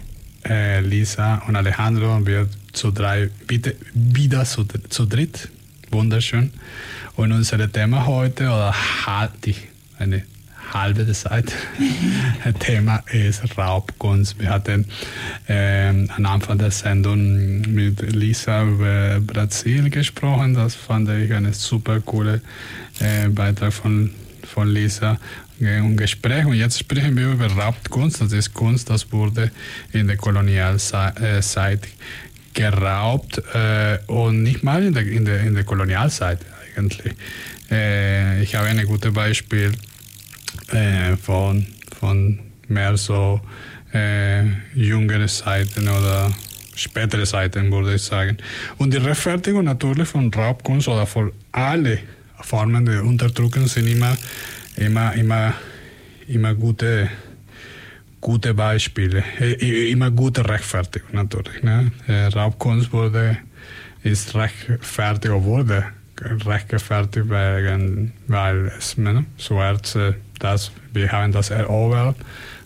äh, 0.49 0.81
Lisa 0.81 1.43
und 1.47 1.57
Alejandro 1.57 2.17
und 2.17 2.27
wir 2.27 2.49
zu 2.73 2.91
drei, 2.91 3.31
bitte, 3.47 3.77
wieder 3.95 4.45
zu, 4.45 4.65
zu 4.65 5.07
dritt. 5.07 5.49
Wunderschön. 5.91 6.51
Und 7.17 7.33
unser 7.33 7.71
Thema 7.71 8.07
heute, 8.07 8.45
oder 8.45 8.75
die, 9.45 9.55
eine 9.99 10.25
halbe 10.73 11.11
Zeit, 11.13 11.53
Thema 12.59 13.03
ist 13.13 13.57
Raubkunst. 13.57 14.39
Wir 14.39 14.51
hatten 14.51 14.87
ähm, 15.49 16.11
am 16.17 16.27
Anfang 16.27 16.59
der 16.59 16.71
Sendung 16.71 17.61
mit 17.63 18.01
Lisa 18.13 18.65
über 18.65 19.21
Brasil 19.21 19.91
gesprochen. 19.91 20.55
Das 20.55 20.75
fand 20.75 21.09
ich 21.11 21.33
eine 21.33 21.53
super 21.53 22.01
coole 22.01 22.41
äh, 23.01 23.29
Beitrag 23.29 23.73
von, 23.73 24.11
von 24.43 24.69
Lisa 24.69 25.19
ein 25.61 25.97
Gespräch 25.97 26.47
und 26.47 26.55
jetzt 26.55 26.79
sprechen 26.79 27.17
wir 27.17 27.33
über 27.33 27.47
Raubkunst. 27.47 28.21
Das 28.21 28.33
ist 28.33 28.53
Kunst, 28.53 28.91
das 28.91 29.11
wurde 29.13 29.51
in 29.93 30.07
der 30.07 30.17
Kolonialzeit 30.17 31.21
äh, 31.21 31.89
geraubt 32.55 33.43
äh, 33.55 33.99
und 34.07 34.43
nicht 34.43 34.63
mal 34.63 34.83
in 34.83 34.95
der, 34.95 35.07
in 35.07 35.25
der, 35.25 35.41
in 35.41 35.55
der 35.55 35.65
Kolonialzeit 35.65 36.39
eigentlich. 36.77 37.15
Äh, 37.71 38.43
ich 38.43 38.55
habe 38.55 38.69
ein 38.69 38.85
gutes 38.87 39.13
Beispiel 39.13 39.73
äh, 40.73 41.17
von, 41.17 41.67
von 41.99 42.41
mehr 42.69 42.97
so 42.97 43.41
äh, 43.93 44.45
jüngere 44.75 45.29
Seiten 45.29 45.89
oder 45.89 46.33
spätere 46.75 47.27
Seiten, 47.27 47.71
würde 47.71 47.95
ich 47.95 48.03
sagen. 48.03 48.39
Und 48.79 48.93
die 48.93 48.99
Rechtfertigung 48.99 49.65
natürlich 49.65 50.09
von 50.09 50.33
Raubkunst 50.33 50.89
oder 50.89 51.07
von 51.07 51.33
alle 51.53 51.99
Formen 52.41 52.85
der 52.85 53.05
Unterdrückung 53.05 53.67
sind 53.67 53.87
immer 53.87 54.17
immer, 54.77 55.15
immer, 55.15 55.55
immer 56.27 56.55
gute, 56.55 57.11
gute 58.21 58.55
Beispiele, 58.55 59.23
immer 59.41 60.11
gute 60.11 60.49
Rechtfertigung 60.49 61.11
natürlich. 61.13 61.63
Ne? 61.63 61.93
Raubkunst 62.09 62.93
wurde, 62.93 63.39
ist 64.03 64.35
rechtfertigt 64.35 65.35
wurde 65.35 65.85
rechtfertigt 66.47 67.29
wegen, 67.29 68.13
weil 68.27 68.73
es 68.79 68.97
ne, 68.97 69.25
Schwarze, 69.39 70.17
das, 70.39 70.71
wir 70.93 71.11
haben 71.11 71.33
das 71.33 71.51
erobert, 71.51 72.17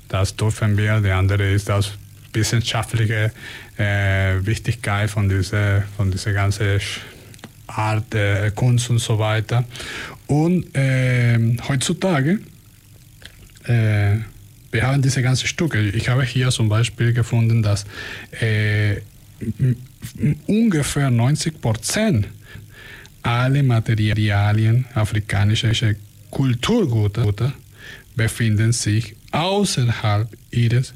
das 0.09 0.37
dürfen 0.37 0.77
wir, 0.77 1.01
die 1.01 1.11
andere 1.11 1.51
ist 1.51 1.69
das 1.69 1.93
wissenschaftliche 2.33 3.33
äh, 3.79 4.45
Wichtigkeit 4.45 5.11
von 5.11 5.29
dieser, 5.29 5.83
von 5.97 6.11
dieser 6.11 6.33
ganzen 6.33 6.81
Art 7.67 8.15
äh, 8.15 8.51
Kunst 8.55 8.91
und 8.91 8.99
so 8.99 9.19
weiter. 9.19 9.65
Und 10.29 10.77
äh, 10.77 11.57
heutzutage, 11.69 12.39
äh, 13.65 14.17
wir 14.71 14.83
haben 14.83 15.03
diese 15.03 15.23
ganzen 15.23 15.47
Stücke. 15.47 15.81
Ich 15.81 16.11
habe 16.11 16.23
hier 16.23 16.51
zum 16.51 16.69
Beispiel 16.69 17.13
gefunden, 17.13 17.63
dass 17.63 17.87
äh, 18.41 19.01
ungefähr 20.47 21.11
90 21.11 21.61
Prozent 21.61 22.29
alle 23.23 23.63
Materialien 23.63 24.85
afrikanischer 24.95 25.95
Kulturgüter 26.31 27.53
befinden 28.15 28.73
sich 28.73 29.17
außerhalb 29.33 30.29
ihres 30.51 30.93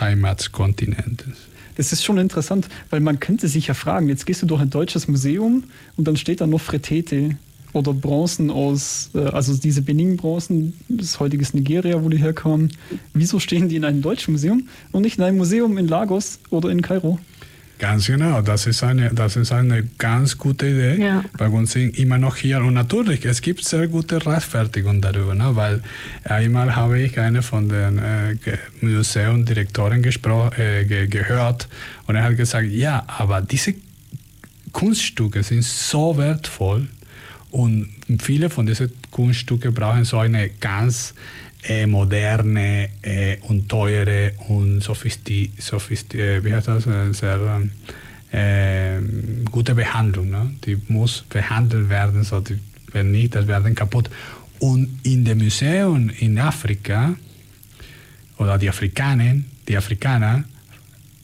Heimatkontinentes. 0.00 1.36
Das 1.76 1.92
ist 1.92 2.04
schon 2.04 2.18
interessant, 2.18 2.68
weil 2.90 3.00
man 3.00 3.20
könnte 3.20 3.48
sich 3.48 3.68
ja 3.68 3.74
fragen, 3.74 4.08
jetzt 4.08 4.26
gehst 4.26 4.42
du 4.42 4.46
durch 4.46 4.60
ein 4.60 4.70
deutsches 4.70 5.08
Museum 5.08 5.64
und 5.96 6.08
dann 6.08 6.16
steht 6.16 6.40
da 6.40 6.46
noch 6.46 6.60
Fretete 6.60 7.36
oder 7.72 7.92
Bronzen 7.92 8.50
aus, 8.50 9.10
äh, 9.14 9.18
also 9.18 9.56
diese 9.56 9.82
Benin-Bronzen, 9.82 10.74
das 10.88 11.20
heutiges 11.20 11.54
Nigeria, 11.54 12.02
wo 12.02 12.08
die 12.08 12.18
herkamen. 12.18 12.72
Wieso 13.14 13.40
stehen 13.40 13.68
die 13.68 13.76
in 13.76 13.84
einem 13.84 14.02
deutschen 14.02 14.32
Museum 14.32 14.68
und 14.92 15.02
nicht 15.02 15.18
in 15.18 15.24
einem 15.24 15.38
Museum 15.38 15.78
in 15.78 15.88
Lagos 15.88 16.38
oder 16.50 16.70
in 16.70 16.82
Kairo? 16.82 17.18
Ganz 17.82 18.06
genau, 18.06 18.42
das 18.42 18.68
ist 18.68 18.84
eine, 18.84 19.12
das 19.12 19.34
ist 19.34 19.50
eine 19.50 19.82
ganz 19.98 20.38
gute 20.38 20.68
Idee. 20.68 21.02
Ja. 21.02 21.24
Bei 21.36 21.48
uns 21.48 21.72
sind 21.72 21.98
immer 21.98 22.16
noch 22.16 22.36
hier 22.36 22.58
und 22.62 22.74
natürlich, 22.74 23.24
es 23.24 23.42
gibt 23.42 23.64
sehr 23.64 23.88
gute 23.88 24.24
Rechtfertigung 24.24 25.00
darüber, 25.00 25.34
ne? 25.34 25.56
weil 25.56 25.82
einmal 26.22 26.76
habe 26.76 27.00
ich 27.00 27.18
eine 27.18 27.42
von 27.42 27.68
den 27.68 27.98
äh, 27.98 28.36
Museumdirektoren 28.82 30.04
äh, 30.04 30.84
ge 30.84 31.08
gehört 31.08 31.68
und 32.06 32.14
er 32.14 32.22
hat 32.22 32.36
gesagt, 32.36 32.68
ja, 32.70 33.02
aber 33.08 33.40
diese 33.40 33.74
Kunststücke 34.70 35.42
sind 35.42 35.64
so 35.64 36.16
wertvoll, 36.16 36.86
und 37.52 37.88
viele 38.18 38.50
von 38.50 38.66
diesen 38.66 38.90
Kunststücken 39.10 39.72
brauchen 39.72 40.04
so 40.04 40.18
eine 40.18 40.48
ganz 40.48 41.14
äh, 41.68 41.86
moderne 41.86 42.88
äh, 43.02 43.36
und 43.42 43.68
teure 43.68 44.32
und 44.48 44.80
sophisti, 44.80 45.52
sophisti 45.58 46.18
äh, 46.18 46.44
wie 46.44 46.52
heißt 46.52 46.68
das, 46.68 46.86
äh, 46.86 47.12
sehr 47.12 47.62
ähm, 48.32 49.44
gute 49.50 49.74
Behandlung. 49.74 50.30
Ne? 50.30 50.54
Die 50.64 50.78
muss 50.88 51.24
behandelt 51.28 51.88
werden, 51.90 52.24
so 52.24 52.40
die, 52.40 52.58
wenn 52.92 53.10
nicht, 53.10 53.34
das 53.34 53.46
werden 53.46 53.74
kaputt. 53.74 54.08
Und 54.58 55.00
in 55.02 55.24
dem 55.24 55.38
Museum 55.38 56.08
in 56.08 56.38
Afrika, 56.38 57.14
oder 58.38 58.56
die 58.56 58.68
Afrikaner, 58.70 59.36
die 59.68 59.76
Afrikaner 59.76 60.44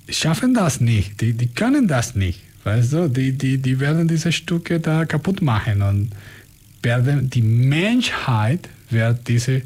schaffen 0.09 0.53
das 0.53 0.81
nicht, 0.81 1.21
die, 1.21 1.33
die 1.33 1.49
können 1.49 1.89
das 1.89 2.15
nicht. 2.15 2.41
Weißt 2.65 2.93
du, 2.93 3.09
die, 3.09 3.33
die, 3.33 3.59
die 3.59 3.81
werden 3.81 4.09
diese 4.09 4.33
Stücke 4.33 4.81
da 4.81 5.05
kaputt 5.05 5.41
machen 5.43 5.83
und 5.83 6.11
werden, 6.83 7.31
die 7.31 7.43
Menschheit 7.43 8.69
wird 8.91 9.27
diese 9.29 9.63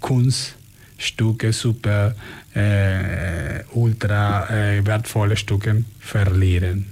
Kunststücke, 0.00 1.52
super, 1.52 2.14
äh, 2.54 3.64
ultra 3.72 4.48
äh, 4.50 4.84
wertvolle 4.84 5.36
Stücke 5.36 5.84
verlieren. 6.00 6.86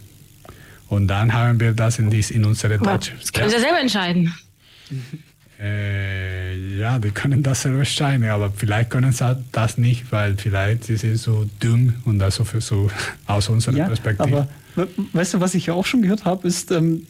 Und 0.88 1.08
dann 1.08 1.32
haben 1.32 1.60
wir 1.60 1.72
das 1.72 1.98
in, 1.98 2.10
dies, 2.10 2.30
in 2.30 2.44
unsere 2.44 2.78
Deutsche. 2.78 3.12
Das 3.20 3.32
können 3.32 3.50
Sie 3.50 3.60
selber 3.60 3.80
entscheiden. 3.80 4.34
Äh, 5.60 6.78
ja, 6.78 6.98
die 6.98 7.10
können 7.10 7.42
das 7.42 7.62
selber 7.62 7.80
entscheiden, 7.80 8.28
aber 8.28 8.50
vielleicht 8.50 8.88
können 8.88 9.12
sie 9.12 9.36
das 9.52 9.76
nicht, 9.76 10.10
weil 10.10 10.36
vielleicht 10.38 10.84
sie 10.84 10.96
sind 10.96 11.18
so 11.18 11.48
dumm 11.60 11.96
und 12.06 12.18
das 12.18 12.36
so, 12.36 12.44
für 12.44 12.62
so 12.62 12.90
aus 13.26 13.50
unserer 13.50 13.76
ja, 13.76 13.86
Perspektive. 13.86 14.38
Aber 14.38 14.48
weißt 14.76 15.34
du, 15.34 15.40
was 15.40 15.54
ich 15.54 15.66
ja 15.66 15.74
auch 15.74 15.86
schon 15.86 16.02
gehört 16.02 16.24
habe, 16.24 16.46
ist, 16.46 16.70
ähm, 16.70 17.06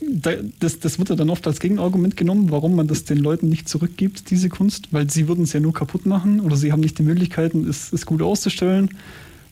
das, 0.00 0.80
das 0.80 0.98
wird 0.98 1.08
ja 1.08 1.16
dann 1.16 1.30
oft 1.30 1.46
als 1.46 1.60
Gegenargument 1.60 2.16
genommen, 2.16 2.50
warum 2.50 2.74
man 2.74 2.88
das 2.88 3.04
den 3.04 3.18
Leuten 3.18 3.48
nicht 3.48 3.68
zurückgibt, 3.68 4.30
diese 4.30 4.48
Kunst, 4.48 4.92
weil 4.92 5.08
sie 5.08 5.28
würden 5.28 5.44
es 5.44 5.52
ja 5.52 5.60
nur 5.60 5.72
kaputt 5.72 6.04
machen 6.06 6.40
oder 6.40 6.56
sie 6.56 6.72
haben 6.72 6.80
nicht 6.80 6.98
die 6.98 7.04
Möglichkeiten, 7.04 7.68
es, 7.68 7.92
es 7.92 8.04
gut 8.04 8.22
auszustellen. 8.22 8.90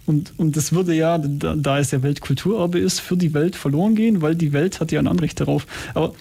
Und, 0.05 0.33
und 0.37 0.57
das 0.57 0.73
würde 0.73 0.95
ja, 0.95 1.17
da, 1.19 1.55
da 1.55 1.79
es 1.79 1.93
ja 1.93 2.03
Weltkulturerbe 2.03 2.79
ist, 2.79 2.99
für 2.99 3.17
die 3.17 3.35
Welt 3.35 3.55
verloren 3.55 3.95
gehen, 3.95 4.21
weil 4.21 4.35
die 4.35 4.53
Welt 4.53 4.81
hat 4.81 4.91
ja 4.91 4.99
ein 4.99 5.07
Anrecht 5.07 5.41
darauf. 5.41 5.67
Aber 5.95 6.13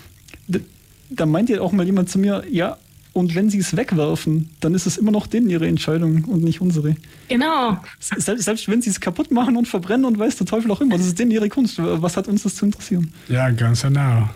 da 1.09 1.25
meint 1.25 1.49
ja 1.49 1.61
auch 1.61 1.71
mal 1.71 1.85
jemand 1.85 2.09
zu 2.09 2.19
mir, 2.19 2.43
ja, 2.49 2.77
und 3.13 3.35
wenn 3.35 3.49
sie 3.49 3.59
es 3.59 3.75
wegwerfen, 3.75 4.49
dann 4.61 4.73
ist 4.73 4.85
es 4.85 4.97
immer 4.97 5.11
noch 5.11 5.27
denen 5.27 5.49
ihre 5.49 5.67
Entscheidung 5.67 6.23
und 6.25 6.43
nicht 6.43 6.61
unsere. 6.61 6.95
Genau. 7.27 7.77
Selbst, 7.99 8.43
selbst 8.43 8.67
wenn 8.69 8.81
sie 8.81 8.89
es 8.89 8.99
kaputt 8.99 9.31
machen 9.31 9.57
und 9.57 9.67
verbrennen 9.67 10.05
und 10.05 10.17
weiß 10.17 10.37
der 10.37 10.47
Teufel 10.47 10.71
auch 10.71 10.79
immer, 10.79 10.97
das 10.97 11.07
ist 11.07 11.19
denen 11.19 11.31
ihre 11.31 11.49
Kunst. 11.49 11.77
Was 11.77 12.15
hat 12.15 12.27
uns 12.27 12.43
das 12.43 12.55
zu 12.55 12.65
interessieren? 12.65 13.11
Ja, 13.27 13.49
ganz 13.49 13.81
genau. 13.81 14.29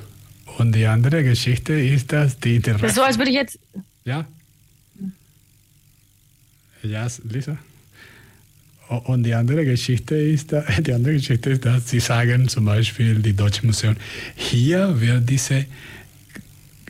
Und 0.57 0.75
die 0.75 0.85
andere 0.85 1.23
Geschichte 1.23 1.73
ist, 1.73 2.11
dass 2.11 2.39
die... 2.39 2.59
die 2.59 2.73
so, 2.89 3.01
als 3.01 3.17
würde 3.17 3.31
ich 3.31 3.37
jetzt... 3.37 3.59
Ja? 4.03 4.25
Ja, 6.83 7.07
Lisa? 7.23 7.57
und 8.87 9.23
die 9.23 9.33
andere 9.33 9.65
Geschichte 9.65 10.15
ist, 10.15 10.51
die 10.79 10.93
andere 10.93 11.13
Geschichte 11.13 11.51
ist, 11.51 11.65
dass 11.65 11.89
sie 11.89 11.99
sagen 11.99 12.47
zum 12.47 12.65
Beispiel 12.65 13.15
die 13.15 13.33
Deutsche 13.33 13.65
Museum, 13.65 13.95
hier 14.35 14.99
wird 14.99 15.27
diese 15.29 15.65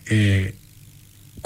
äh, 0.10 0.52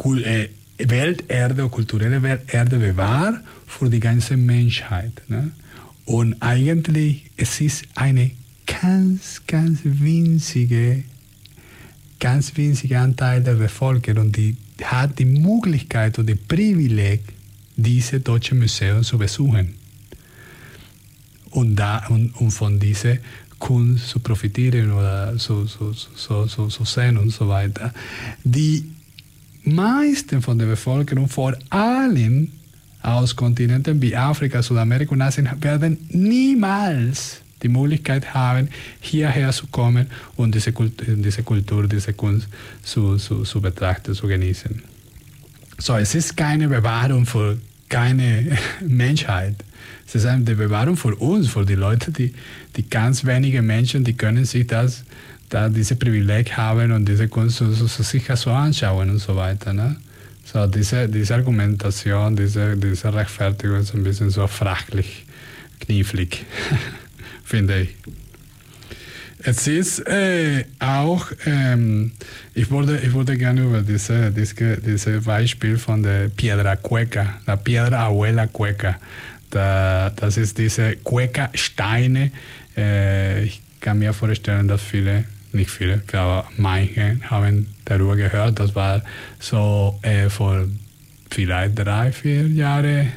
äh, 0.06 0.50
Welterde, 0.78 1.68
kulturelle 1.70 2.22
Welterde 2.24 2.78
bewahrt 2.78 3.42
für 3.68 3.90
die 3.90 4.00
ganze 4.00 4.38
Menschheit. 4.38 5.22
Ne? 5.28 5.52
Und 6.06 6.42
eigentlich 6.42 7.30
es 7.36 7.62
ist 7.62 7.86
eine 7.96 8.32
ganz, 8.66 9.42
ganz 9.46 9.80
winzige, 9.84 11.04
ganz 12.20 12.56
winzige 12.56 13.00
Anteil 13.00 13.44
der 13.44 13.56
Bevölkerung, 13.56 14.32
die 14.32 14.56
hat 14.82 15.20
die 15.20 15.26
Möglichkeit 15.26 16.18
oder 16.18 16.28
die 16.28 16.36
Privileg, 16.36 17.22
diese 17.76 18.20
deutsche 18.20 18.56
Museum 18.56 19.04
zu 19.04 19.18
besuchen 19.18 19.76
und, 21.52 21.76
da, 21.76 22.06
und, 22.08 22.32
und 22.36 22.52
von 22.52 22.80
dieser 22.80 23.18
Kunst 23.58 24.10
zu 24.10 24.20
profitieren 24.20 24.92
oder 24.92 25.38
zu, 25.38 25.66
zu, 25.66 25.92
zu, 25.92 26.46
zu, 26.46 26.68
zu 26.68 26.86
sehen 26.86 27.18
und 27.18 27.32
so 27.32 27.48
weiter. 27.48 27.94
Die 28.44 28.86
meisten 29.74 30.42
von 30.42 30.58
der 30.58 30.68
Bevölkerung, 30.68 31.28
vor 31.28 31.58
allem 31.70 32.52
aus 33.02 33.36
Kontinenten 33.36 34.02
wie 34.02 34.16
Afrika, 34.16 34.62
Südamerika 34.62 35.12
und 35.12 35.22
Asien, 35.22 35.50
werden 35.62 35.98
niemals 36.10 37.42
die 37.62 37.70
Möglichkeit 37.70 38.34
haben, 38.34 38.70
hierher 39.00 39.52
zu 39.52 39.68
kommen 39.68 40.08
und 40.36 40.56
diese 40.56 40.72
Kultur, 40.72 41.16
diese, 41.16 41.44
Kultur, 41.44 41.88
diese 41.88 42.14
Kunst 42.14 42.48
zu, 42.84 43.18
zu, 43.18 43.44
zu 43.44 43.62
betrachten, 43.62 44.14
zu 44.14 44.28
genießen. 44.28 44.82
So, 45.78 45.96
es 45.96 46.16
ist 46.16 46.36
keine 46.36 46.68
Bewahrung 46.68 47.26
für 47.26 47.58
keine 47.88 48.58
Menschheit. 48.82 49.56
Es 50.08 50.16
ist 50.16 50.26
eine 50.26 50.44
Bewahrung 50.44 50.98
für 50.98 51.16
uns, 51.16 51.50
für 51.50 51.66
die 51.66 51.76
Leute, 51.76 52.12
die, 52.12 52.34
die 52.76 52.90
ganz 52.90 53.26
wenige 53.26 53.62
Menschen, 53.62 54.04
die 54.04 54.14
können 54.14 54.46
sich 54.46 54.68
das, 54.68 55.04
da 55.50 55.70
diese 55.70 55.96
Privileg 55.96 56.56
haben 56.56 56.92
und 56.92 57.06
diese 57.06 57.28
Kunst 57.28 57.58
so, 57.58 57.72
so, 57.72 57.88
so 57.88 58.04
sicher 58.04 58.36
so 58.36 58.52
anschauen 58.52 59.10
und 59.10 59.20
so 59.20 59.36
weiter. 59.36 59.74
Ne? 59.74 59.98
So, 60.46 60.66
diese, 60.68 61.08
diese 61.10 61.36
Argumentation, 61.36 62.36
diese, 62.36 62.78
diese 62.78 63.14
Rechtfertigung 63.14 63.80
ist 63.80 63.94
ein 63.94 64.04
bisschen 64.04 64.30
so 64.30 64.48
fraglich, 64.48 65.26
knifflig, 65.80 66.46
finde 67.44 67.82
ich. 67.82 67.96
Es 69.42 69.68
ist 69.68 70.06
äh, 70.06 70.66
auch, 70.80 71.32
ähm, 71.46 72.12
ich, 72.54 72.70
würde, 72.70 73.00
ich 73.00 73.14
würde 73.14 73.38
gerne 73.38 73.62
über 73.62 73.82
diese, 73.82 74.32
diese, 74.32 74.78
diese 74.78 75.22
Beispiel 75.22 75.78
von 75.78 76.04
der 76.04 76.28
Piedra 76.28 76.76
Cueca, 76.76 77.40
la 77.48 77.56
Piedra 77.56 78.08
Abuela 78.08 78.48
Cueca, 78.48 78.98
da, 79.50 80.10
das 80.10 80.38
ist 80.38 80.58
diese 80.58 80.98
Cueca-Steine. 80.98 82.32
Äh, 82.76 83.44
ich 83.46 83.62
kann 83.80 84.00
mir 84.00 84.14
vorstellen, 84.14 84.68
dass 84.68 84.82
viele, 84.82 85.24
nicht 85.52 85.70
viele, 85.70 86.02
aber 86.14 86.48
manche 86.58 87.20
haben 87.30 87.68
darüber 87.86 88.16
gehört. 88.16 88.60
Das 88.60 88.74
war 88.76 89.04
so 89.40 90.00
äh, 90.02 90.30
vor 90.30 90.66
vielleicht 91.30 91.78
drei, 91.78 92.12
vier 92.12 92.48
Jahren 92.48 93.12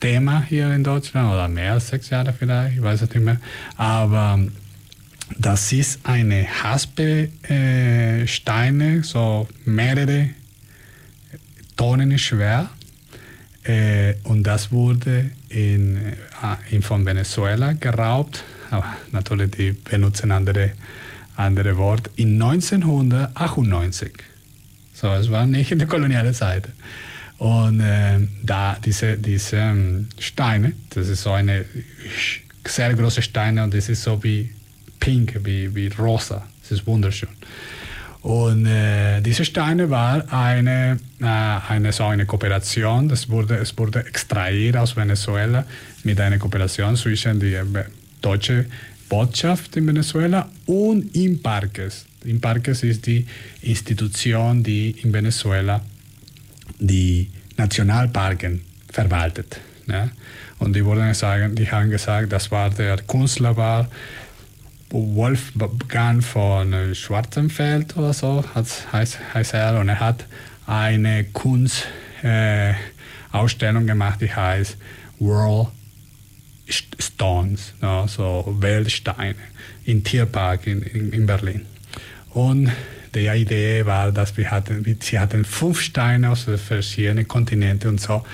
Thema 0.00 0.42
hier 0.42 0.74
in 0.74 0.82
Deutschland 0.84 1.32
oder 1.32 1.48
mehr 1.48 1.74
als 1.74 1.88
sechs 1.88 2.08
Jahre 2.10 2.32
vielleicht, 2.32 2.76
ich 2.76 2.82
weiß 2.82 3.02
es 3.02 3.10
nicht 3.10 3.24
mehr. 3.24 3.40
Aber 3.76 4.38
das 5.38 5.72
ist 5.72 6.00
eine 6.04 6.46
Haspe-Steine, 6.62 8.96
äh, 8.96 9.02
so 9.02 9.48
mehrere 9.64 10.30
Tonnen 11.76 12.18
schwer 12.18 12.70
äh, 13.64 14.14
und 14.24 14.42
das 14.42 14.70
wurde 14.70 15.30
in, 15.48 15.96
äh, 15.96 16.12
in, 16.70 16.82
von 16.82 17.06
Venezuela 17.06 17.72
geraubt, 17.72 18.44
aber 18.74 18.96
natürlich 19.12 19.50
die 19.52 19.72
benutzen 19.72 20.30
andere, 20.30 20.72
andere 21.36 21.76
Worte, 21.76 22.10
in 22.16 22.40
1998. 22.40 24.12
So, 24.92 25.08
es 25.12 25.30
war 25.30 25.46
nicht 25.46 25.72
in 25.72 25.78
der 25.78 25.88
kolonialen 25.88 26.34
Zeit. 26.34 26.68
Und 27.38 27.80
äh, 27.80 28.20
da 28.42 28.76
diese, 28.84 29.16
diese 29.16 29.56
ähm, 29.56 30.08
Steine, 30.18 30.72
das 30.90 31.08
ist 31.08 31.22
so 31.22 31.32
eine 31.32 31.64
sehr 32.66 32.94
große 32.94 33.22
Steine 33.22 33.64
und 33.64 33.74
das 33.74 33.88
ist 33.88 34.02
so 34.02 34.22
wie 34.22 34.50
pink, 35.00 35.40
wie, 35.44 35.74
wie 35.74 35.88
rosa. 35.88 36.46
Das 36.62 36.70
ist 36.70 36.86
wunderschön. 36.86 37.28
Und 38.22 38.64
äh, 38.64 39.20
diese 39.20 39.44
Steine 39.44 39.90
war 39.90 40.24
eine, 40.32 40.98
äh, 41.20 41.24
eine, 41.26 41.92
so 41.92 42.04
eine 42.04 42.24
Kooperation, 42.24 43.06
das 43.06 43.28
wurde, 43.28 43.56
es 43.56 43.76
wurde 43.76 44.06
extrahiert 44.06 44.78
aus 44.78 44.96
Venezuela 44.96 45.66
mit 46.04 46.18
einer 46.18 46.38
Kooperation 46.38 46.96
zwischen 46.96 47.38
der 47.38 47.66
deutschen 48.24 48.66
Botschaft 49.08 49.76
in 49.76 49.86
Venezuela 49.86 50.50
und 50.66 51.14
Imparques. 51.14 52.06
Imparques 52.24 52.82
ist 52.82 53.06
die 53.06 53.26
Institution, 53.62 54.62
die 54.62 54.90
in 55.02 55.12
Venezuela 55.12 55.82
die 56.78 57.30
Nationalparken 57.56 58.62
verwaltet. 58.90 59.60
Ja? 59.86 60.10
Und 60.58 60.74
die, 60.74 60.84
wurden 60.84 61.12
sagen, 61.14 61.54
die 61.54 61.70
haben 61.70 61.90
gesagt, 61.90 62.32
das 62.32 62.50
war 62.50 62.70
der 62.70 62.96
Künstler 62.98 63.56
war 63.56 63.88
Wolfgang 64.90 66.22
von 66.22 66.94
Schwarzenfeld 66.94 67.96
oder 67.96 68.12
so 68.12 68.44
heißt, 68.54 69.18
heißt 69.34 69.54
er 69.54 69.80
und 69.80 69.88
er 69.88 69.98
hat 69.98 70.24
eine 70.66 71.24
Kunstausstellung 71.24 73.82
äh, 73.82 73.86
gemacht, 73.86 74.20
die 74.20 74.32
heißt 74.32 74.76
World 75.18 75.68
Stones, 76.68 77.74
no, 77.80 78.06
so 78.06 78.56
Weltsteine, 78.60 79.34
im 79.84 80.02
Tierpark 80.02 80.66
in, 80.66 80.82
in, 80.82 81.12
in 81.12 81.26
Berlin. 81.26 81.66
Und 82.30 82.70
die 83.14 83.28
Idee 83.28 83.86
war, 83.86 84.10
dass 84.10 84.36
wir 84.36 84.50
hatten, 84.50 84.84
sie 85.00 85.18
hatten 85.18 85.44
fünf 85.44 85.80
Steine 85.80 86.30
aus 86.30 86.46
verschiedenen 86.56 87.28
Kontinenten 87.28 87.90
und 87.90 88.00
so 88.00 88.24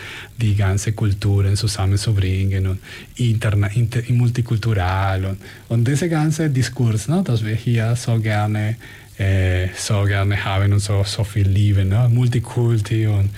die 0.41 0.57
ganze 0.57 0.93
Kulturen 0.93 1.55
zusammenzubringen 1.55 2.67
und 2.67 2.81
interna, 3.17 3.67
inter, 3.67 4.01
multikultural 4.09 5.27
und, 5.27 5.39
und 5.69 5.87
dieser 5.87 6.09
ganze 6.09 6.49
Diskurs, 6.49 7.09
ne, 7.09 7.23
dass 7.23 7.45
wir 7.45 7.55
hier 7.55 7.95
so 7.95 8.19
gerne, 8.19 8.77
äh, 9.19 9.69
so 9.77 10.03
gerne 10.05 10.43
haben 10.43 10.73
und 10.73 10.81
so, 10.81 11.05
so 11.05 11.25
viel 11.25 11.49
lieben, 11.49 11.91
ne, 11.91 12.09
Multikulti 12.11 13.07
und 13.07 13.31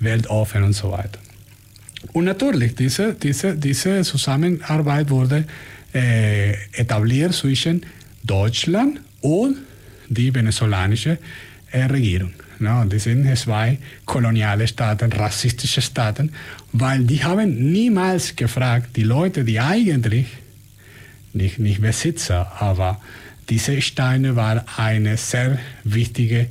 weltoffen 0.00 0.62
und 0.62 0.72
so 0.72 0.90
weiter. 0.92 1.18
Und 2.12 2.24
natürlich, 2.24 2.74
diese, 2.74 3.14
diese, 3.14 3.56
diese 3.56 4.02
Zusammenarbeit 4.02 5.10
wurde 5.10 5.44
äh, 5.94 6.52
etabliert 6.72 7.32
zwischen 7.34 7.84
Deutschland 8.22 9.00
und 9.20 9.56
die 10.08 10.34
venezolanische 10.34 11.18
äh, 11.70 11.84
Regierung. 11.84 12.32
No, 12.58 12.84
die 12.84 12.98
sind 12.98 13.36
zwei 13.36 13.78
koloniale 14.06 14.66
Staaten, 14.66 15.12
rassistische 15.12 15.82
Staaten, 15.82 16.32
weil 16.72 17.04
die 17.04 17.22
haben 17.22 17.70
niemals 17.72 18.34
gefragt, 18.34 18.96
die 18.96 19.02
Leute, 19.02 19.44
die 19.44 19.60
eigentlich, 19.60 20.26
nicht, 21.34 21.58
nicht 21.58 21.82
Besitzer, 21.82 22.50
aber 22.60 23.00
diese 23.50 23.80
Steine 23.82 24.36
waren 24.36 24.62
eine 24.76 25.16
sehr 25.18 25.58
wichtige 25.84 26.46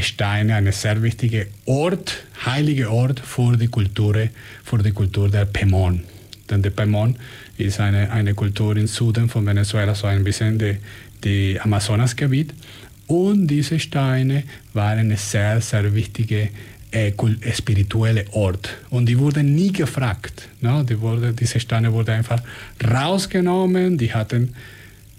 Steine, 0.00 0.56
eine 0.56 0.72
sehr 0.72 1.02
wichtige 1.02 1.46
Ort, 1.64 2.24
heilige 2.44 2.90
Ort 2.90 3.20
für 3.20 3.56
die 3.56 3.68
Kultur, 3.68 4.14
für 4.62 4.78
die 4.78 4.92
Kultur 4.92 5.28
der 5.28 5.46
Pemon. 5.46 6.02
Denn 6.50 6.62
der 6.62 6.70
Pemon 6.70 7.16
ist 7.56 7.80
eine, 7.80 8.10
eine 8.10 8.34
Kultur 8.34 8.76
im 8.76 8.86
Süden 8.86 9.28
von 9.28 9.46
Venezuela, 9.46 9.94
so 9.94 10.06
ein 10.06 10.24
bisschen 10.24 10.58
die, 10.58 10.76
die 11.24 11.60
Amazonasgebiet. 11.60 12.54
Und 13.06 13.46
diese 13.46 13.78
Steine 13.78 14.44
waren 14.74 15.10
ein 15.10 15.16
sehr, 15.16 15.60
sehr 15.60 15.94
wichtiger 15.94 16.48
äh, 16.90 17.12
spirituelle 17.52 18.26
Ort. 18.32 18.76
Und 18.90 19.06
die 19.06 19.18
wurden 19.18 19.54
nie 19.54 19.72
gefragt. 19.72 20.48
No? 20.60 20.82
Die 20.82 21.00
wurde, 21.00 21.32
diese 21.32 21.60
Steine 21.60 21.92
wurden 21.92 22.14
einfach 22.14 22.42
rausgenommen. 22.82 23.98
Die 23.98 24.12
hatten 24.12 24.54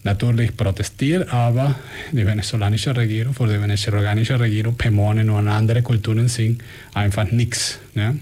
natürlich 0.04 0.56
protestiert, 0.56 1.32
aber 1.34 1.76
die 2.12 2.26
venezolanische 2.26 2.95
Regierung, 2.95 3.34
für 3.34 3.47
die 3.47 3.62
venezolanische 3.62 4.39
Regierung, 4.39 4.76
Pemonen 4.76 5.30
und 5.30 5.47
andere 5.47 5.82
Kulturen 5.82 6.28
sind 6.28 6.62
einfach 6.93 7.30
nichts. 7.32 7.80
Ne? 7.93 8.20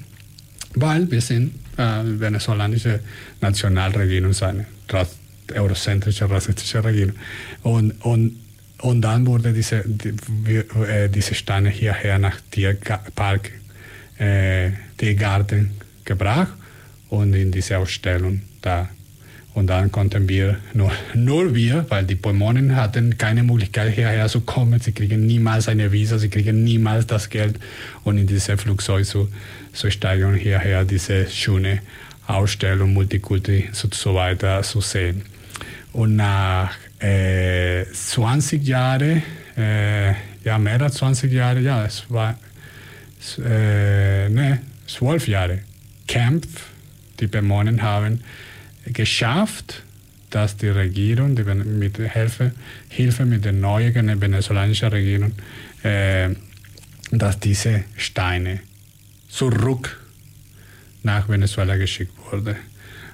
Weil 0.76 1.10
wir 1.10 1.22
sind 1.22 1.54
äh, 1.78 2.02
venezolanische 2.04 3.00
Nationalregierung, 3.42 4.34
eine 4.42 4.66
eurozentrische, 5.56 6.30
rassistische 6.30 6.84
Regierung. 6.84 7.16
Und, 7.64 7.92
und 8.04 8.48
und 8.82 9.02
dann 9.02 9.26
wurde 9.26 9.54
diese, 9.54 9.84
die, 9.86 10.56
äh, 10.56 11.10
diese 11.10 11.34
Steine 11.34 11.70
hierher 11.70 12.20
nach 12.20 12.40
Tierpark, 12.52 13.52
äh, 14.20 14.72
Tiergarten 14.98 15.72
gebracht 16.06 16.54
und 17.10 17.34
in 17.34 17.52
diese 17.52 17.78
Ausstellung 17.78 18.42
da. 18.62 18.90
Und 19.58 19.66
dann 19.72 19.92
konnten 19.92 20.30
wir, 20.30 20.58
nur, 20.76 20.92
nur 21.16 21.56
wir, 21.56 21.84
weil 21.90 22.06
die 22.06 22.14
Pulmonen 22.14 22.76
hatten 22.76 23.18
keine 23.18 23.42
Möglichkeit 23.42 23.92
hierher 23.92 24.28
zu 24.28 24.42
kommen, 24.42 24.80
sie 24.80 24.92
kriegen 24.92 25.26
niemals 25.26 25.68
eine 25.68 25.92
Visa, 25.92 26.20
sie 26.20 26.30
kriegen 26.30 26.64
niemals 26.64 27.08
das 27.08 27.28
Geld 27.32 27.60
und 28.04 28.20
in 28.20 28.28
diese 28.28 28.56
Flugzeug 28.56 29.08
zu, 29.08 29.30
zu 29.74 29.90
steigen 29.90 30.26
und 30.26 30.36
hierher 30.36 30.86
diese 30.86 31.28
schöne 31.28 31.80
Ausstellung, 32.28 32.94
Multikulti 32.94 33.68
und 33.84 33.96
so 33.96 34.14
weiter 34.14 34.62
zu 34.62 34.80
sehen. 34.80 35.24
Und 35.92 36.18
nach 36.18 36.76
äh, 37.00 37.84
20 37.92 38.64
Jahren, 38.64 39.24
äh, 39.58 40.10
ja, 40.44 40.60
mehr 40.60 40.80
als 40.84 40.98
20 40.98 41.34
Jahre, 41.34 41.62
ja, 41.62 41.84
es 41.84 42.04
war 42.10 42.38
äh, 43.44 44.30
ne, 44.30 44.62
12 44.86 45.28
Jahre 45.28 45.62
Kampf, 46.08 46.46
die 47.20 47.26
Bemonen 47.26 47.82
haben 47.82 48.22
geschafft, 48.94 49.84
dass 50.30 50.58
die 50.58 50.68
Regierung 50.70 51.36
die 51.36 51.44
mit 51.44 51.98
Hilfe, 51.98 52.52
Hilfe 52.90 53.26
mit 53.26 53.46
der 53.46 53.54
neuen 53.54 54.22
venezolanischen 54.22 54.90
Regierung, 54.90 55.32
äh, 55.84 56.30
dass 57.12 57.40
diese 57.40 57.86
Steine 57.96 58.60
zurück 59.30 60.00
nach 61.04 61.30
Venezuela 61.30 61.78
geschickt 61.78 62.14
wurden. 62.32 62.56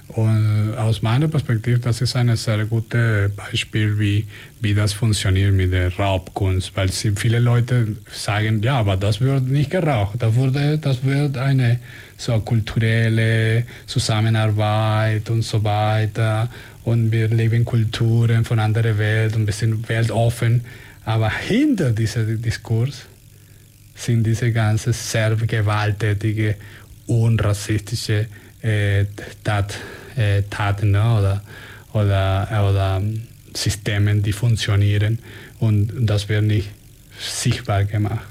Und 0.08 0.74
aus 0.76 1.00
meiner 1.00 1.28
Perspektive, 1.28 1.78
das 1.78 2.00
ist 2.02 2.14
ein 2.14 2.36
sehr 2.36 2.66
gutes 2.66 3.34
Beispiel, 3.34 3.98
wie, 3.98 4.26
wie 4.60 4.74
das 4.74 4.92
funktioniert 4.92 5.54
mit 5.54 5.72
der 5.72 5.96
Raubkunst. 5.96 6.76
Weil 6.76 6.88
viele 6.90 7.38
Leute 7.38 7.96
sagen, 8.12 8.62
ja, 8.62 8.78
aber 8.78 8.96
das 8.96 9.20
wird 9.20 9.44
nicht 9.44 9.70
geraucht. 9.70 10.16
Das, 10.18 10.34
wurde, 10.34 10.78
das 10.78 11.02
wird 11.04 11.38
eine 11.38 11.80
so 12.18 12.38
kulturelle 12.40 13.64
Zusammenarbeit 13.86 15.30
und 15.30 15.42
so 15.42 15.64
weiter. 15.64 16.50
Und 16.84 17.10
wir 17.10 17.28
leben 17.28 17.64
Kulturen 17.64 18.44
von 18.44 18.58
anderer 18.58 18.98
Welt 18.98 19.34
und 19.36 19.46
wir 19.46 19.54
sind 19.54 19.88
weltoffen. 19.88 20.64
Aber 21.06 21.30
hinter 21.30 21.92
diesem 21.92 22.40
Diskurs 22.42 23.06
sind 23.94 24.24
diese 24.24 24.52
ganzen 24.52 24.92
sehr 24.92 25.34
gewalttätige 25.34 26.56
und 27.06 27.42
rassistische 27.42 28.26
äh, 28.64 29.04
Tat, 29.44 29.78
äh, 30.16 30.42
Taten 30.48 30.92
ne? 30.92 31.18
oder, 31.18 31.42
oder, 31.92 32.48
oder 32.68 33.02
Systeme, 33.54 34.16
die 34.16 34.32
funktionieren 34.32 35.18
und 35.60 35.92
das 36.00 36.28
wird 36.28 36.44
nicht 36.44 36.70
sichtbar 37.18 37.84
gemacht. 37.84 38.26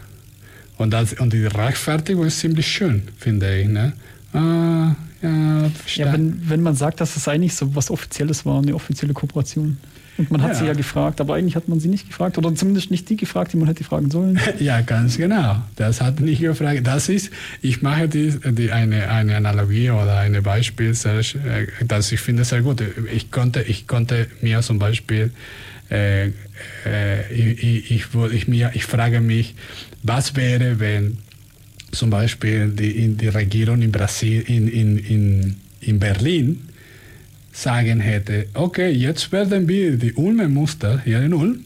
Und, 0.77 0.91
das, 0.91 1.13
und 1.13 1.31
die 1.31 1.45
Rechtfertigung 1.45 2.25
ist 2.25 2.39
ziemlich 2.39 2.67
schön, 2.67 3.03
finde 3.17 3.59
ich. 3.59 3.67
Ne? 3.67 3.93
Ah, 4.33 4.95
ja, 5.21 5.69
ja 5.95 6.11
wenn, 6.11 6.49
wenn 6.49 6.61
man 6.61 6.75
sagt, 6.75 6.99
dass 6.99 7.15
es 7.15 7.27
eigentlich 7.27 7.55
so 7.55 7.73
was 7.75 7.91
Offizielles 7.91 8.45
war, 8.45 8.57
eine 8.61 8.73
offizielle 8.75 9.13
Kooperation. 9.13 9.77
Und 10.17 10.29
man 10.29 10.41
hat 10.41 10.51
ja. 10.51 10.55
sie 10.55 10.65
ja 10.65 10.73
gefragt, 10.73 11.19
aber 11.21 11.35
eigentlich 11.35 11.55
hat 11.55 11.67
man 11.67 11.79
sie 11.79 11.87
nicht 11.87 12.07
gefragt 12.07 12.37
oder 12.37 12.53
zumindest 12.53 12.91
nicht 12.91 13.09
die 13.09 13.15
gefragt, 13.15 13.53
die 13.53 13.57
man 13.57 13.67
hätte 13.67 13.83
fragen 13.83 14.11
sollen. 14.11 14.39
Ja, 14.59 14.81
ganz 14.81 15.17
genau. 15.17 15.61
Das 15.75 15.99
hat 16.01 16.19
nicht 16.19 16.41
gefragt. 16.41 16.85
Das 16.85 17.09
ist, 17.09 17.31
ich 17.61 17.81
mache 17.81 18.07
die, 18.07 18.33
die 18.51 18.71
eine, 18.71 19.09
eine 19.09 19.35
Analogie 19.35 19.89
oder 19.89 20.19
ein 20.19 20.41
Beispiel, 20.43 20.91
äh, 20.91 21.67
das 21.85 22.11
ich 22.11 22.19
finde 22.19 22.43
sehr 22.43 22.61
gut. 22.61 22.83
Ich 23.13 23.31
konnte, 23.31 23.63
ich 23.63 23.87
konnte 23.87 24.27
mir 24.41 24.61
zum 24.61 24.79
Beispiel, 24.79 25.31
äh, 25.89 26.27
äh, 26.27 26.31
ich, 27.33 27.63
ich, 27.63 27.91
ich, 27.91 28.05
ich, 28.31 28.47
mir, 28.47 28.71
ich 28.73 28.85
frage 28.85 29.21
mich, 29.21 29.55
was 30.03 30.35
wäre, 30.35 30.79
wenn 30.79 31.17
zum 31.91 32.09
Beispiel 32.09 32.69
die, 32.69 33.09
die 33.09 33.27
Regierung 33.27 33.81
in, 33.81 33.91
Brasil, 33.91 34.41
in, 34.41 34.67
in, 34.67 34.97
in, 34.97 35.55
in 35.81 35.99
Berlin 35.99 36.69
sagen 37.53 37.99
hätte, 38.01 38.47
okay, 38.55 38.89
jetzt 38.89 39.31
werden 39.31 39.67
wir 39.67 39.97
die 39.97 40.13
Ulmer 40.13 40.49
Muster 40.49 40.99
hier 41.05 41.21
in 41.21 41.33
Ulm 41.33 41.63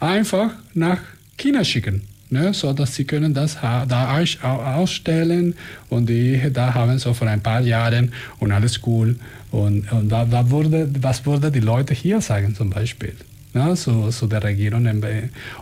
einfach 0.00 0.50
nach 0.74 0.98
China 1.36 1.62
schicken. 1.62 2.02
Ne, 2.28 2.52
so 2.52 2.72
dass 2.72 2.96
sie 2.96 3.04
können 3.04 3.34
das 3.34 3.56
da 3.60 4.18
ausstellen 4.42 5.54
und 5.90 6.08
die 6.08 6.40
da 6.52 6.74
haben 6.74 6.98
so 6.98 7.14
vor 7.14 7.28
ein 7.28 7.40
paar 7.40 7.60
Jahren 7.60 8.10
und 8.40 8.50
alles 8.50 8.80
cool 8.84 9.14
und, 9.52 9.92
und 9.92 10.08
da, 10.08 10.24
da 10.24 10.50
wurde, 10.50 10.90
was 11.00 11.24
würde 11.24 11.52
die 11.52 11.60
Leute 11.60 11.94
hier 11.94 12.20
sagen 12.20 12.52
zum 12.56 12.70
Beispiel? 12.70 13.14
Ne, 13.54 13.76
so, 13.76 14.10
so 14.10 14.26
der 14.26 14.42
Regierung 14.42 14.88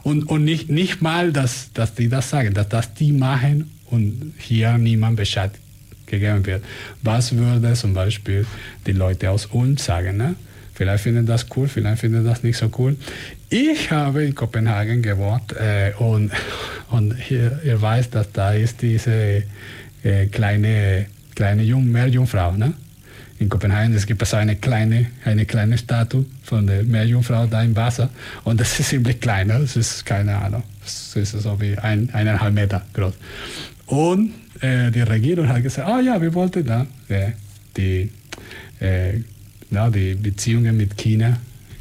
und, 0.04 0.22
und 0.22 0.44
nicht, 0.44 0.70
nicht 0.70 1.02
mal, 1.02 1.32
dass, 1.32 1.70
dass 1.74 1.94
die 1.94 2.08
das 2.08 2.30
sagen, 2.30 2.54
dass 2.54 2.70
das 2.70 2.94
die 2.94 3.12
machen 3.12 3.70
und 3.90 4.32
hier 4.38 4.78
niemand 4.78 5.16
Bescheid 5.16 5.50
gegeben 6.06 6.44
wird. 6.46 6.64
Was 7.02 7.36
würde 7.36 7.74
zum 7.74 7.94
Beispiel 7.94 8.46
die 8.86 8.92
Leute 8.92 9.30
aus 9.30 9.46
Ulm 9.46 9.76
sagen? 9.76 10.16
Ne? 10.16 10.34
Vielleicht 10.74 11.04
finden 11.04 11.24
das 11.24 11.46
cool, 11.56 11.68
vielleicht 11.68 12.00
finden 12.00 12.24
das 12.24 12.42
nicht 12.42 12.56
so 12.56 12.70
cool. 12.78 12.96
Ich 13.48 13.92
habe 13.92 14.24
in 14.24 14.34
Kopenhagen 14.34 15.02
gewohnt 15.02 15.52
äh, 15.52 15.92
und, 15.98 16.32
und 16.90 17.14
hier, 17.14 17.60
ihr 17.64 17.80
weißt, 17.80 18.14
dass 18.14 18.32
da 18.32 18.52
ist 18.52 18.82
diese 18.82 19.44
äh, 20.02 20.26
kleine, 20.26 21.06
kleine 21.36 21.62
Jung 21.62 21.90
Meerjungfrau. 21.90 22.52
Ne? 22.56 22.74
In 23.38 23.48
Kopenhagen 23.48 23.94
es 23.94 24.04
gibt 24.04 24.22
es 24.22 24.34
eine 24.34 24.56
kleine, 24.56 25.06
eine 25.24 25.46
kleine 25.46 25.78
Statue 25.78 26.24
von 26.42 26.66
der 26.66 26.82
Meerjungfrau 26.82 27.46
da 27.46 27.62
im 27.62 27.76
Wasser 27.76 28.10
und 28.42 28.60
das 28.60 28.80
ist 28.80 28.88
ziemlich 28.88 29.20
klein. 29.20 29.46
Ne? 29.46 29.60
Das 29.60 29.76
ist 29.76 30.04
keine 30.04 30.36
Ahnung, 30.36 30.64
das 30.82 31.14
ist 31.14 31.32
so 31.40 31.60
wie 31.60 31.78
ein, 31.78 32.10
eineinhalb 32.12 32.52
Meter 32.52 32.82
groß. 32.92 33.14
Und 33.86 34.32
äh, 34.60 34.90
die 34.90 35.02
Regierung 35.02 35.48
hat 35.48 35.62
gesagt, 35.62 35.88
ah 35.88 36.00
ja, 36.00 36.20
wir 36.20 36.32
wollten 36.34 36.64
da 36.64 36.86
äh, 37.08 37.32
die, 37.76 38.10
äh, 38.80 39.18
ja, 39.70 39.90
die 39.90 40.14
Beziehungen 40.14 40.76
mit 40.76 40.96
China 40.96 41.36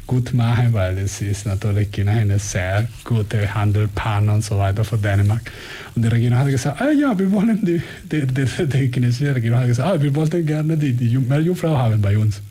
gut 0.06 0.34
machen, 0.34 0.72
weil 0.72 0.98
es 0.98 1.22
ist 1.22 1.46
natürlich 1.46 1.90
China 1.90 2.12
eine 2.12 2.38
sehr 2.38 2.86
gute 3.04 3.54
Handelspartner 3.54 4.34
und 4.34 4.44
so 4.44 4.58
weiter 4.58 4.84
für 4.84 4.98
Dänemark. 4.98 5.50
Und 5.94 6.02
die 6.04 6.08
Regierung 6.08 6.38
hat 6.38 6.48
gesagt, 6.48 6.80
ah 6.80 6.90
ja, 6.90 7.18
wir 7.18 7.30
wollen 7.32 7.64
die, 7.64 7.80
die, 8.10 8.26
die, 8.26 8.66
die 8.66 8.90
chinesische 8.92 9.34
Regierung 9.34 9.60
hat 9.60 9.68
gesagt, 9.68 9.88
ah, 9.88 10.02
wir 10.02 10.14
wollten 10.14 10.44
gerne 10.44 10.76
die, 10.76 10.92
die 10.92 11.16
Meerjungfrau 11.16 11.76
haben 11.78 12.02
bei 12.02 12.18
uns. 12.18 12.42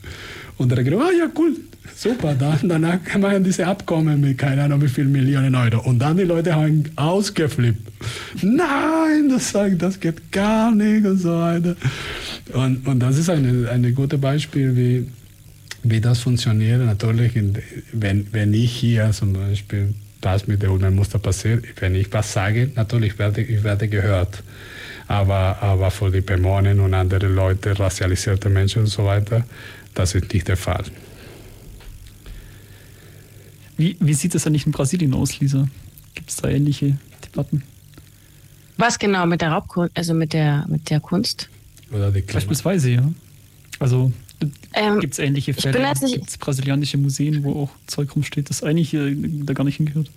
Und 0.57 0.71
die 0.71 0.75
Regierung, 0.75 1.01
ah 1.01 1.11
ja, 1.17 1.27
cool, 1.37 1.55
super, 1.95 2.35
dann, 2.35 2.59
danach 2.69 2.99
machen 3.17 3.43
diese 3.43 3.65
Abkommen 3.67 4.21
mit 4.21 4.37
keine 4.37 4.63
Ahnung 4.63 4.81
wie 4.81 4.87
viel 4.87 5.05
Millionen 5.05 5.55
Euro. 5.55 5.79
Und 5.81 5.99
dann 5.99 6.17
die 6.17 6.23
Leute 6.23 6.55
haben 6.55 6.83
ausgeflippt. 6.95 7.91
Nein, 8.41 9.29
das, 9.29 9.53
das 9.77 9.99
geht 9.99 10.31
gar 10.31 10.73
nicht 10.73 11.05
und 11.05 11.17
so 11.17 11.39
weiter. 11.39 11.75
Und, 12.53 12.87
und 12.87 12.99
das 12.99 13.17
ist 13.17 13.29
ein 13.29 13.67
eine 13.67 13.91
gute 13.93 14.17
Beispiel, 14.17 14.75
wie, 14.75 15.07
wie 15.83 16.01
das 16.01 16.19
funktioniert. 16.19 16.81
Natürlich, 16.85 17.33
wenn, 17.91 18.27
wenn 18.31 18.53
ich 18.53 18.71
hier 18.71 19.11
zum 19.11 19.33
Beispiel 19.33 19.93
das 20.21 20.47
mit 20.47 20.61
der 20.61 20.69
Muster 20.69 21.19
passiert, 21.19 21.65
wenn 21.81 21.95
ich 21.95 22.11
was 22.11 22.31
sage, 22.31 22.71
natürlich 22.75 23.19
werde 23.19 23.41
ich 23.41 23.63
werde 23.63 23.87
gehört. 23.87 24.43
Aber, 25.07 25.61
aber 25.61 25.91
für 25.91 26.09
die 26.09 26.21
Dämonen 26.21 26.79
und 26.79 26.93
andere 26.93 27.27
Leute, 27.27 27.77
racialisierte 27.77 28.49
Menschen 28.49 28.83
und 28.83 28.87
so 28.87 29.05
weiter, 29.05 29.45
das 29.93 30.15
ist 30.15 30.33
nicht 30.33 30.47
der 30.47 30.57
Fall. 30.57 30.85
Wie, 33.77 33.97
wie 33.99 34.13
sieht 34.13 34.35
es 34.35 34.45
eigentlich 34.45 34.65
in 34.65 34.71
Brasilien 34.71 35.13
aus, 35.13 35.39
Lisa? 35.39 35.67
Gibt 36.13 36.29
es 36.29 36.37
da 36.37 36.49
ähnliche 36.49 36.97
Debatten? 37.25 37.63
Was 38.77 38.99
genau 38.99 39.25
mit 39.25 39.41
der 39.41 39.51
Raubkunst, 39.51 39.95
also 39.95 40.13
mit 40.13 40.33
der, 40.33 40.65
mit 40.67 40.89
der 40.89 40.99
Kunst? 40.99 41.49
Oder 41.91 42.11
die 42.11 42.21
Beispielsweise, 42.21 42.91
ja. 42.91 43.11
Also 43.79 44.11
ähm, 44.73 44.99
gibt 44.99 45.13
es 45.13 45.19
ähnliche 45.19 45.53
Fälle? 45.53 45.93
Gibt 46.05 46.29
es 46.29 46.37
brasilianische 46.37 46.97
Museen, 46.97 47.43
wo 47.43 47.63
auch 47.63 47.69
Zeug 47.87 48.15
rumsteht, 48.15 48.49
das 48.49 48.63
eigentlich 48.63 48.93
äh, 48.93 49.15
da 49.15 49.53
gar 49.53 49.63
nicht 49.63 49.77
hingehört? 49.77 50.09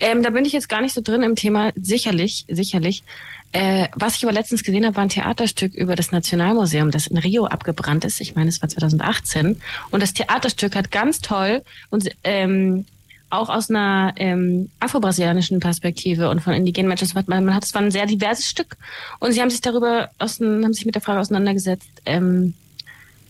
Ähm, 0.00 0.22
da 0.22 0.30
bin 0.30 0.44
ich 0.44 0.52
jetzt 0.52 0.68
gar 0.68 0.80
nicht 0.80 0.94
so 0.94 1.02
drin 1.02 1.22
im 1.22 1.36
Thema. 1.36 1.72
Sicherlich, 1.76 2.46
sicherlich. 2.48 3.04
Äh, 3.52 3.88
was 3.94 4.16
ich 4.16 4.24
aber 4.24 4.32
letztens 4.32 4.62
gesehen 4.62 4.84
habe, 4.86 4.96
war 4.96 5.02
ein 5.02 5.08
Theaterstück 5.08 5.74
über 5.74 5.96
das 5.96 6.12
Nationalmuseum, 6.12 6.90
das 6.90 7.08
in 7.08 7.18
Rio 7.18 7.46
abgebrannt 7.46 8.04
ist. 8.04 8.20
Ich 8.20 8.34
meine, 8.34 8.48
es 8.48 8.62
war 8.62 8.68
2018. 8.68 9.60
Und 9.90 10.02
das 10.02 10.14
Theaterstück 10.14 10.74
hat 10.74 10.90
ganz 10.90 11.20
toll 11.20 11.62
und 11.90 12.10
ähm, 12.24 12.86
auch 13.28 13.48
aus 13.48 13.70
einer 13.70 14.12
ähm, 14.16 14.70
afro-brasilianischen 14.80 15.60
Perspektive 15.60 16.30
und 16.30 16.40
von 16.40 16.52
indigenen 16.52 16.88
Menschen. 16.88 17.08
Man, 17.26 17.44
man 17.44 17.54
hat, 17.54 17.64
es 17.64 17.74
war 17.74 17.82
ein 17.82 17.90
sehr 17.90 18.06
diverses 18.06 18.48
Stück. 18.48 18.76
Und 19.18 19.32
sie 19.32 19.40
haben 19.40 19.50
sich 19.50 19.60
darüber, 19.60 20.10
aus, 20.18 20.40
haben 20.40 20.72
sich 20.72 20.86
mit 20.86 20.94
der 20.94 21.02
Frage 21.02 21.20
auseinandergesetzt, 21.20 21.88
ähm, 22.06 22.54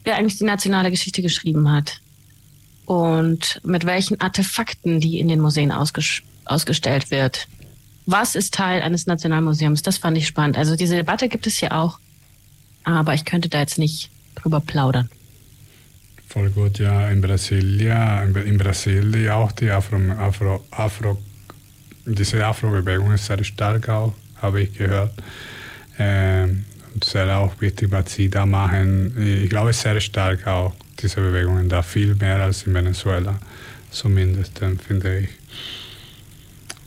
wer 0.04 0.16
eigentlich 0.16 0.38
die 0.38 0.44
nationale 0.44 0.90
Geschichte 0.90 1.20
geschrieben 1.22 1.70
hat. 1.70 2.00
Und 2.86 3.60
mit 3.64 3.86
welchen 3.86 4.20
Artefakten 4.20 5.00
die 5.00 5.18
in 5.20 5.28
den 5.28 5.40
Museen 5.40 5.72
ausges 5.72 6.22
ausgestellt 6.50 7.10
wird. 7.10 7.48
Was 8.06 8.34
ist 8.34 8.54
Teil 8.54 8.82
eines 8.82 9.06
Nationalmuseums? 9.06 9.82
Das 9.82 9.98
fand 9.98 10.18
ich 10.18 10.26
spannend. 10.26 10.58
Also 10.58 10.76
diese 10.76 10.96
Debatte 10.96 11.28
gibt 11.28 11.46
es 11.46 11.58
hier 11.58 11.72
auch. 11.72 11.98
Aber 12.84 13.14
ich 13.14 13.24
könnte 13.24 13.48
da 13.48 13.60
jetzt 13.60 13.78
nicht 13.78 14.10
drüber 14.34 14.60
plaudern. 14.60 15.08
Voll 16.28 16.50
gut, 16.50 16.78
ja. 16.78 17.08
In 17.10 17.20
Brasilien, 17.20 18.34
in 18.36 18.56
Brasilien 18.56 19.30
auch 19.30 19.52
die 19.52 19.70
Afro, 19.70 19.96
Afro, 20.12 20.64
Afro, 20.70 21.18
diese 22.04 22.44
Afro-Bewegung 22.44 23.12
ist 23.12 23.26
sehr 23.26 23.42
stark 23.44 23.88
auch, 23.88 24.14
habe 24.40 24.62
ich 24.62 24.72
gehört. 24.72 25.12
Ähm, 25.98 26.64
sehr 27.02 27.36
auch 27.36 27.60
wichtig, 27.60 27.90
was 27.90 28.12
sie 28.14 28.28
da 28.28 28.46
machen. 28.46 29.14
Ich 29.42 29.50
glaube, 29.50 29.72
sehr 29.72 30.00
stark 30.00 30.46
auch, 30.46 30.74
diese 31.00 31.20
Bewegungen 31.20 31.68
da, 31.68 31.82
viel 31.82 32.14
mehr 32.14 32.40
als 32.42 32.62
in 32.62 32.74
Venezuela, 32.74 33.38
zumindest, 33.90 34.60
finde 34.86 35.20
ich. 35.20 35.28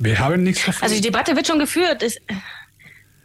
Wir 0.03 0.19
haben 0.19 0.43
nichts 0.43 0.65
davon. 0.65 0.83
Also 0.83 0.95
die 0.95 1.01
Debatte 1.01 1.35
wird 1.35 1.47
schon 1.47 1.59
geführt. 1.59 2.03
Ist, 2.03 2.19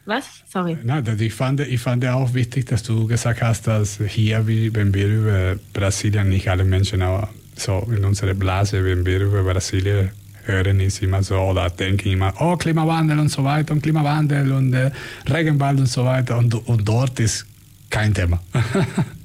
Was? 0.05 0.25
Sorry. 0.49 0.79
Na, 0.85 1.03
ich, 1.19 1.35
fand, 1.35 1.61
ich 1.61 1.81
fand 1.81 2.07
auch 2.07 2.33
wichtig, 2.35 2.67
dass 2.67 2.83
du 2.83 3.07
gesagt 3.07 3.43
hast, 3.43 3.67
dass 3.67 3.99
hier, 4.07 4.47
wenn 4.47 4.95
wir 4.95 5.09
über 5.09 5.57
Brasilien, 5.73 6.29
nicht 6.29 6.49
alle 6.49 6.65
Menschen, 6.65 7.03
aber 7.03 7.29
so 7.57 7.87
in 7.95 8.05
unserer 8.05 8.35
Blase, 8.35 8.85
wenn 8.85 9.05
wir 9.05 9.21
über 9.21 9.43
Brasilien 9.43 10.11
hören, 10.45 10.81
ist 10.81 11.03
immer 11.03 11.23
so, 11.23 11.37
oder 11.37 11.69
denken 11.69 12.11
immer, 12.11 12.33
oh, 12.39 12.57
Klimawandel 12.57 13.19
und 13.19 13.29
so 13.29 13.43
weiter 13.43 13.75
und 13.75 13.83
Klimawandel 13.83 14.53
und 14.53 14.73
äh, 14.73 14.91
Regenwald 15.29 15.81
und 15.81 15.87
so 15.87 16.05
weiter 16.05 16.39
und, 16.39 16.55
und 16.55 16.89
dort 16.89 17.19
ist 17.21 17.45
kein 17.91 18.15
Thema. 18.15 18.41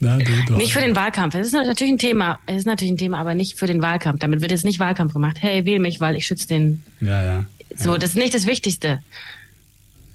Na, 0.00 0.18
du, 0.18 0.54
nicht 0.54 0.72
für 0.72 0.80
den 0.80 0.96
Wahlkampf. 0.96 1.34
Es 1.34 1.46
ist 1.48 1.52
natürlich 1.52 1.92
ein 1.92 1.98
Thema. 1.98 2.38
Es 2.46 2.58
ist 2.58 2.66
natürlich 2.66 2.92
ein 2.92 2.98
Thema, 2.98 3.18
aber 3.18 3.34
nicht 3.34 3.58
für 3.58 3.66
den 3.66 3.80
Wahlkampf. 3.80 4.20
Damit 4.20 4.40
wird 4.40 4.50
jetzt 4.50 4.64
nicht 4.64 4.80
Wahlkampf 4.80 5.12
gemacht. 5.12 5.38
Hey, 5.40 5.64
wähl 5.64 5.78
mich, 5.78 6.00
weil 6.00 6.16
ich 6.16 6.26
schütze 6.26 6.48
den. 6.48 6.82
Ja, 7.00 7.22
ja. 7.22 7.44
So, 7.76 7.92
ja. 7.92 7.98
das 7.98 8.10
ist 8.10 8.16
nicht 8.16 8.34
das 8.34 8.46
Wichtigste. 8.46 9.00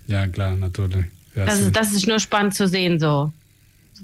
Ja, 0.08 0.28
klar, 0.28 0.56
natürlich. 0.56 1.06
Ja, 1.36 1.46
das, 1.46 1.60
ist, 1.62 1.76
das 1.76 1.94
ist 1.94 2.08
nur 2.08 2.20
spannend 2.20 2.56
zu 2.56 2.68
sehen, 2.68 3.00
so. 3.00 3.32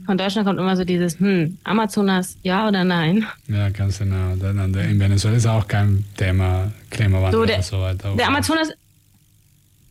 Von 0.06 0.18
Deutschland 0.18 0.46
kommt 0.46 0.60
immer 0.60 0.76
so 0.76 0.84
dieses, 0.84 1.20
hm, 1.20 1.58
Amazonas, 1.64 2.38
ja 2.44 2.68
oder 2.68 2.84
nein? 2.84 3.26
Ja, 3.48 3.70
ganz 3.70 4.00
genau. 4.00 4.34
In 4.34 5.00
Venezuela 5.00 5.38
ist 5.38 5.48
auch 5.48 5.68
kein 5.68 6.04
Thema 6.18 6.72
Klimawandel 6.90 7.40
so, 7.40 7.46
der, 7.46 7.58
und 7.58 7.66
so 7.66 7.80
weiter. 7.80 8.16
Der 8.16 8.28
Amazonas 8.28 8.70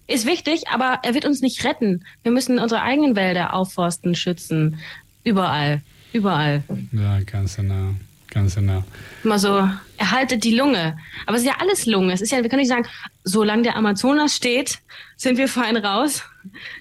ist 0.07 0.27
wichtig, 0.27 0.69
aber 0.69 0.99
er 1.03 1.15
wird 1.15 1.25
uns 1.25 1.41
nicht 1.41 1.65
retten. 1.65 2.05
Wir 2.23 2.33
müssen 2.33 2.59
unsere 2.59 2.83
eigenen 2.83 3.17
Wälder 3.17 3.55
aufforsten, 3.55 4.15
schützen. 4.15 4.79
Überall. 5.25 5.83
Überall. 6.13 6.63
Ja, 6.93 7.21
ganz 7.21 7.57
genau. 7.57 7.95
Ganz 8.31 8.57
genau. 8.57 8.83
Immer 9.23 9.39
so, 9.39 9.69
erhaltet 9.97 10.43
die 10.43 10.57
Lunge. 10.57 10.99
Aber 11.25 11.37
es 11.37 11.43
ist 11.43 11.49
ja 11.49 11.57
alles 11.61 11.87
Lunge. 11.87 12.13
Es 12.13 12.21
ist 12.21 12.33
ja, 12.33 12.43
wir 12.43 12.49
können 12.49 12.61
nicht 12.61 12.69
sagen, 12.69 12.87
solange 13.23 13.63
der 13.63 13.77
Amazonas 13.77 14.35
steht, 14.35 14.81
sind 15.17 15.39
wir 15.39 15.47
fein 15.47 15.77
raus. 15.77 16.25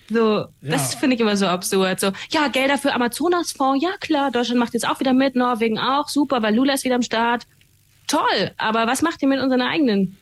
So, 0.10 0.39
ja. 0.39 0.48
das 0.62 0.96
finde 0.96 1.16
ich 1.16 1.22
immer 1.22 1.38
so 1.38 1.46
absurd. 1.46 2.00
So, 2.00 2.12
ja, 2.32 2.48
Gelder 2.48 2.80
für 2.80 2.94
Amazonasfonds, 2.94 3.84
ja 3.84 3.91
klar, 4.00 4.32
Deutschland 4.32 4.60
macht 4.60 4.74
jetzt 4.74 4.88
auch 4.88 5.00
wieder 5.00 5.14
mit, 5.14 5.36
Norwegen 5.36 5.78
auch, 5.78 6.10
super, 6.10 6.41
weil 6.41 6.56
Lula 6.56 6.74
ist 6.74 6.86
wieder 6.86 6.96
am 6.96 7.04
Start. 7.04 7.46
Toll, 8.08 8.52
aber 8.58 8.88
was 8.88 9.02
macht 9.02 9.22
ihr 9.22 9.28
mit 9.28 9.39
unseren 9.39 9.62
eigenen 9.62 10.18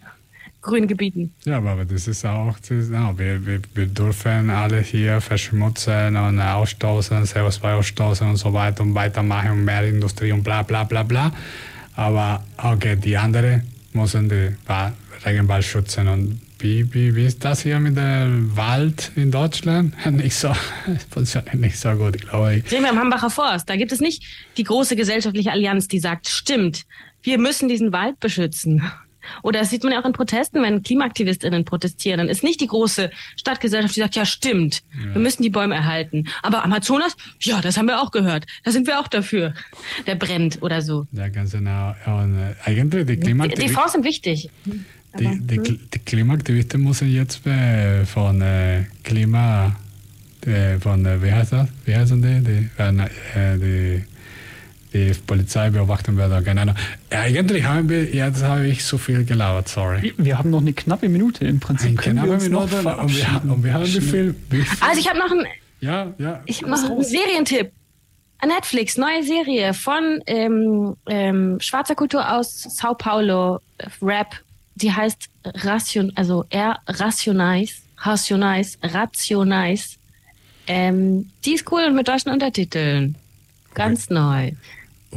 grünen 0.62 0.88
Gebieten? 0.88 1.34
Ja, 1.44 1.58
aber 1.58 1.86
das 1.86 2.08
ist 2.08 2.26
auch, 2.26 2.58
das 2.60 2.72
ist, 2.72 2.92
wir, 2.92 3.46
wir, 3.46 3.62
wir 3.74 3.86
dürfen 3.88 4.50
alle 4.50 4.82
hier 4.82 5.22
verschmutzen 5.22 6.16
und 6.16 6.40
ausstoßen, 6.40 7.24
CO2 7.24 7.74
ausstoßen 7.74 8.28
und 8.28 8.38
so 8.38 8.54
weiter 8.54 8.84
und 8.84 8.96
weitermachen 8.96 9.52
und 9.52 9.66
mehr 9.66 9.88
Industrie 9.88 10.32
und 10.32 10.44
bla 10.44 10.64
bla 10.64 10.84
bla 10.84 11.04
bla. 11.04 11.32
Aber 11.96 12.44
okay, 12.58 12.96
die 12.96 13.18
anderen 13.18 13.64
müssen 13.94 14.30
den 14.30 14.58
Regenwald 15.26 15.64
schützen 15.64 16.08
und 16.08 16.42
wie, 16.60 16.94
wie, 16.94 17.16
wie 17.16 17.26
ist 17.26 17.44
das 17.44 17.64
hier 17.64 17.80
mit 17.80 17.98
dem 17.98 18.56
Wald 18.56 19.12
in 19.16 19.32
Deutschland? 19.32 19.96
Nicht 20.12 20.36
so, 20.36 20.52
funktioniert 21.10 21.56
nicht 21.56 21.80
so 21.80 21.92
gut, 21.96 22.22
glaube 22.22 22.58
ich. 22.58 22.70
Sehen 22.70 22.84
wir 22.84 22.92
am 22.92 23.00
Hambacher 23.00 23.32
Forst. 23.32 23.68
Da 23.68 23.76
gibt 23.76 23.92
es 23.92 24.00
nicht 24.00 24.24
die 24.58 24.64
große 24.64 24.96
gesellschaftliche 24.96 25.52
Allianz, 25.52 25.88
die 25.88 26.00
sagt, 26.00 26.28
stimmt, 26.28 26.86
wir 27.24 27.40
müssen 27.40 27.68
diesen 27.68 27.92
Wald 27.92 28.20
beschützen. 28.20 28.84
Oder 29.44 29.60
das 29.60 29.70
sieht 29.70 29.84
man 29.84 29.94
ja 29.94 30.02
auch 30.02 30.06
in 30.06 30.14
Protesten, 30.14 30.62
wenn 30.62 30.84
KlimaaktivistInnen 30.84 31.66
protestieren, 31.66 32.20
dann 32.20 32.30
ist 32.30 32.44
nicht 32.44 32.62
die 32.62 32.68
große 32.68 33.12
Stadtgesellschaft, 33.36 33.96
die 33.96 34.00
sagt, 34.00 34.16
ja 34.16 34.26
stimmt, 34.26 34.84
ja. 34.94 35.14
wir 35.16 35.22
müssen 35.22 35.44
die 35.44 35.50
Bäume 35.50 35.76
erhalten. 35.76 36.26
Aber 36.44 36.64
Amazonas, 36.64 37.16
ja, 37.42 37.62
das 37.62 37.78
haben 37.78 37.88
wir 37.88 38.02
auch 38.02 38.12
gehört. 38.12 38.46
Da 38.64 38.72
sind 38.72 38.88
wir 38.88 39.00
auch 39.00 39.08
dafür. 39.08 39.54
Der 40.08 40.16
brennt 40.16 40.62
oder 40.62 40.82
so. 40.82 41.08
Ja, 41.12 41.30
ganz 41.30 41.52
genau. 41.52 41.96
Und, 42.06 42.38
äh, 42.38 42.56
eigentlich 42.66 43.06
die 43.08 43.18
Klimaaktivisten... 43.18 43.68
Die, 43.68 43.68
die 43.68 43.74
Fonds 43.74 43.94
sind 43.94 44.06
wichtig. 44.06 44.50
Die, 45.20 45.40
die, 45.42 45.60
die 45.60 46.00
Klimaaktivisten 46.00 46.82
müssen 46.82 47.12
jetzt 47.14 47.46
äh, 47.46 48.06
von 48.06 48.42
äh, 48.42 48.86
Klima, 49.04 49.76
äh, 50.46 50.80
von, 50.80 51.06
äh, 51.06 51.22
wie 51.22 51.32
heißt 51.32 51.52
das? 51.52 51.68
Wie 51.86 51.96
heißen 51.96 52.22
die? 52.22 52.40
Die, 52.40 52.70
äh, 52.82 53.58
die, 53.58 54.04
die 54.94 55.14
Polizei 55.26 55.70
beobachten 55.70 56.18
wird, 56.18 56.46
keine 56.46 56.62
Ahnung. 56.62 56.76
Eigentlich 57.10 57.64
haben 57.64 57.90
wir, 57.90 58.04
jetzt 58.04 58.44
habe 58.44 58.68
ich 58.68 58.84
so 58.84 58.98
viel 58.98 59.24
gelauert, 59.26 59.70
sorry. 59.70 60.14
Wir 60.18 60.38
haben 60.38 60.50
noch 60.50 60.62
eine 60.62 60.74
knappe 60.74 61.08
Minute 61.08 61.46
im 61.46 61.60
Prinzip. 61.60 61.90
Eine 61.90 61.98
knappe 61.98 62.38
Minute 62.38 62.76
und 62.76 63.16
wir, 63.16 63.32
haben, 63.32 63.52
und 63.52 63.64
wir 63.64 63.74
haben 63.74 63.86
wie 63.86 64.02
viel, 64.02 64.36
wie 64.50 64.62
viel? 64.62 64.88
Also 64.88 65.00
ich 65.00 65.10
habe 65.10 65.20
noch 65.20 65.32
einen, 65.32 65.46
ja, 65.80 66.14
ja. 66.18 66.42
Ich 66.46 66.62
habe 66.62 66.72
noch 66.72 66.84
einen 66.84 67.04
Serientipp. 67.04 67.72
Netflix, 68.46 68.98
neue 68.98 69.22
Serie 69.24 69.74
von 69.74 70.20
ähm, 70.26 70.96
ähm, 71.08 71.60
schwarzer 71.60 71.94
Kultur 71.94 72.28
aus 72.28 72.64
Sao 72.64 72.96
Paulo, 72.96 73.60
Rap, 74.02 74.36
die 74.76 74.92
heißt 74.92 75.30
Ration, 75.64 76.12
also 76.16 76.46
R 76.50 76.80
Rationize, 76.88 77.76
Rationize, 77.98 78.78
Rationize. 78.82 79.98
Ähm, 80.66 81.30
die 81.46 81.54
ist 81.54 81.72
cool 81.72 81.84
und 81.88 81.96
mit 81.96 82.08
deutschen 82.08 82.32
Untertiteln. 82.32 83.16
Ganz 83.74 84.06
okay. 84.06 84.14
neu. 84.14 84.52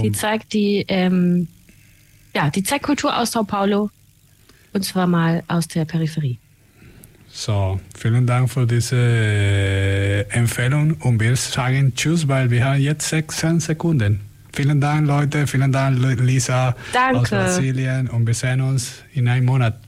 Die 0.02 0.12
zeigt 0.12 0.52
die, 0.52 0.84
ähm, 0.88 1.48
ja, 2.34 2.50
die 2.50 2.62
zeigt 2.62 2.84
Kultur 2.84 3.16
aus 3.16 3.32
Sao 3.32 3.44
Paulo 3.44 3.90
und 4.72 4.84
zwar 4.84 5.06
mal 5.06 5.42
aus 5.48 5.68
der 5.68 5.84
Peripherie. 5.84 6.38
So, 7.28 7.80
vielen 7.96 8.26
Dank 8.26 8.50
für 8.50 8.66
diese 8.66 8.96
äh, 8.96 10.20
Empfehlung 10.30 10.92
und 11.00 11.20
wir 11.20 11.34
sagen 11.36 11.92
Tschüss, 11.94 12.28
weil 12.28 12.50
wir 12.50 12.64
haben 12.64 12.80
jetzt 12.80 13.08
16 13.08 13.60
Sekunden. 13.60 14.20
Vielen 14.54 14.80
Dank, 14.80 15.08
Leute. 15.08 15.48
Vielen 15.48 15.72
Dank, 15.72 15.98
Lisa 16.20 16.76
Danke. 16.92 17.18
aus 17.18 17.30
Brasilien. 17.30 18.08
Und 18.08 18.24
wir 18.24 18.34
sehen 18.34 18.60
uns 18.60 19.02
in 19.12 19.26
einem 19.26 19.46
Monat. 19.46 19.80